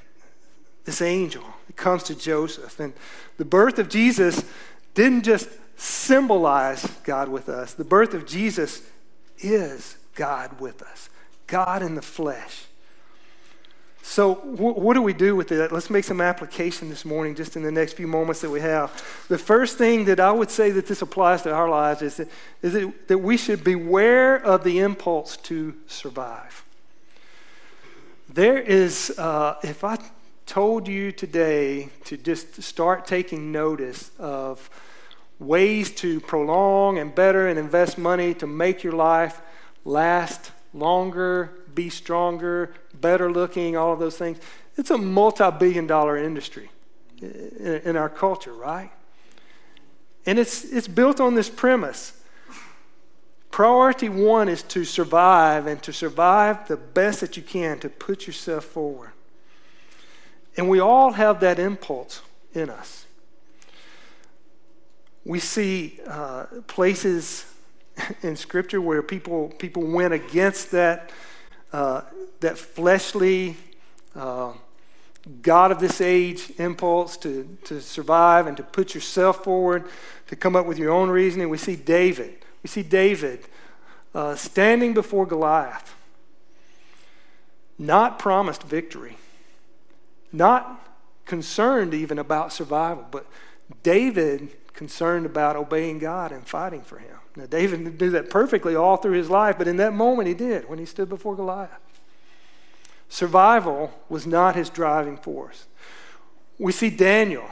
this 0.84 1.01
angel 1.01 1.43
comes 1.74 2.03
to 2.05 2.14
Joseph. 2.14 2.78
And 2.78 2.93
the 3.39 3.47
birth 3.47 3.78
of 3.78 3.89
Jesus 3.89 4.45
didn't 4.93 5.22
just 5.22 5.49
symbolize 5.76 6.84
God 7.03 7.30
with 7.30 7.49
us, 7.49 7.72
the 7.72 7.84
birth 7.84 8.12
of 8.12 8.26
Jesus 8.26 8.82
is 9.39 9.97
God 10.14 10.61
with 10.61 10.82
us, 10.82 11.09
God 11.47 11.82
in 11.82 11.95
the 11.95 12.03
flesh. 12.03 12.65
So, 14.09 14.36
wh- 14.36 14.78
what 14.78 14.94
do 14.94 15.02
we 15.02 15.12
do 15.12 15.34
with 15.34 15.50
it? 15.50 15.72
Let's 15.72 15.90
make 15.90 16.04
some 16.04 16.20
application 16.20 16.88
this 16.88 17.04
morning, 17.04 17.34
just 17.34 17.57
in 17.57 17.64
the 17.64 17.72
next 17.72 17.94
few 17.94 18.07
moments 18.07 18.40
that 18.40 18.50
we 18.50 18.61
have. 18.61 18.92
The 19.28 19.36
first 19.36 19.78
thing 19.78 20.04
that 20.04 20.20
I 20.20 20.30
would 20.30 20.48
say 20.48 20.70
that 20.70 20.86
this 20.86 21.02
applies 21.02 21.42
to 21.42 21.52
our 21.52 21.68
lives 21.68 22.02
is 22.02 22.16
that, 22.18 22.28
is 22.62 22.72
that, 22.74 23.09
that 23.09 23.18
we 23.18 23.36
should 23.36 23.64
beware 23.64 24.36
of 24.36 24.62
the 24.62 24.78
impulse 24.78 25.36
to 25.38 25.74
survive. 25.88 26.64
There 28.32 28.57
is, 28.57 29.12
uh, 29.18 29.57
if 29.64 29.82
I 29.82 29.98
told 30.46 30.86
you 30.86 31.11
today 31.11 31.88
to 32.04 32.16
just 32.16 32.62
start 32.62 33.07
taking 33.07 33.50
notice 33.50 34.12
of 34.20 34.70
ways 35.40 35.90
to 35.96 36.20
prolong 36.20 36.98
and 36.98 37.12
better 37.12 37.48
and 37.48 37.59
invest 37.59 37.98
money 37.98 38.34
to 38.34 38.46
make 38.46 38.84
your 38.84 38.94
life 38.94 39.42
last 39.84 40.52
longer, 40.72 41.50
be 41.74 41.90
stronger, 41.90 42.72
better 43.07 43.30
looking, 43.30 43.76
all 43.76 43.92
of 43.92 44.00
those 44.00 44.18
things, 44.18 44.38
it's 44.76 44.90
a 44.90 44.98
multi 44.98 45.48
billion 45.61 45.86
dollar 45.86 46.16
industry 46.16 46.68
in, 47.22 47.96
our 47.96 48.09
culture, 48.09 48.52
right? 48.52 48.90
And 50.26 50.40
it's, 50.40 50.64
it's 50.64 50.88
built 50.88 51.20
on 51.20 51.36
this 51.36 51.48
premise. 51.48 52.20
Priority 53.52 54.09
one 54.09 54.48
is 54.48 54.62
to 54.64 54.84
survive 54.84 55.68
and 55.68 55.80
to 55.84 55.92
survive 55.92 56.66
the 56.66 56.76
best 56.76 57.20
that 57.20 57.36
you 57.36 57.44
can, 57.44 57.78
to 57.78 57.88
put 57.88 58.26
yourself 58.26 58.64
forward. 58.64 59.12
And 60.57 60.68
we 60.68 60.80
all 60.80 61.12
have 61.12 61.38
that 61.40 61.61
impulse 61.61 62.22
in 62.52 62.70
us. 62.70 63.07
We 65.24 65.38
see 65.38 66.00
uh, 66.09 66.46
places 66.66 67.46
in 68.22 68.34
Scripture 68.34 68.80
where 68.80 69.00
people, 69.00 69.54
people 69.59 69.84
went 69.84 70.12
against 70.12 70.72
that, 70.72 71.12
uh, 71.77 72.01
that 72.41 72.57
fleshly, 72.57 73.55
uh, 74.14 74.55
God 75.43 75.70
of 75.70 75.79
this 75.79 76.01
age 76.01 76.51
impulse 76.57 77.18
to, 77.18 77.47
to 77.64 77.83
survive 77.83 78.47
and 78.47 78.57
to 78.57 78.62
put 78.62 78.95
yourself 78.95 79.45
forward, 79.45 79.85
to 80.29 80.37
come 80.37 80.57
up 80.57 80.64
with 80.64 80.79
your 80.79 80.91
own 80.91 81.11
reasoning. 81.11 81.51
We 81.51 81.59
see 81.59 81.77
David. 81.77 82.35
We 82.62 82.68
see 82.68 82.83
David 82.83 83.41
uh, 84.14 84.37
standing 84.37 84.95
before 84.95 85.27
Goliath, 85.27 85.95
not 87.79 88.18
promised 88.18 88.62
victory, 88.62 89.18
not 90.33 90.83
concerned 91.27 91.93
even 91.93 92.18
about 92.18 92.55
survival, 92.55 93.05
but 93.11 93.27
David 93.83 94.49
concerned 94.72 95.27
about 95.27 95.57
obeying 95.57 95.99
God 95.99 96.33
and 96.33 96.47
fighting 96.47 96.81
for 96.81 96.99
him. 97.01 97.15
Now, 97.37 97.47
David 97.47 97.99
do 97.99 98.11
that 98.11 98.30
perfectly 98.30 98.74
all 98.74 98.97
through 98.97 99.12
his 99.12 99.28
life, 99.28 99.59
but 99.59 99.68
in 99.68 99.76
that 99.76 99.93
moment 99.93 100.26
he 100.26 100.34
did 100.34 100.68
when 100.68 100.78
he 100.78 100.87
stood 100.87 101.09
before 101.09 101.37
Goliath. 101.37 101.70
Survival 103.09 103.93
was 104.09 104.26
not 104.26 104.57
his 104.57 104.70
driving 104.70 105.18
force. 105.18 105.66
We 106.59 106.72
see 106.72 106.91
Daniel 106.91 107.45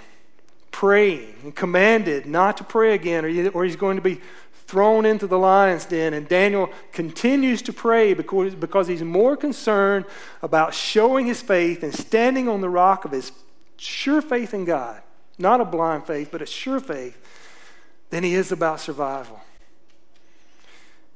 praying 0.70 1.34
and 1.42 1.54
commanded 1.54 2.26
not 2.26 2.56
to 2.56 2.64
pray 2.64 2.94
again, 2.94 3.24
or 3.54 3.64
he's 3.64 3.76
going 3.76 3.96
to 3.96 4.02
be 4.02 4.20
thrown 4.66 5.04
into 5.04 5.26
the 5.26 5.38
lion's 5.38 5.84
den. 5.84 6.14
And 6.14 6.26
Daniel 6.26 6.70
continues 6.90 7.60
to 7.62 7.72
pray 7.72 8.14
because, 8.14 8.54
because 8.54 8.88
he's 8.88 9.02
more 9.02 9.36
concerned 9.36 10.06
about 10.42 10.72
showing 10.72 11.26
his 11.26 11.42
faith 11.42 11.82
and 11.82 11.94
standing 11.94 12.48
on 12.48 12.62
the 12.62 12.70
rock 12.70 13.04
of 13.04 13.12
his 13.12 13.30
sure 13.76 14.22
faith 14.22 14.54
in 14.54 14.64
God. 14.64 15.02
Not 15.38 15.60
a 15.60 15.64
blind 15.64 16.06
faith, 16.06 16.30
but 16.32 16.40
a 16.40 16.46
sure 16.46 16.80
faith, 16.80 17.18
than 18.10 18.24
he 18.24 18.34
is 18.34 18.50
about 18.50 18.80
survival. 18.80 19.40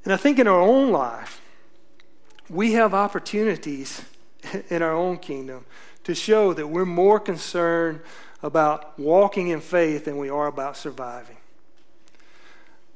And 0.03 0.13
I 0.13 0.17
think 0.17 0.39
in 0.39 0.47
our 0.47 0.61
own 0.61 0.91
life, 0.91 1.41
we 2.49 2.73
have 2.73 2.93
opportunities 2.93 4.03
in 4.69 4.81
our 4.81 4.93
own 4.93 5.17
kingdom 5.17 5.65
to 6.03 6.15
show 6.15 6.53
that 6.53 6.67
we're 6.67 6.85
more 6.85 7.19
concerned 7.19 8.01
about 8.41 8.97
walking 8.97 9.49
in 9.49 9.61
faith 9.61 10.05
than 10.05 10.17
we 10.17 10.29
are 10.29 10.47
about 10.47 10.77
surviving. 10.77 11.37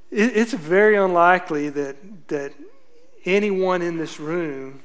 It's 0.09 0.53
very 0.53 0.95
unlikely 0.95 1.69
that, 1.69 2.27
that 2.27 2.53
anyone 3.25 3.81
in 3.81 3.97
this 3.97 4.19
room, 4.19 4.81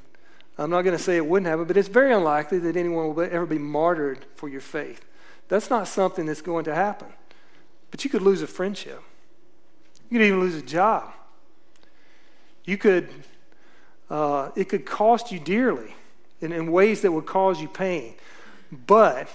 I'm 0.57 0.71
not 0.71 0.83
going 0.83 0.97
to 0.97 1.03
say 1.03 1.17
it 1.17 1.27
wouldn't 1.27 1.47
happen, 1.47 1.67
but 1.67 1.77
it's 1.77 1.89
very 1.89 2.13
unlikely 2.13 2.59
that 2.61 2.77
anyone 2.77 3.15
will 3.15 3.23
ever 3.23 3.47
be 3.47 3.59
martyred 3.59 4.25
for 4.35 4.49
your 4.49 4.63
faith. 4.63 5.05
That's 5.49 5.71
not 5.71 5.87
something 5.87 6.27
that's 6.27 6.41
going 6.41 6.65
to 6.65 6.75
happen. 6.75 7.09
But 7.91 8.05
you 8.05 8.11
could 8.11 8.23
lose 8.23 8.43
a 8.43 8.47
friendship, 8.47 9.03
you 10.11 10.19
could 10.19 10.27
even 10.27 10.41
lose 10.41 10.55
a 10.55 10.63
job. 10.63 11.13
You 12.69 12.77
could, 12.77 13.09
uh, 14.11 14.51
it 14.55 14.69
could 14.69 14.85
cost 14.85 15.33
you 15.33 15.39
dearly 15.39 15.95
in, 16.43 16.53
in 16.53 16.71
ways 16.71 17.01
that 17.01 17.11
would 17.11 17.25
cause 17.25 17.63
you 17.63 17.67
pain. 17.67 18.13
But 18.87 19.31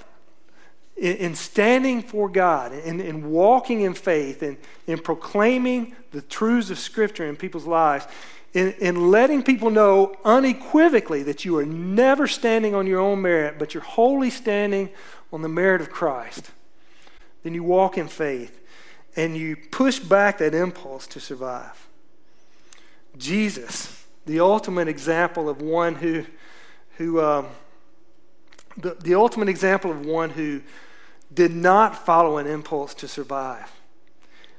in, 0.96 1.18
in 1.18 1.34
standing 1.34 2.04
for 2.04 2.30
God 2.30 2.74
in, 2.74 3.02
in 3.02 3.32
walking 3.32 3.82
in 3.82 3.96
faith 3.96 4.44
and 4.44 4.58
in 4.86 5.00
proclaiming 5.00 5.96
the 6.12 6.22
truths 6.22 6.70
of 6.70 6.78
Scripture 6.78 7.26
in 7.26 7.36
people's 7.36 7.66
lives, 7.66 8.06
in, 8.54 8.74
in 8.74 9.10
letting 9.10 9.42
people 9.42 9.72
know 9.72 10.16
unequivocally 10.24 11.24
that 11.24 11.44
you 11.44 11.58
are 11.58 11.66
never 11.66 12.28
standing 12.28 12.76
on 12.76 12.86
your 12.86 13.00
own 13.00 13.20
merit, 13.20 13.58
but 13.58 13.74
you're 13.74 13.82
wholly 13.82 14.30
standing 14.30 14.92
on 15.32 15.42
the 15.42 15.50
merit 15.50 15.82
of 15.82 15.90
Christ, 15.90 16.52
then 17.42 17.56
you 17.56 17.64
walk 17.64 17.98
in 17.98 18.08
faith 18.08 18.62
and 19.16 19.36
you 19.36 19.56
push 19.56 19.98
back 19.98 20.38
that 20.38 20.54
impulse 20.54 21.08
to 21.08 21.20
survive. 21.20 21.88
Jesus, 23.18 24.06
the 24.26 24.40
ultimate 24.40 24.88
example 24.88 25.50
of 25.50 25.62
one 25.62 25.96
who 25.96 26.26
who, 26.98 27.22
um, 27.22 27.48
the, 28.78 28.96
the 29.02 29.16
ultimate 29.16 29.50
example 29.50 29.92
of 29.92 30.06
one 30.06 30.30
who 30.32 30.62
did 31.34 31.52
not 31.52 32.06
follow 32.06 32.38
an 32.38 32.48
impulse 32.48 32.94
to 32.94 33.08
survive 33.08 33.72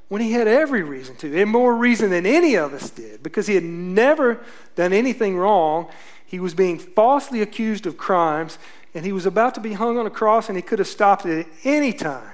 when 0.09 0.21
he 0.21 0.33
had 0.33 0.47
every 0.47 0.83
reason 0.83 1.17
to, 1.17 1.41
and 1.41 1.51
more 1.51 1.75
reason 1.75 2.11
than 2.11 2.27
any 2.27 2.55
of 2.55 2.75
us 2.75 2.91
did, 2.91 3.23
because 3.23 3.47
he 3.47 3.55
had 3.55 3.65
never 3.65 4.39
done 4.77 4.93
anything 4.93 5.37
wrong. 5.37 5.89
He 6.27 6.39
was 6.39 6.55
being 6.55 6.79
falsely 6.79 7.41
accused 7.41 7.87
of 7.87 7.97
crimes, 7.97 8.59
and 8.95 9.05
he 9.05 9.13
was 9.13 9.27
about 9.27 9.55
to 9.55 9.61
be 9.61 9.73
hung 9.73 9.99
on 9.99 10.07
a 10.07 10.11
cross, 10.11 10.49
and 10.49 10.57
he 10.57 10.63
could 10.63 10.79
have 10.79 10.89
stopped 10.89 11.25
it 11.25 11.47
at 11.47 11.53
any 11.65 11.93
time. 11.93 12.33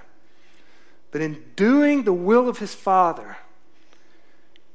But 1.10 1.20
in 1.20 1.42
doing 1.54 2.04
the 2.04 2.12
will 2.12 2.48
of 2.48 2.58
his 2.58 2.74
Father, 2.74 3.36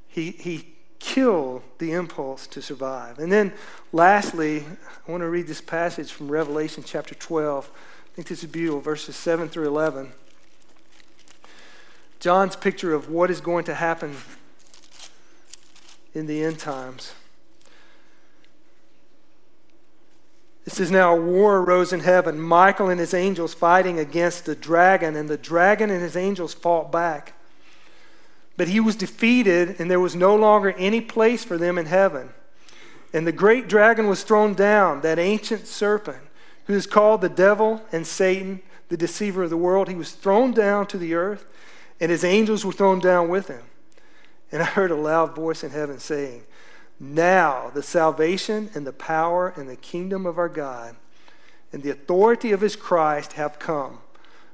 he, 0.07 0.31
he 0.31 0.74
kill 0.99 1.63
the 1.77 1.91
impulse 1.91 2.47
to 2.47 2.61
survive. 2.61 3.19
And 3.19 3.31
then 3.31 3.53
lastly, 3.91 4.65
I 5.07 5.11
want 5.11 5.21
to 5.21 5.29
read 5.29 5.47
this 5.47 5.61
passage 5.61 6.11
from 6.11 6.29
Revelation 6.29 6.83
chapter 6.85 7.15
12. 7.15 7.69
I 7.73 8.15
think 8.15 8.27
this 8.27 8.43
is 8.43 8.49
beautiful, 8.49 8.81
verses 8.81 9.15
7 9.15 9.49
through 9.49 9.67
11. 9.67 10.11
John's 12.19 12.55
picture 12.55 12.93
of 12.93 13.09
what 13.09 13.29
is 13.29 13.41
going 13.41 13.65
to 13.65 13.75
happen 13.75 14.15
in 16.13 16.25
the 16.25 16.43
end 16.43 16.57
times. 16.57 17.13
It 20.65 20.73
says, 20.73 20.89
Now 20.89 21.15
a 21.15 21.21
war 21.21 21.57
arose 21.57 21.93
in 21.93 21.99
heaven, 21.99 22.39
Michael 22.39 22.89
and 22.89 22.99
his 22.99 23.13
angels 23.13 23.53
fighting 23.53 23.99
against 23.99 24.45
the 24.45 24.55
dragon, 24.55 25.15
and 25.15 25.29
the 25.29 25.37
dragon 25.37 25.91
and 25.91 26.01
his 26.01 26.15
angels 26.15 26.53
fought 26.53 26.91
back. 26.91 27.34
But 28.57 28.69
he 28.69 28.79
was 28.79 28.95
defeated, 28.95 29.79
and 29.79 29.91
there 29.91 29.99
was 29.99 30.15
no 30.15 30.35
longer 30.35 30.71
any 30.77 31.01
place 31.01 31.43
for 31.43 31.57
them 31.57 31.77
in 31.77 31.87
heaven. 31.87 32.29
And 33.13 33.25
the 33.25 33.31
great 33.31 33.67
dragon 33.67 34.07
was 34.07 34.23
thrown 34.23 34.53
down, 34.53 35.01
that 35.01 35.19
ancient 35.19 35.67
serpent, 35.67 36.23
who 36.65 36.73
is 36.73 36.87
called 36.87 37.21
the 37.21 37.29
devil 37.29 37.81
and 37.91 38.05
Satan, 38.07 38.61
the 38.89 38.97
deceiver 38.97 39.43
of 39.43 39.49
the 39.49 39.57
world. 39.57 39.87
He 39.87 39.95
was 39.95 40.11
thrown 40.11 40.51
down 40.51 40.87
to 40.87 40.97
the 40.97 41.13
earth, 41.13 41.45
and 41.99 42.11
his 42.11 42.23
angels 42.23 42.65
were 42.65 42.71
thrown 42.71 42.99
down 42.99 43.29
with 43.29 43.47
him. 43.47 43.63
And 44.51 44.61
I 44.61 44.65
heard 44.65 44.91
a 44.91 44.95
loud 44.95 45.35
voice 45.35 45.63
in 45.63 45.71
heaven 45.71 45.99
saying, 45.99 46.43
Now 46.99 47.71
the 47.73 47.83
salvation 47.83 48.69
and 48.73 48.85
the 48.85 48.93
power 48.93 49.53
and 49.55 49.69
the 49.69 49.75
kingdom 49.75 50.25
of 50.25 50.37
our 50.37 50.49
God 50.49 50.95
and 51.75 51.83
the 51.83 51.89
authority 51.89 52.53
of 52.53 52.61
his 52.61 52.77
Christ 52.77 53.33
have 53.33 53.59
come. 53.59 53.99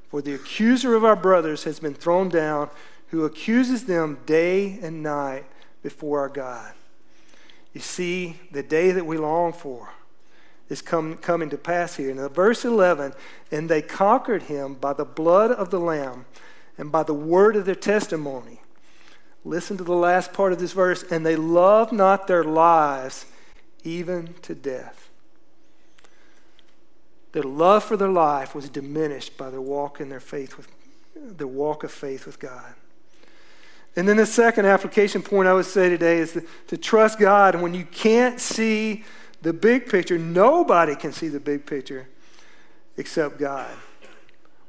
For 0.10 0.22
the 0.22 0.34
accuser 0.34 0.96
of 0.96 1.06
our 1.06 1.16
brothers 1.16 1.66
has 1.66 1.80
been 1.80 1.94
thrown 1.94 2.30
down 2.30 2.70
who 3.12 3.26
accuses 3.26 3.86
them 3.86 4.18
day 4.26 4.80
and 4.82 5.04
night 5.04 5.46
before 5.84 6.22
our 6.22 6.30
God. 6.30 6.74
You 7.74 7.82
see, 7.82 8.40
the 8.52 8.64
day 8.64 8.92
that 8.92 9.06
we 9.06 9.18
long 9.18 9.52
for 9.54 9.90
is 10.70 10.82
come, 10.82 11.18
coming 11.18 11.50
to 11.50 11.58
pass 11.58 11.98
here. 11.98 12.10
In 12.10 12.28
verse 12.30 12.64
11, 12.64 13.14
and 13.52 13.70
they 13.70 13.82
conquered 13.82 14.44
him 14.44 14.76
by 14.76 14.94
the 14.94 15.06
blood 15.06 15.52
of 15.52 15.70
the 15.70 15.80
Lamb 15.80 16.26
and 16.78 16.90
by 16.90 17.04
the 17.04 17.14
word 17.14 17.58
of 17.58 17.66
their 17.66 17.76
testimony. 17.76 18.62
Listen 19.44 19.76
to 19.76 19.84
the 19.84 19.94
last 19.94 20.32
part 20.32 20.54
of 20.54 20.60
this 20.60 20.72
verse, 20.72 21.04
and 21.04 21.26
they 21.26 21.36
loved 21.36 21.92
not 21.92 22.28
their 22.28 22.46
lives 22.46 23.26
even 23.84 24.36
to 24.42 24.56
death. 24.56 25.10
Their 27.34 27.44
love 27.44 27.84
for 27.84 27.98
their 27.98 28.10
life 28.10 28.56
was 28.56 28.70
diminished 28.70 29.38
by 29.38 29.50
their 29.50 29.62
walk 29.62 30.00
in 30.00 30.10
their 30.10 30.20
faith 30.20 30.56
with 30.58 30.70
their 31.16 31.48
walk 31.48 31.84
of 31.84 31.92
faith 31.92 32.26
with 32.26 32.40
God. 32.40 32.74
And 33.96 34.08
then 34.08 34.18
the 34.18 34.26
second 34.26 34.66
application 34.66 35.22
point 35.22 35.48
I 35.48 35.54
would 35.54 35.66
say 35.66 35.90
today 35.90 36.20
is 36.20 36.42
to, 36.68 36.78
trust 36.78 37.20
God 37.20 37.56
when 37.56 37.74
you 37.74 37.84
can't 37.86 38.40
see 38.40 39.04
the 39.42 39.52
big 39.52 39.90
picture. 39.90 40.18
Nobody 40.18 40.96
can 40.96 41.12
see 41.12 41.28
the 41.28 41.40
big 41.40 41.66
picture 41.66 42.08
except 42.96 43.38
God. 43.38 43.72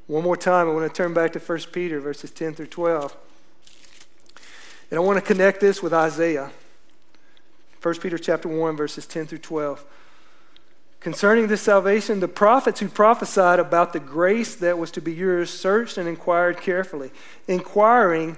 One 0.07 0.23
more 0.23 0.35
time, 0.35 0.67
I 0.67 0.73
want 0.73 0.91
to 0.91 0.95
turn 0.95 1.13
back 1.13 1.31
to 1.33 1.39
1 1.39 1.59
Peter 1.71 2.01
verses 2.01 2.31
10 2.31 2.55
through 2.55 2.67
12. 2.67 3.15
And 4.91 4.97
I 4.97 5.01
want 5.01 5.17
to 5.17 5.25
connect 5.25 5.61
this 5.61 5.81
with 5.81 5.93
Isaiah. 5.93 6.51
1 7.81 7.95
Peter 7.95 8.17
chapter 8.17 8.49
1 8.49 8.75
verses 8.75 9.05
10 9.05 9.27
through 9.27 9.37
12. 9.39 9.85
Concerning 10.99 11.47
this 11.47 11.61
salvation, 11.61 12.21
the 12.21 12.27
prophets 12.27 12.79
who 12.79 12.87
prophesied 12.87 13.59
about 13.59 13.91
the 13.91 13.99
grace 13.99 14.55
that 14.55 14.77
was 14.77 14.89
to 14.91 15.01
be 15.01 15.13
yours 15.13 15.49
searched 15.49 15.97
and 15.97 16.07
inquired 16.07 16.61
carefully, 16.61 17.11
inquiring 17.47 18.37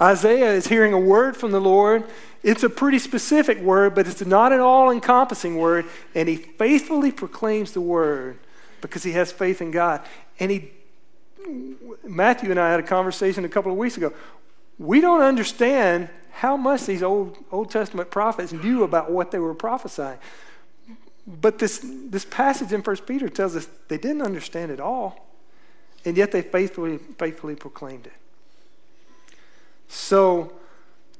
Isaiah 0.00 0.52
is 0.52 0.66
hearing 0.66 0.92
a 0.92 0.98
word 0.98 1.36
from 1.36 1.50
the 1.50 1.60
Lord. 1.60 2.04
It's 2.42 2.62
a 2.62 2.70
pretty 2.70 2.98
specific 2.98 3.58
word, 3.58 3.94
but 3.94 4.06
it's 4.06 4.24
not 4.24 4.52
an 4.52 4.60
all 4.60 4.90
encompassing 4.90 5.56
word. 5.56 5.84
And 6.14 6.28
he 6.28 6.36
faithfully 6.36 7.12
proclaims 7.12 7.72
the 7.72 7.82
word 7.82 8.38
because 8.80 9.02
he 9.02 9.12
has 9.12 9.30
faith 9.30 9.60
in 9.60 9.70
God. 9.70 10.00
And 10.38 10.50
he, 10.50 10.70
Matthew 12.06 12.50
and 12.50 12.58
I 12.58 12.70
had 12.70 12.80
a 12.80 12.84
conversation 12.84 13.44
a 13.44 13.48
couple 13.48 13.70
of 13.70 13.76
weeks 13.76 13.96
ago. 13.96 14.12
We 14.78 15.02
don't 15.02 15.20
understand 15.20 16.08
how 16.30 16.56
much 16.56 16.86
these 16.86 17.02
Old, 17.02 17.36
Old 17.52 17.70
Testament 17.70 18.10
prophets 18.10 18.52
knew 18.52 18.84
about 18.84 19.10
what 19.10 19.30
they 19.30 19.38
were 19.38 19.54
prophesying. 19.54 20.18
But 21.26 21.58
this, 21.58 21.84
this 21.84 22.24
passage 22.24 22.72
in 22.72 22.80
1 22.80 22.96
Peter 22.98 23.28
tells 23.28 23.54
us 23.54 23.68
they 23.88 23.98
didn't 23.98 24.22
understand 24.22 24.70
it 24.70 24.80
all, 24.80 25.28
and 26.04 26.16
yet 26.16 26.32
they 26.32 26.40
faithfully, 26.40 26.98
faithfully 27.18 27.56
proclaimed 27.56 28.06
it. 28.06 28.12
So 29.90 30.52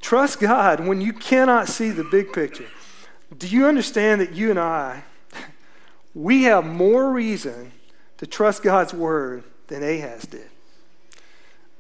trust 0.01 0.39
God 0.39 0.87
when 0.87 1.01
you 1.01 1.12
cannot 1.12 1.68
see 1.68 1.91
the 1.91 2.05
big 2.05 2.33
picture. 2.33 2.68
Do 3.37 3.49
you 3.49 3.66
understand 3.66 4.21
that 4.21 4.33
you 4.33 4.51
and 4.51 4.61
I, 4.61 5.03
we 6.14 6.45
have 6.45 6.64
more 6.64 7.11
reason 7.11 7.73
to 8.18 8.27
trust 8.29 8.62
God's 8.62 8.95
word 8.95 9.43
than 9.66 9.83
Ahaz 9.83 10.23
did? 10.23 10.49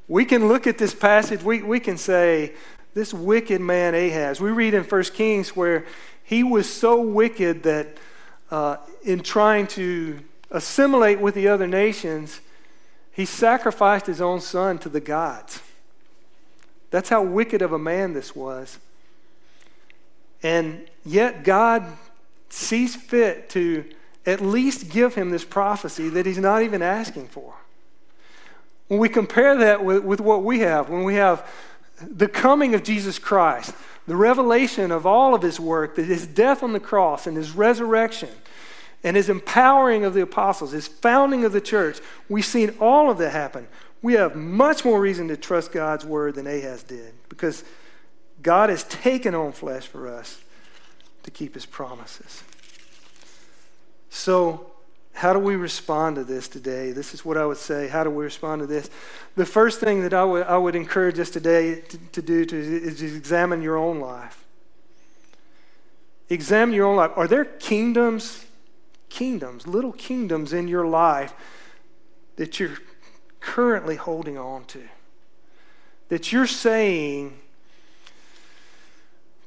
We 0.08 0.24
can 0.24 0.48
look 0.48 0.66
at 0.66 0.78
this 0.78 0.92
passage, 0.92 1.44
we, 1.44 1.62
we 1.62 1.78
can 1.78 1.96
say, 1.96 2.54
this 2.92 3.14
wicked 3.14 3.60
man 3.60 3.94
Ahaz. 3.94 4.40
We 4.40 4.50
read 4.50 4.74
in 4.74 4.82
1 4.82 5.02
Kings 5.04 5.54
where 5.54 5.86
he 6.24 6.42
was 6.42 6.70
so 6.70 7.00
wicked 7.00 7.62
that 7.62 7.98
uh, 8.50 8.78
in 9.04 9.20
trying 9.20 9.68
to 9.68 10.18
assimilate 10.50 11.20
with 11.20 11.36
the 11.36 11.46
other 11.46 11.68
nations, 11.68 12.40
he 13.12 13.24
sacrificed 13.24 14.06
his 14.06 14.20
own 14.20 14.40
son 14.40 14.78
to 14.78 14.88
the 14.88 15.00
gods. 15.00 15.60
That's 16.90 17.08
how 17.08 17.22
wicked 17.22 17.62
of 17.62 17.72
a 17.72 17.78
man 17.78 18.12
this 18.12 18.34
was. 18.34 18.78
And 20.42 20.88
yet, 21.04 21.44
God 21.44 21.86
sees 22.48 22.96
fit 22.96 23.50
to 23.50 23.84
at 24.26 24.40
least 24.40 24.90
give 24.90 25.14
him 25.14 25.30
this 25.30 25.44
prophecy 25.44 26.08
that 26.10 26.26
he's 26.26 26.38
not 26.38 26.62
even 26.62 26.82
asking 26.82 27.28
for. 27.28 27.54
When 28.88 28.98
we 28.98 29.08
compare 29.08 29.56
that 29.58 29.84
with, 29.84 30.04
with 30.04 30.20
what 30.20 30.42
we 30.42 30.60
have, 30.60 30.88
when 30.88 31.04
we 31.04 31.14
have 31.14 31.48
the 32.00 32.28
coming 32.28 32.74
of 32.74 32.82
Jesus 32.82 33.18
Christ, 33.18 33.74
the 34.06 34.16
revelation 34.16 34.90
of 34.90 35.06
all 35.06 35.34
of 35.34 35.42
his 35.42 35.60
work, 35.60 35.96
his 35.96 36.26
death 36.26 36.62
on 36.62 36.72
the 36.72 36.80
cross 36.80 37.26
and 37.26 37.36
his 37.36 37.52
resurrection, 37.52 38.30
and 39.02 39.16
his 39.16 39.28
empowering 39.28 40.04
of 40.04 40.12
the 40.14 40.22
apostles, 40.22 40.72
his 40.72 40.88
founding 40.88 41.44
of 41.44 41.52
the 41.52 41.60
church, 41.60 42.00
we've 42.28 42.44
seen 42.44 42.74
all 42.80 43.10
of 43.10 43.18
that 43.18 43.30
happen. 43.30 43.66
We 44.02 44.14
have 44.14 44.34
much 44.34 44.84
more 44.84 45.00
reason 45.00 45.28
to 45.28 45.36
trust 45.36 45.72
God's 45.72 46.04
word 46.04 46.36
than 46.36 46.46
Ahaz 46.46 46.82
did 46.82 47.12
because 47.28 47.64
God 48.42 48.70
has 48.70 48.84
taken 48.84 49.34
on 49.34 49.52
flesh 49.52 49.86
for 49.86 50.08
us 50.08 50.40
to 51.22 51.30
keep 51.30 51.54
his 51.54 51.66
promises. 51.66 52.42
So, 54.08 54.66
how 55.12 55.32
do 55.32 55.38
we 55.38 55.56
respond 55.56 56.16
to 56.16 56.24
this 56.24 56.48
today? 56.48 56.92
This 56.92 57.12
is 57.12 57.24
what 57.24 57.36
I 57.36 57.44
would 57.44 57.58
say. 57.58 57.88
How 57.88 58.04
do 58.04 58.10
we 58.10 58.24
respond 58.24 58.60
to 58.60 58.66
this? 58.66 58.88
The 59.36 59.44
first 59.44 59.80
thing 59.80 60.02
that 60.02 60.14
I 60.14 60.24
would, 60.24 60.46
I 60.46 60.56
would 60.56 60.74
encourage 60.74 61.18
us 61.18 61.28
today 61.28 61.80
to, 61.80 61.98
to 61.98 62.22
do 62.22 62.44
to, 62.46 62.56
is 62.56 63.02
examine 63.02 63.60
your 63.60 63.76
own 63.76 64.00
life. 64.00 64.44
Examine 66.30 66.74
your 66.74 66.86
own 66.86 66.96
life. 66.96 67.10
Are 67.16 67.26
there 67.26 67.44
kingdoms, 67.44 68.46
kingdoms, 69.10 69.66
little 69.66 69.92
kingdoms 69.92 70.52
in 70.52 70.68
your 70.68 70.86
life 70.86 71.34
that 72.36 72.58
you're 72.58 72.78
currently 73.40 73.96
holding 73.96 74.38
on 74.38 74.64
to? 74.66 74.82
That 76.08 76.32
you're 76.32 76.46
saying, 76.46 77.38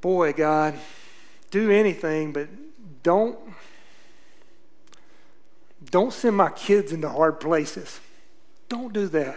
boy, 0.02 0.34
God, 0.34 0.76
do 1.52 1.72
anything, 1.72 2.34
but 2.34 2.48
don't 3.04 3.38
don't 5.92 6.14
send 6.14 6.36
my 6.36 6.50
kids 6.50 6.92
into 6.92 7.10
hard 7.10 7.40
places. 7.40 8.00
Don't 8.70 8.94
do 8.94 9.08
that. 9.10 9.36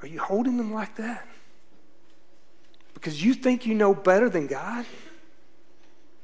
Are 0.00 0.06
you 0.06 0.20
holding 0.20 0.56
them 0.56 0.72
like 0.72 0.96
that? 0.96 1.26
Because 2.94 3.22
you 3.22 3.34
think 3.34 3.66
you 3.66 3.74
know 3.74 3.94
better 3.94 4.30
than 4.30 4.46
God? 4.46 4.86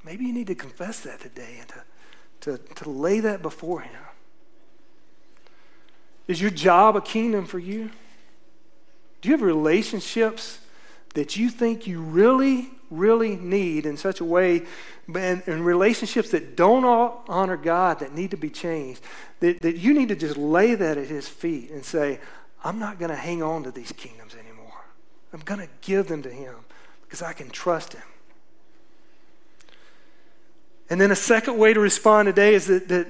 Maybe 0.04 0.24
you 0.24 0.32
need 0.32 0.46
to 0.48 0.54
confess 0.54 1.00
that 1.00 1.20
today 1.20 1.58
and 1.60 1.68
to, 1.68 2.58
to, 2.58 2.74
to 2.74 2.90
lay 2.90 3.20
that 3.20 3.42
before 3.42 3.80
Him. 3.80 4.03
Is 6.26 6.40
your 6.40 6.50
job 6.50 6.96
a 6.96 7.00
kingdom 7.00 7.46
for 7.46 7.58
you? 7.58 7.90
Do 9.20 9.28
you 9.28 9.32
have 9.32 9.42
relationships 9.42 10.58
that 11.14 11.36
you 11.36 11.48
think 11.48 11.86
you 11.86 12.00
really, 12.00 12.70
really 12.90 13.36
need 13.36 13.86
in 13.86 13.96
such 13.96 14.20
a 14.20 14.24
way, 14.24 14.62
and, 15.14 15.42
and 15.46 15.64
relationships 15.64 16.30
that 16.30 16.56
don't 16.56 16.84
honor 17.28 17.56
God 17.56 18.00
that 18.00 18.14
need 18.14 18.32
to 18.32 18.36
be 18.36 18.50
changed, 18.50 19.00
that, 19.40 19.60
that 19.62 19.76
you 19.76 19.94
need 19.94 20.08
to 20.08 20.16
just 20.16 20.36
lay 20.36 20.74
that 20.74 20.98
at 20.98 21.06
His 21.06 21.28
feet 21.28 21.70
and 21.70 21.84
say, 21.84 22.20
I'm 22.64 22.78
not 22.78 22.98
going 22.98 23.10
to 23.10 23.16
hang 23.16 23.42
on 23.42 23.62
to 23.64 23.70
these 23.70 23.92
kingdoms 23.92 24.34
anymore. 24.34 24.84
I'm 25.32 25.40
going 25.40 25.60
to 25.60 25.68
give 25.82 26.08
them 26.08 26.22
to 26.22 26.30
Him 26.30 26.54
because 27.02 27.22
I 27.22 27.32
can 27.32 27.50
trust 27.50 27.92
Him. 27.92 28.02
And 30.90 31.00
then 31.00 31.10
a 31.10 31.16
second 31.16 31.58
way 31.58 31.72
to 31.72 31.80
respond 31.80 32.26
today 32.26 32.54
is 32.54 32.66
that, 32.66 32.88
that 32.88 33.06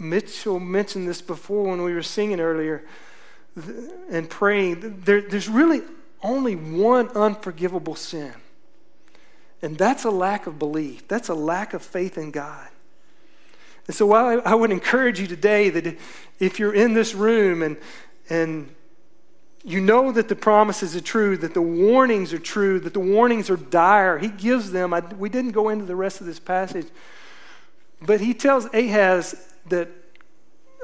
Mitchell 0.00 0.58
mentioned 0.58 1.06
this 1.06 1.20
before 1.20 1.70
when 1.70 1.82
we 1.82 1.94
were 1.94 2.02
singing 2.02 2.40
earlier 2.40 2.82
and 4.10 4.28
praying, 4.30 5.02
there, 5.04 5.20
there's 5.20 5.48
really 5.48 5.82
only 6.22 6.56
one 6.56 7.08
unforgivable 7.08 7.94
sin. 7.94 8.32
And 9.62 9.76
that's 9.76 10.04
a 10.04 10.10
lack 10.10 10.46
of 10.46 10.58
belief. 10.58 11.06
That's 11.06 11.28
a 11.28 11.34
lack 11.34 11.74
of 11.74 11.82
faith 11.82 12.16
in 12.16 12.30
God. 12.30 12.68
And 13.86 13.94
so 13.94 14.12
I, 14.12 14.36
I 14.36 14.54
would 14.54 14.70
encourage 14.70 15.20
you 15.20 15.26
today 15.26 15.68
that 15.70 15.98
if 16.38 16.58
you're 16.58 16.74
in 16.74 16.94
this 16.94 17.14
room 17.14 17.62
and, 17.62 17.76
and 18.28 18.74
you 19.64 19.80
know 19.80 20.12
that 20.12 20.28
the 20.28 20.36
promises 20.36 20.96
are 20.96 21.00
true, 21.00 21.36
that 21.38 21.54
the 21.54 21.62
warnings 21.62 22.32
are 22.32 22.38
true, 22.38 22.80
that 22.80 22.94
the 22.94 23.00
warnings 23.00 23.50
are 23.50 23.56
dire, 23.56 24.18
he 24.18 24.28
gives 24.28 24.70
them. 24.70 24.94
I, 24.94 25.00
we 25.00 25.28
didn't 25.28 25.52
go 25.52 25.68
into 25.68 25.84
the 25.84 25.96
rest 25.96 26.20
of 26.20 26.26
this 26.26 26.38
passage, 26.38 26.86
but 28.00 28.20
he 28.20 28.32
tells 28.32 28.66
Ahaz 28.72 29.49
that 29.68 29.88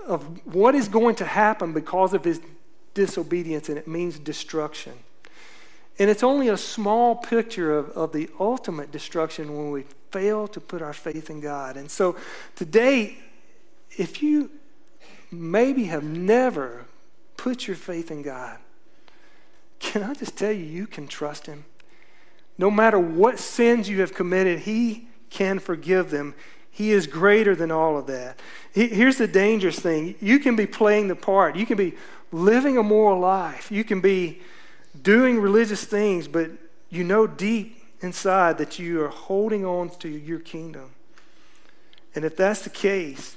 of 0.07 0.23
what 0.47 0.75
is 0.75 0.89
going 0.89 1.17
to 1.17 1.25
happen 1.25 1.73
because 1.73 2.15
of 2.15 2.25
his 2.25 2.41
disobedience, 2.95 3.69
and 3.69 3.77
it 3.77 3.89
means 3.89 4.19
destruction. 4.19 4.93
And 5.99 6.11
it's 6.11 6.23
only 6.23 6.49
a 6.49 6.57
small 6.57 7.17
picture 7.17 7.77
of, 7.77 7.91
of 7.91 8.13
the 8.13 8.29
ultimate 8.39 8.93
destruction 8.93 9.57
when 9.57 9.71
we 9.71 9.85
fail 10.11 10.47
to 10.49 10.61
put 10.61 10.83
our 10.83 10.93
faith 10.93 11.31
in 11.31 11.41
God. 11.41 11.77
And 11.77 11.91
so 11.91 12.17
today, 12.55 13.19
if 13.97 14.23
you 14.23 14.51
maybe 15.31 15.85
have 15.85 16.05
never 16.05 16.85
put 17.37 17.67
your 17.67 17.77
faith 17.77 18.11
in 18.11 18.23
God, 18.23 18.59
can 19.79 20.03
I 20.03 20.15
just 20.15 20.37
tell 20.37 20.53
you, 20.53 20.65
you 20.65 20.87
can 20.87 21.07
trust 21.07 21.47
Him? 21.47 21.65
No 22.59 22.71
matter 22.71 22.99
what 22.99 23.39
sins 23.39 23.89
you 23.89 24.01
have 24.01 24.15
committed, 24.15 24.61
He 24.61 25.09
can 25.31 25.59
forgive 25.59 26.11
them. 26.11 26.35
He 26.77 26.93
is 26.93 27.07
greater 27.07 27.57
than 27.57 27.71
all 27.71 27.97
of 27.97 28.07
that. 28.09 28.39
Here's 28.71 29.17
the 29.17 29.27
dangerous 29.27 29.79
thing 29.79 30.15
you 30.21 30.39
can 30.39 30.57
be 30.57 30.67
playing 30.67 31.09
the 31.09 31.17
part, 31.17 31.57
you 31.57 31.65
can 31.65 31.79
be 31.79 31.95
living 32.31 32.77
a 32.77 32.83
moral 32.83 33.19
life, 33.19 33.73
you 33.73 33.83
can 33.83 34.03
be 34.03 34.43
doing 35.01 35.39
religious 35.41 35.85
things, 35.85 36.29
but 36.29 36.51
you 36.91 37.03
know 37.03 37.27
deep 37.27 37.83
inside 38.03 38.59
that 38.59 38.79
you 38.79 39.03
are 39.03 39.09
holding 39.09 39.65
on 39.65 39.89
to 40.01 40.09
your 40.11 40.39
kingdom. 40.39 40.91
And 42.15 42.27
if 42.27 42.37
that's 42.37 42.61
the 42.61 42.71
case, 42.71 43.37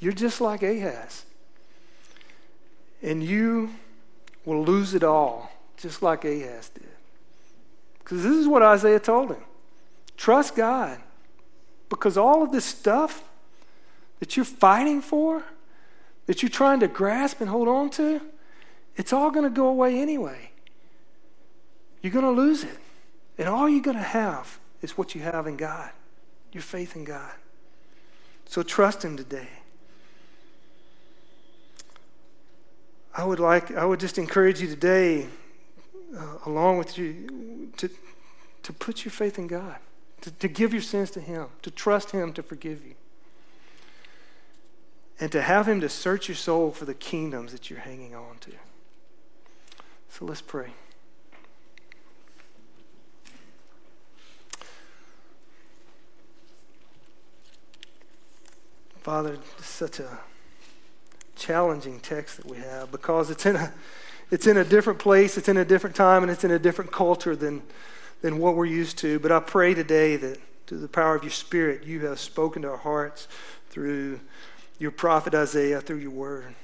you're 0.00 0.14
just 0.14 0.40
like 0.40 0.62
Ahaz. 0.62 1.26
And 3.02 3.22
you 3.22 3.74
will 4.46 4.64
lose 4.64 4.94
it 4.94 5.04
all, 5.04 5.52
just 5.76 6.00
like 6.00 6.24
Ahaz 6.24 6.70
did. 6.70 6.88
Because 7.98 8.22
this 8.22 8.36
is 8.36 8.48
what 8.48 8.62
Isaiah 8.62 9.00
told 9.00 9.32
him 9.32 9.44
trust 10.16 10.56
God. 10.56 10.98
Because 11.88 12.16
all 12.16 12.42
of 12.42 12.52
this 12.52 12.64
stuff, 12.64 13.24
that 14.20 14.36
you're 14.36 14.44
fighting 14.44 15.00
for, 15.00 15.44
that 16.26 16.42
you're 16.42 16.50
trying 16.50 16.80
to 16.80 16.88
grasp 16.88 17.40
and 17.40 17.48
hold 17.48 17.68
on 17.68 17.88
to, 17.90 18.20
it's 18.96 19.12
all 19.12 19.30
going 19.30 19.44
to 19.44 19.54
go 19.54 19.68
away 19.68 20.00
anyway. 20.00 20.50
You're 22.02 22.12
going 22.12 22.24
to 22.24 22.30
lose 22.30 22.64
it. 22.64 22.78
And 23.38 23.48
all 23.48 23.68
you're 23.68 23.82
going 23.82 23.96
to 23.96 24.02
have 24.02 24.58
is 24.82 24.98
what 24.98 25.14
you 25.14 25.20
have 25.22 25.46
in 25.46 25.56
God 25.56 25.90
your 26.52 26.62
faith 26.62 26.96
in 26.96 27.04
God. 27.04 27.32
So 28.46 28.62
trust 28.62 29.04
Him 29.04 29.16
today. 29.16 29.48
I 33.14 33.24
would 33.24 33.40
like, 33.40 33.74
I 33.74 33.84
would 33.84 34.00
just 34.00 34.18
encourage 34.18 34.60
you 34.60 34.68
today, 34.68 35.26
uh, 36.16 36.38
along 36.46 36.78
with 36.78 36.96
you, 36.96 37.70
to, 37.76 37.90
to 38.62 38.72
put 38.72 39.04
your 39.04 39.12
faith 39.12 39.38
in 39.38 39.46
God, 39.48 39.76
to, 40.22 40.30
to 40.30 40.48
give 40.48 40.72
your 40.72 40.82
sins 40.82 41.10
to 41.12 41.20
Him, 41.20 41.46
to 41.62 41.70
trust 41.70 42.10
Him 42.10 42.32
to 42.34 42.42
forgive 42.42 42.84
you, 42.84 42.94
and 45.20 45.30
to 45.32 45.42
have 45.42 45.68
Him 45.68 45.80
to 45.80 45.88
search 45.88 46.28
your 46.28 46.36
soul 46.36 46.70
for 46.70 46.84
the 46.84 46.94
kingdoms 46.94 47.52
that 47.52 47.70
you're 47.70 47.80
hanging 47.80 48.14
on 48.14 48.38
to. 48.40 48.52
So 50.10 50.24
let's 50.24 50.40
pray. 50.40 50.70
Father, 59.00 59.38
such 59.60 60.00
a 60.00 60.18
challenging 61.34 62.00
text 62.00 62.36
that 62.36 62.46
we 62.46 62.58
have 62.58 62.90
because 62.92 63.30
it's 63.30 63.46
in 63.46 63.56
a 63.56 63.72
it's 64.30 64.46
in 64.46 64.58
a 64.58 64.64
different 64.64 64.98
place, 64.98 65.38
it's 65.38 65.48
in 65.48 65.56
a 65.56 65.64
different 65.64 65.96
time, 65.96 66.22
and 66.22 66.30
it's 66.30 66.44
in 66.44 66.50
a 66.50 66.58
different 66.58 66.92
culture 66.92 67.34
than 67.34 67.62
than 68.20 68.38
what 68.38 68.56
we're 68.56 68.66
used 68.66 68.98
to. 68.98 69.18
But 69.18 69.32
I 69.32 69.40
pray 69.40 69.74
today 69.74 70.16
that 70.16 70.38
through 70.66 70.80
the 70.80 70.88
power 70.88 71.14
of 71.14 71.22
your 71.22 71.30
Spirit, 71.30 71.84
you 71.84 72.06
have 72.06 72.20
spoken 72.20 72.62
to 72.62 72.70
our 72.70 72.76
hearts 72.76 73.28
through 73.70 74.20
your 74.78 74.90
prophet 74.90 75.34
Isaiah, 75.34 75.80
through 75.80 75.98
your 75.98 76.10
word. 76.10 76.54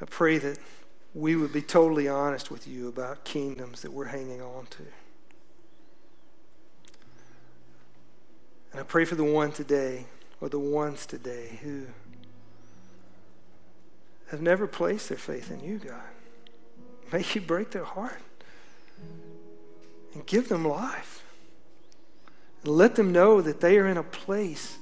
I 0.00 0.04
pray 0.04 0.38
that 0.38 0.58
we 1.14 1.34
would 1.34 1.52
be 1.52 1.62
totally 1.62 2.08
honest 2.08 2.50
with 2.50 2.68
you 2.68 2.88
about 2.88 3.24
kingdoms 3.24 3.82
that 3.82 3.92
we're 3.92 4.06
hanging 4.06 4.40
on 4.40 4.66
to. 4.66 4.84
And 8.72 8.80
I 8.80 8.84
pray 8.84 9.04
for 9.04 9.14
the 9.14 9.24
one 9.24 9.50
today, 9.50 10.06
or 10.40 10.48
the 10.48 10.58
ones 10.58 11.06
today, 11.06 11.58
who 11.62 11.86
have 14.30 14.42
never 14.42 14.66
placed 14.66 15.08
their 15.08 15.18
faith 15.18 15.50
in 15.50 15.60
you, 15.60 15.78
God. 15.78 16.02
May 17.12 17.24
you 17.34 17.40
break 17.40 17.70
their 17.70 17.84
heart 17.84 18.20
and 20.14 20.26
give 20.26 20.48
them 20.48 20.66
life. 20.66 21.24
And 22.64 22.72
let 22.72 22.96
them 22.96 23.12
know 23.12 23.40
that 23.40 23.60
they 23.60 23.78
are 23.78 23.86
in 23.86 23.96
a 23.96 24.02
place 24.02 24.78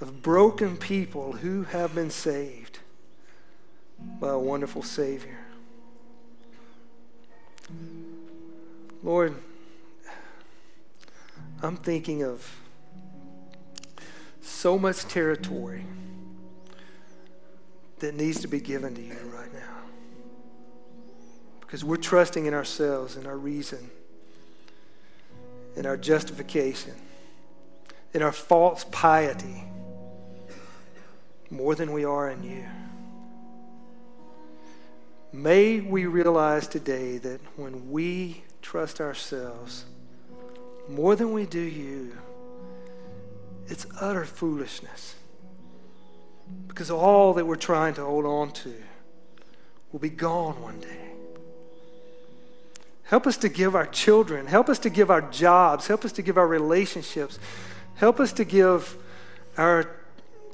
of 0.00 0.22
broken 0.22 0.76
people 0.76 1.32
who 1.32 1.64
have 1.64 1.94
been 1.94 2.10
saved 2.10 2.78
by 4.18 4.30
a 4.30 4.38
wonderful 4.38 4.82
Savior. 4.82 5.38
Lord, 9.02 9.34
I'm 11.62 11.76
thinking 11.76 12.22
of 12.22 12.56
so 14.40 14.78
much 14.78 15.04
territory 15.04 15.84
that 17.98 18.14
needs 18.14 18.40
to 18.40 18.48
be 18.48 18.60
given 18.60 18.94
to 18.94 19.02
you 19.02 19.16
right 19.32 19.52
now. 19.52 19.89
Because 21.70 21.84
we're 21.84 21.98
trusting 21.98 22.46
in 22.46 22.52
ourselves 22.52 23.14
and 23.14 23.28
our 23.28 23.38
reason, 23.38 23.92
in 25.76 25.86
our 25.86 25.96
justification, 25.96 26.94
in 28.12 28.22
our 28.22 28.32
false 28.32 28.84
piety 28.90 29.62
more 31.48 31.76
than 31.76 31.92
we 31.92 32.04
are 32.04 32.28
in 32.28 32.42
you. 32.42 32.64
May 35.32 35.78
we 35.78 36.06
realize 36.06 36.66
today 36.66 37.18
that 37.18 37.40
when 37.54 37.92
we 37.92 38.42
trust 38.62 39.00
ourselves, 39.00 39.84
more 40.88 41.14
than 41.14 41.32
we 41.32 41.46
do 41.46 41.60
you, 41.60 42.18
it's 43.68 43.86
utter 44.00 44.24
foolishness. 44.24 45.14
Because 46.66 46.90
all 46.90 47.32
that 47.34 47.46
we're 47.46 47.54
trying 47.54 47.94
to 47.94 48.04
hold 48.04 48.24
on 48.26 48.50
to 48.54 48.74
will 49.92 50.00
be 50.00 50.10
gone 50.10 50.60
one 50.60 50.80
day. 50.80 51.09
Help 53.10 53.26
us 53.26 53.36
to 53.38 53.48
give 53.48 53.74
our 53.74 53.86
children, 53.86 54.46
help 54.46 54.68
us 54.68 54.78
to 54.78 54.88
give 54.88 55.10
our 55.10 55.20
jobs, 55.20 55.88
help 55.88 56.04
us 56.04 56.12
to 56.12 56.22
give 56.22 56.38
our 56.38 56.46
relationships, 56.46 57.40
help 57.96 58.20
us 58.20 58.32
to 58.32 58.44
give 58.44 58.96
our 59.58 59.90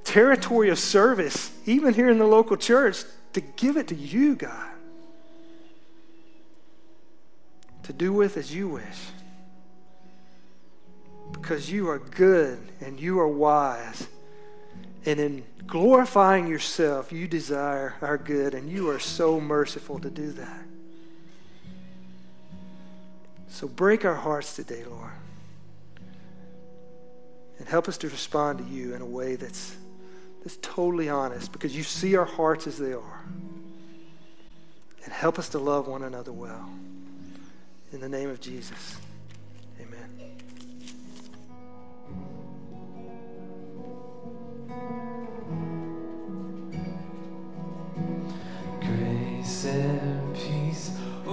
territory 0.05 0.71
of 0.71 0.79
service, 0.79 1.51
even 1.67 1.93
here 1.93 2.09
in 2.09 2.19
the 2.19 2.27
local 2.27 2.57
church, 2.57 3.05
to 3.35 3.43
give 3.43 3.77
it 3.77 3.89
to 3.89 3.95
you, 3.95 4.37
God. 4.37 4.71
To 7.83 7.93
do 7.93 8.11
with 8.15 8.39
as 8.39 8.55
you 8.55 8.69
wish 8.69 9.11
because 11.33 11.71
you 11.71 11.91
are 11.91 11.99
good 11.99 12.59
and 12.81 12.99
you 12.99 13.21
are 13.21 13.29
wise. 13.29 14.09
And 15.05 15.21
in 15.21 15.45
glorifying 15.67 16.47
yourself, 16.47 17.13
you 17.13 17.29
desire 17.29 17.97
our 18.01 18.17
good, 18.17 18.55
and 18.55 18.71
you 18.71 18.89
are 18.89 18.99
so 18.99 19.39
merciful 19.39 19.99
to 19.99 20.09
do 20.09 20.33
that. 20.33 20.65
So 23.49 23.69
break 23.69 24.05
our 24.05 24.15
hearts 24.15 24.57
today, 24.57 24.85
Lord. 24.85 25.11
And 27.59 27.69
help 27.69 27.89
us 27.89 27.97
to 27.99 28.09
respond 28.09 28.59
to 28.59 28.65
you 28.65 28.95
in 28.95 29.01
a 29.01 29.07
way 29.07 29.37
that's, 29.37 29.77
that's 30.43 30.59
totally 30.61 31.09
honest 31.09 31.53
because 31.53 31.75
you 31.77 31.83
see 31.83 32.17
our 32.17 32.25
hearts 32.25 32.67
as 32.67 32.79
they 32.79 32.93
are. 32.93 33.25
And 35.05 35.13
help 35.13 35.39
us 35.39 35.49
to 35.51 35.59
love 35.59 35.89
one 35.89 36.03
another 36.03 36.33
well. 36.33 36.69
In 37.93 38.01
the 38.01 38.09
name 38.09 38.29
of 38.29 38.41
Jesus, 38.41 38.99
amen. 39.81 40.11
Grace 48.81 50.16